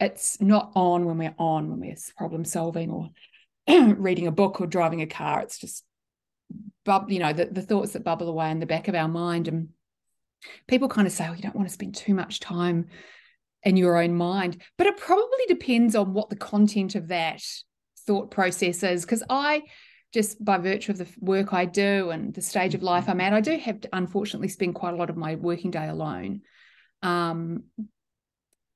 It's 0.00 0.40
not 0.40 0.72
on 0.74 1.04
when 1.06 1.16
we're 1.18 1.34
on 1.38 1.70
when 1.70 1.80
we're 1.80 1.94
problem 2.16 2.44
solving 2.44 2.90
or 2.90 3.10
reading 3.68 4.26
a 4.26 4.32
book 4.32 4.60
or 4.60 4.66
driving 4.66 5.00
a 5.02 5.06
car. 5.06 5.40
It's 5.42 5.58
just, 5.58 5.84
bub, 6.86 7.10
you 7.10 7.18
know, 7.18 7.34
the, 7.34 7.44
the 7.44 7.60
thoughts 7.60 7.92
that 7.92 8.04
bubble 8.04 8.28
away 8.28 8.50
in 8.50 8.60
the 8.60 8.66
back 8.66 8.88
of 8.88 8.94
our 8.94 9.08
mind. 9.08 9.48
And 9.48 9.68
people 10.66 10.88
kind 10.88 11.06
of 11.06 11.12
say, 11.12 11.26
oh, 11.28 11.34
you 11.34 11.42
don't 11.42 11.54
want 11.54 11.68
to 11.68 11.74
spend 11.74 11.94
too 11.94 12.14
much 12.14 12.40
time 12.40 12.86
in 13.62 13.76
your 13.76 14.00
own 14.02 14.14
mind. 14.14 14.62
But 14.78 14.86
it 14.86 14.96
probably 14.96 15.44
depends 15.48 15.94
on 15.94 16.14
what 16.14 16.30
the 16.30 16.36
content 16.36 16.94
of 16.94 17.08
that 17.08 17.42
thought 18.06 18.30
process 18.30 18.82
is. 18.82 19.04
Because 19.04 19.22
I, 19.28 19.64
just 20.14 20.42
by 20.42 20.56
virtue 20.56 20.92
of 20.92 20.98
the 20.98 21.08
work 21.20 21.52
I 21.52 21.66
do 21.66 22.08
and 22.10 22.32
the 22.32 22.40
stage 22.40 22.74
of 22.74 22.82
life 22.82 23.08
I'm 23.08 23.20
at, 23.20 23.34
I 23.34 23.42
do 23.42 23.58
have 23.58 23.82
to 23.82 23.88
unfortunately 23.92 24.48
spend 24.48 24.74
quite 24.74 24.94
a 24.94 24.96
lot 24.96 25.10
of 25.10 25.16
my 25.18 25.34
working 25.34 25.70
day 25.70 25.88
alone. 25.88 26.40
Um, 27.02 27.64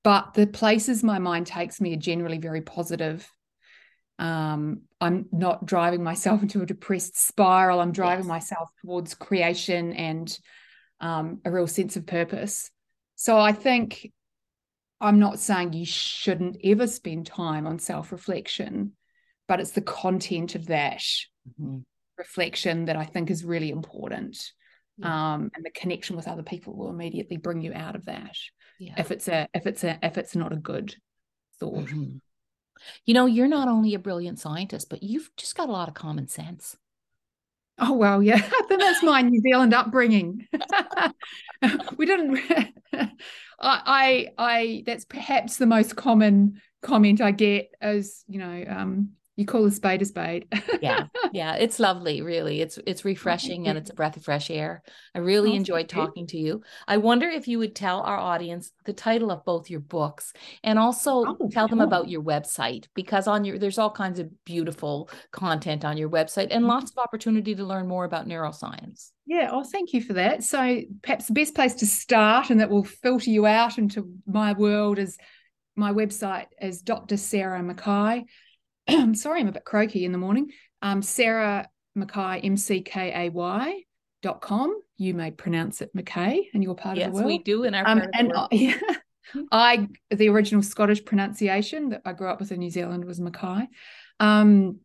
but 0.02 0.34
the 0.34 0.46
places 0.46 1.02
my 1.02 1.18
mind 1.18 1.46
takes 1.46 1.80
me 1.80 1.94
are 1.94 1.98
generally 1.98 2.38
very 2.38 2.60
positive. 2.60 3.30
Um, 4.20 4.82
I'm 5.00 5.26
not 5.32 5.66
driving 5.66 6.04
myself 6.04 6.42
into 6.42 6.62
a 6.62 6.66
depressed 6.66 7.18
spiral. 7.18 7.80
I'm 7.80 7.92
driving 7.92 8.26
yes. 8.26 8.28
myself 8.28 8.70
towards 8.82 9.14
creation 9.14 9.92
and 9.92 10.38
um, 11.00 11.40
a 11.44 11.50
real 11.50 11.66
sense 11.66 11.96
of 11.96 12.06
purpose. 12.06 12.70
So 13.16 13.38
I 13.38 13.52
think 13.52 14.12
I'm 15.00 15.18
not 15.18 15.40
saying 15.40 15.72
you 15.72 15.86
shouldn't 15.86 16.58
ever 16.62 16.86
spend 16.86 17.26
time 17.26 17.66
on 17.66 17.78
self 17.78 18.12
reflection, 18.12 18.92
but 19.48 19.60
it's 19.60 19.72
the 19.72 19.80
content 19.80 20.54
of 20.54 20.66
that 20.66 21.02
mm-hmm. 21.48 21.78
reflection 22.18 22.84
that 22.84 22.96
I 22.96 23.04
think 23.04 23.30
is 23.30 23.44
really 23.44 23.70
important. 23.70 24.52
Yeah. 24.98 25.34
Um, 25.34 25.50
and 25.54 25.64
the 25.64 25.70
connection 25.70 26.16
with 26.16 26.28
other 26.28 26.42
people 26.42 26.76
will 26.76 26.90
immediately 26.90 27.38
bring 27.38 27.62
you 27.62 27.72
out 27.72 27.96
of 27.96 28.04
that. 28.04 28.36
Yeah. 28.78 28.94
If 28.98 29.10
it's 29.10 29.28
a 29.28 29.48
if 29.54 29.66
it's 29.66 29.84
a 29.84 29.98
if 30.02 30.18
it's 30.18 30.36
not 30.36 30.52
a 30.52 30.56
good 30.56 30.94
thought. 31.58 31.86
Mm-hmm. 31.86 32.18
You 33.04 33.14
know, 33.14 33.26
you're 33.26 33.48
not 33.48 33.68
only 33.68 33.94
a 33.94 33.98
brilliant 33.98 34.38
scientist, 34.38 34.88
but 34.88 35.02
you've 35.02 35.30
just 35.36 35.56
got 35.56 35.68
a 35.68 35.72
lot 35.72 35.88
of 35.88 35.94
common 35.94 36.28
sense. 36.28 36.76
Oh 37.78 37.94
well, 37.94 38.22
yeah. 38.22 38.36
I 38.44 38.62
think 38.68 38.80
that's 38.80 39.02
my 39.02 39.22
New 39.22 39.40
Zealand 39.40 39.72
upbringing. 39.72 40.46
we 41.96 42.06
didn't. 42.06 42.38
I, 42.92 43.08
I, 43.60 44.28
I. 44.38 44.82
That's 44.86 45.04
perhaps 45.04 45.56
the 45.56 45.66
most 45.66 45.96
common 45.96 46.60
comment 46.82 47.20
I 47.20 47.30
get, 47.30 47.70
as 47.80 48.24
you 48.28 48.38
know, 48.38 48.64
um, 48.68 49.10
you 49.40 49.46
call 49.46 49.64
a 49.64 49.70
spade 49.70 50.02
a 50.02 50.04
spade. 50.04 50.46
yeah, 50.82 51.06
yeah, 51.32 51.54
it's 51.54 51.80
lovely. 51.80 52.20
Really, 52.20 52.60
it's 52.60 52.78
it's 52.86 53.06
refreshing 53.06 53.68
and 53.68 53.78
it's 53.78 53.88
a 53.88 53.94
breath 53.94 54.18
of 54.18 54.22
fresh 54.22 54.50
air. 54.50 54.82
I 55.14 55.20
really 55.20 55.52
oh, 55.52 55.54
enjoyed 55.54 55.88
talking 55.88 56.26
to 56.28 56.36
you. 56.36 56.62
I 56.86 56.98
wonder 56.98 57.26
if 57.26 57.48
you 57.48 57.58
would 57.58 57.74
tell 57.74 58.02
our 58.02 58.18
audience 58.18 58.70
the 58.84 58.92
title 58.92 59.30
of 59.30 59.46
both 59.46 59.70
your 59.70 59.80
books 59.80 60.34
and 60.62 60.78
also 60.78 61.24
oh, 61.26 61.48
tell 61.50 61.68
them 61.68 61.80
about 61.80 62.10
your 62.10 62.22
website 62.22 62.86
because 62.94 63.26
on 63.26 63.46
your 63.46 63.58
there's 63.58 63.78
all 63.78 63.90
kinds 63.90 64.18
of 64.18 64.28
beautiful 64.44 65.08
content 65.32 65.86
on 65.86 65.96
your 65.96 66.10
website 66.10 66.48
and 66.50 66.60
mm-hmm. 66.62 66.66
lots 66.66 66.90
of 66.90 66.98
opportunity 66.98 67.54
to 67.54 67.64
learn 67.64 67.88
more 67.88 68.04
about 68.04 68.28
neuroscience. 68.28 69.10
Yeah, 69.24 69.48
oh, 69.52 69.64
thank 69.64 69.94
you 69.94 70.02
for 70.02 70.12
that. 70.14 70.42
So 70.42 70.82
perhaps 71.02 71.28
the 71.28 71.32
best 71.32 71.54
place 71.54 71.76
to 71.76 71.86
start 71.86 72.50
and 72.50 72.60
that 72.60 72.68
will 72.68 72.84
filter 72.84 73.30
you 73.30 73.46
out 73.46 73.78
into 73.78 74.12
my 74.26 74.52
world 74.52 74.98
is 74.98 75.16
my 75.76 75.92
website 75.92 76.48
is 76.60 76.82
Dr. 76.82 77.16
Sarah 77.16 77.62
McKay 77.62 78.24
sorry, 79.14 79.40
I'm 79.40 79.48
a 79.48 79.52
bit 79.52 79.64
croaky 79.64 80.04
in 80.04 80.12
the 80.12 80.18
morning. 80.18 80.50
Um, 80.82 81.02
Sarah 81.02 81.68
McKay, 81.96 82.44
M 82.44 82.56
C 82.56 82.80
K 82.82 83.26
A 83.26 83.30
Y 83.30 83.82
dot 84.22 84.40
com. 84.40 84.80
You 84.96 85.14
may 85.14 85.30
pronounce 85.30 85.80
it 85.80 85.90
Mackay 85.94 86.50
in 86.52 86.62
your 86.62 86.74
part 86.74 86.98
yes, 86.98 87.06
of 87.06 87.12
the 87.12 87.16
world. 87.20 87.30
Yes, 87.30 87.38
we 87.38 87.42
do 87.42 87.64
in 87.64 87.74
our 87.74 87.86
um, 87.86 88.02
and 88.12 88.32
I, 88.34 88.48
yeah, 88.52 88.74
I 89.50 89.88
the 90.10 90.28
original 90.28 90.62
Scottish 90.62 91.04
pronunciation 91.04 91.90
that 91.90 92.02
I 92.04 92.12
grew 92.12 92.28
up 92.28 92.40
with 92.40 92.52
in 92.52 92.58
New 92.58 92.70
Zealand 92.70 93.04
was 93.04 93.20
Mackay. 93.20 93.68
Um, 94.18 94.80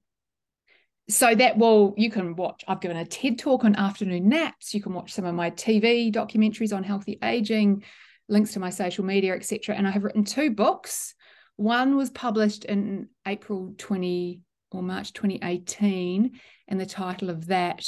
so 1.09 1.35
that 1.35 1.57
will 1.57 1.93
you 1.97 2.09
can 2.09 2.35
watch. 2.35 2.63
I've 2.67 2.81
given 2.81 2.97
a 2.97 3.05
TED 3.05 3.39
talk 3.39 3.63
on 3.63 3.75
afternoon 3.75 4.29
naps. 4.29 4.73
You 4.73 4.81
can 4.81 4.93
watch 4.93 5.13
some 5.13 5.25
of 5.25 5.35
my 5.35 5.51
TV 5.51 6.11
documentaries 6.13 6.75
on 6.75 6.83
healthy 6.83 7.19
aging, 7.21 7.83
links 8.27 8.53
to 8.53 8.59
my 8.59 8.69
social 8.69 9.05
media, 9.05 9.35
etc. 9.35 9.75
And 9.75 9.87
I 9.87 9.91
have 9.91 10.03
written 10.03 10.23
two 10.23 10.51
books. 10.51 11.13
One 11.57 11.95
was 11.95 12.09
published 12.09 12.65
in 12.65 13.09
April 13.25 13.73
20 13.77 14.41
or 14.71 14.83
March 14.83 15.13
2018, 15.13 16.39
and 16.67 16.79
the 16.79 16.85
title 16.85 17.29
of 17.29 17.47
that 17.47 17.85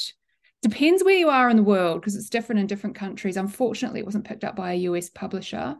depends 0.62 1.04
where 1.04 1.18
you 1.18 1.30
are 1.30 1.50
in 1.50 1.58
the 1.58 1.64
world 1.64 2.02
because 2.02 2.16
it's 2.16 2.30
different 2.30 2.60
in 2.60 2.68
different 2.68 2.96
countries. 2.96 3.38
Unfortunately, 3.38 4.00
it 4.00 4.06
wasn't 4.06 4.26
picked 4.26 4.44
up 4.44 4.56
by 4.56 4.74
a 4.74 4.78
US 4.78 5.10
publisher 5.10 5.76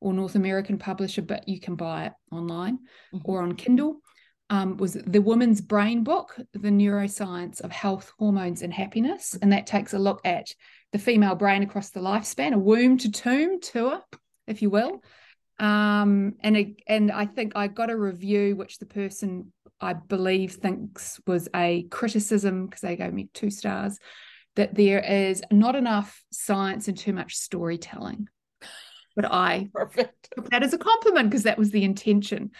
or 0.00 0.12
North 0.12 0.34
American 0.34 0.78
publisher, 0.78 1.22
but 1.22 1.48
you 1.48 1.60
can 1.60 1.74
buy 1.74 2.06
it 2.06 2.12
online 2.32 2.78
mm-hmm. 3.14 3.18
or 3.24 3.42
on 3.42 3.54
Kindle. 3.54 4.00
Um, 4.48 4.78
was 4.78 4.94
the 4.94 5.20
Women's 5.20 5.60
Brain 5.60 6.02
Book, 6.02 6.36
The 6.54 6.70
Neuroscience 6.70 7.60
of 7.60 7.70
Health, 7.70 8.12
Hormones, 8.18 8.62
and 8.62 8.74
Happiness. 8.74 9.38
And 9.40 9.52
that 9.52 9.68
takes 9.68 9.94
a 9.94 9.98
look 9.98 10.20
at 10.24 10.52
the 10.90 10.98
female 10.98 11.36
brain 11.36 11.62
across 11.62 11.90
the 11.90 12.00
lifespan, 12.00 12.52
a 12.52 12.58
womb 12.58 12.98
to 12.98 13.12
tomb 13.12 13.60
tour, 13.60 14.00
if 14.48 14.60
you 14.60 14.68
will, 14.68 15.04
um, 15.60 16.34
and 16.40 16.80
and 16.86 17.12
I 17.12 17.26
think 17.26 17.52
I 17.54 17.68
got 17.68 17.90
a 17.90 17.96
review 17.96 18.56
which 18.56 18.78
the 18.78 18.86
person 18.86 19.52
I 19.80 19.92
believe 19.92 20.54
thinks 20.54 21.20
was 21.26 21.48
a 21.54 21.84
criticism 21.90 22.66
because 22.66 22.80
they 22.80 22.96
gave 22.96 23.12
me 23.12 23.28
two 23.34 23.50
stars 23.50 23.98
that 24.56 24.74
there 24.74 25.00
is 25.00 25.42
not 25.52 25.76
enough 25.76 26.24
science 26.32 26.88
and 26.88 26.96
too 26.96 27.12
much 27.12 27.36
storytelling. 27.36 28.28
But 29.14 29.26
I 29.26 29.68
Perfect. 29.74 30.30
took 30.34 30.50
that 30.50 30.62
as 30.62 30.72
a 30.72 30.78
compliment 30.78 31.30
because 31.30 31.44
that 31.44 31.58
was 31.58 31.70
the 31.70 31.84
intention. 31.84 32.52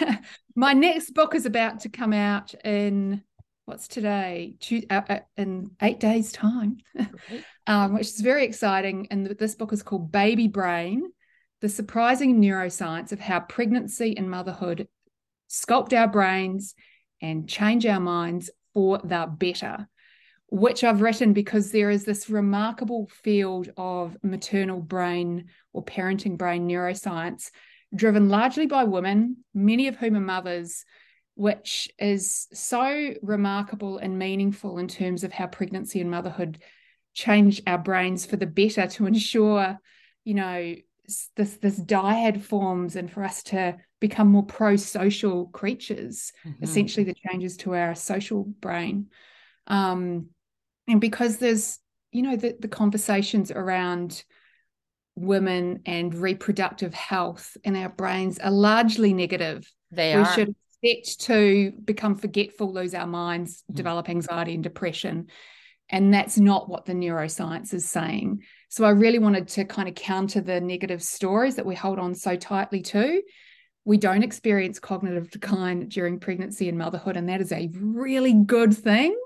My 0.56 0.72
next 0.72 1.10
book 1.10 1.34
is 1.34 1.44
about 1.44 1.80
to 1.80 1.90
come 1.90 2.14
out 2.14 2.54
in 2.64 3.22
what's 3.66 3.88
today 3.88 4.56
uh, 4.88 5.02
uh, 5.06 5.18
in 5.36 5.70
eight 5.82 6.00
days 6.00 6.32
time 6.32 6.78
um, 7.66 7.92
which 7.92 8.06
is 8.06 8.20
very 8.20 8.46
exciting 8.46 9.06
and 9.10 9.26
this 9.26 9.56
book 9.56 9.74
is 9.74 9.82
called 9.82 10.10
baby 10.10 10.48
brain 10.48 11.02
the 11.60 11.68
surprising 11.68 12.40
neuroscience 12.40 13.12
of 13.12 13.20
how 13.20 13.40
pregnancy 13.40 14.16
and 14.16 14.30
motherhood 14.30 14.88
sculpt 15.48 15.92
our 15.92 16.08
brains 16.08 16.74
and 17.20 17.48
change 17.48 17.84
our 17.86 18.00
minds 18.00 18.50
for 18.74 18.98
the 18.98 19.28
better, 19.30 19.88
which 20.50 20.84
I've 20.84 21.00
written 21.00 21.32
because 21.32 21.70
there 21.72 21.90
is 21.90 22.04
this 22.04 22.30
remarkable 22.30 23.08
field 23.22 23.70
of 23.76 24.16
maternal 24.22 24.80
brain 24.80 25.46
or 25.72 25.84
parenting 25.84 26.36
brain 26.36 26.68
neuroscience 26.68 27.50
driven 27.94 28.28
largely 28.28 28.66
by 28.66 28.84
women, 28.84 29.38
many 29.54 29.88
of 29.88 29.96
whom 29.96 30.16
are 30.16 30.20
mothers, 30.20 30.84
which 31.34 31.88
is 31.98 32.46
so 32.52 33.14
remarkable 33.22 33.98
and 33.98 34.18
meaningful 34.18 34.78
in 34.78 34.88
terms 34.88 35.24
of 35.24 35.32
how 35.32 35.46
pregnancy 35.46 36.00
and 36.00 36.10
motherhood 36.10 36.58
change 37.14 37.62
our 37.66 37.78
brains 37.78 38.26
for 38.26 38.36
the 38.36 38.46
better 38.46 38.86
to 38.86 39.06
ensure, 39.06 39.78
you 40.24 40.34
know, 40.34 40.74
this 41.36 41.56
this 41.56 41.78
dyad 41.78 42.40
forms 42.42 42.96
and 42.96 43.10
for 43.10 43.24
us 43.24 43.42
to 43.42 43.76
become 44.00 44.28
more 44.28 44.44
pro-social 44.44 45.46
creatures 45.46 46.32
mm-hmm. 46.46 46.62
essentially 46.62 47.04
the 47.04 47.14
changes 47.14 47.56
to 47.56 47.74
our 47.74 47.94
social 47.94 48.44
brain 48.44 49.06
um, 49.66 50.28
and 50.86 51.00
because 51.00 51.38
there's 51.38 51.78
you 52.12 52.22
know 52.22 52.36
the, 52.36 52.56
the 52.58 52.68
conversations 52.68 53.50
around 53.50 54.22
women 55.16 55.80
and 55.84 56.14
reproductive 56.14 56.94
health 56.94 57.56
in 57.64 57.74
our 57.74 57.88
brains 57.88 58.38
are 58.38 58.50
largely 58.50 59.12
negative 59.12 59.70
they 59.90 60.14
we 60.14 60.22
are. 60.22 60.32
should 60.32 60.54
expect 60.82 61.20
to 61.20 61.72
become 61.84 62.14
forgetful 62.14 62.72
lose 62.72 62.94
our 62.94 63.06
minds 63.06 63.62
mm-hmm. 63.62 63.76
develop 63.76 64.08
anxiety 64.08 64.54
and 64.54 64.62
depression 64.62 65.26
and 65.90 66.12
that's 66.12 66.38
not 66.38 66.68
what 66.68 66.84
the 66.84 66.92
neuroscience 66.92 67.72
is 67.72 67.88
saying. 67.88 68.42
So 68.68 68.84
I 68.84 68.90
really 68.90 69.18
wanted 69.18 69.48
to 69.48 69.64
kind 69.64 69.88
of 69.88 69.94
counter 69.94 70.40
the 70.40 70.60
negative 70.60 71.02
stories 71.02 71.56
that 71.56 71.66
we 71.66 71.74
hold 71.74 71.98
on 71.98 72.14
so 72.14 72.36
tightly 72.36 72.82
to. 72.82 73.22
We 73.84 73.96
don't 73.96 74.22
experience 74.22 74.78
cognitive 74.78 75.30
decline 75.30 75.88
during 75.88 76.20
pregnancy 76.20 76.68
and 76.68 76.76
motherhood, 76.76 77.16
and 77.16 77.28
that 77.30 77.40
is 77.40 77.52
a 77.52 77.70
really 77.72 78.34
good 78.34 78.76
thing. 78.76 79.18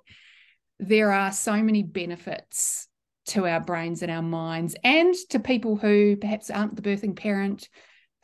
There 0.79 1.13
are 1.13 1.33
so 1.33 1.61
many 1.63 1.83
benefits 1.83 2.87
to 3.27 3.47
our 3.47 3.61
brains 3.61 4.03
and 4.03 4.11
our 4.11 4.23
minds, 4.23 4.77
and 4.85 5.15
to 5.31 5.39
people 5.41 5.77
who 5.77 6.17
perhaps 6.17 6.51
aren't 6.51 6.77
the 6.77 6.83
birthing 6.83 7.17
parent, 7.17 7.69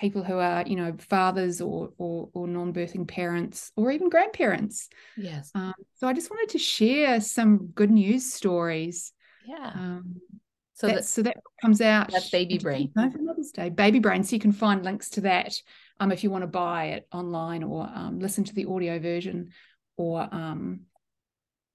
people 0.01 0.23
who 0.23 0.39
are 0.39 0.65
you 0.67 0.77
know 0.77 0.95
fathers 0.99 1.61
or 1.61 1.91
or, 1.99 2.29
or 2.33 2.47
non-birthing 2.47 3.07
parents 3.09 3.73
or 3.77 3.91
even 3.91 4.09
grandparents. 4.09 4.89
Yes. 5.17 5.51
Um, 5.55 5.75
so 5.95 6.07
i 6.07 6.13
just 6.13 6.31
wanted 6.31 6.51
to 6.51 6.59
share 6.59 7.21
some 7.21 7.69
good 7.75 7.91
news 7.91 8.33
stories 8.33 9.13
yeah. 9.49 9.73
um, 9.75 10.21
so 10.75 10.87
that 10.87 11.05
so 11.07 11.23
that 11.23 11.39
comes 11.61 11.81
out 11.81 12.13
that's 12.13 12.31
baby 12.31 12.59
brain. 12.59 12.93
for 12.95 13.19
mother's 13.19 13.51
day? 13.51 13.69
Baby 13.69 13.99
brain. 13.99 14.23
So 14.23 14.37
you 14.37 14.41
can 14.41 14.53
find 14.53 14.85
links 14.85 15.11
to 15.11 15.23
that 15.23 15.55
um, 15.99 16.13
if 16.13 16.23
you 16.23 16.31
want 16.31 16.43
to 16.43 16.49
buy 16.49 16.87
it 16.91 17.09
online 17.13 17.65
or 17.65 17.83
um, 17.93 18.21
listen 18.21 18.45
to 18.45 18.55
the 18.55 18.67
audio 18.67 19.01
version 19.01 19.51
or 19.97 20.29
um, 20.31 20.83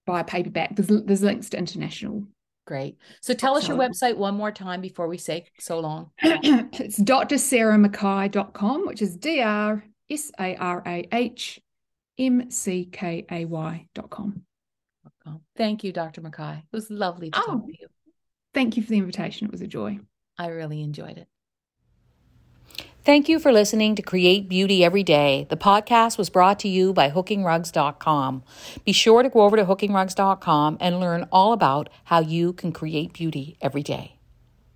buy 0.05 0.21
a 0.21 0.23
paperback. 0.23 0.75
There's, 0.75 1.03
there's 1.03 1.21
links 1.21 1.49
to 1.49 1.57
international 1.57 2.27
Great. 2.65 2.97
So 3.21 3.33
tell 3.33 3.55
us 3.57 3.67
your 3.67 3.77
website 3.77 4.15
one 4.15 4.35
more 4.35 4.51
time 4.51 4.79
before 4.79 5.07
we 5.07 5.17
say 5.17 5.45
so 5.59 5.79
long. 5.79 6.11
it's 6.21 6.99
drsarahmckay.com, 6.99 8.87
which 8.87 9.01
is 9.01 9.17
D 9.17 9.41
R 9.41 9.83
S 10.09 10.31
A 10.39 10.55
R 10.55 10.81
A 10.85 11.07
H 11.11 11.59
M 12.17 12.49
C 12.49 12.85
K 12.85 13.25
A 13.29 13.45
Y.com. 13.45 14.43
Thank 15.55 15.83
you, 15.83 15.93
Dr. 15.93 16.21
McKay. 16.21 16.59
It 16.59 16.63
was 16.71 16.89
lovely 16.89 17.31
to 17.31 17.39
oh, 17.39 17.45
talk 17.45 17.65
to 17.65 17.73
you. 17.79 17.87
Thank 18.53 18.77
you 18.77 18.83
for 18.83 18.89
the 18.89 18.97
invitation. 18.97 19.47
It 19.47 19.51
was 19.51 19.61
a 19.61 19.67
joy. 19.67 19.99
I 20.37 20.47
really 20.47 20.81
enjoyed 20.81 21.17
it. 21.17 21.27
Thank 23.05 23.27
you 23.27 23.37
for 23.37 23.51
listening 23.51 23.95
to 23.95 24.01
Create 24.01 24.47
Beauty 24.47 24.81
Every 24.81 25.03
Day. 25.03 25.45
The 25.49 25.57
podcast 25.57 26.17
was 26.17 26.29
brought 26.29 26.57
to 26.59 26.69
you 26.69 26.93
by 26.93 27.09
hookingrugs.com. 27.11 28.43
Be 28.85 28.93
sure 28.93 29.23
to 29.23 29.27
go 29.27 29.41
over 29.41 29.57
to 29.57 29.65
hookingrugs.com 29.65 30.77
and 30.79 31.01
learn 31.01 31.27
all 31.29 31.51
about 31.51 31.89
how 32.05 32.21
you 32.21 32.53
can 32.53 32.71
create 32.71 33.11
beauty 33.11 33.57
every 33.61 33.83
day. 33.83 34.12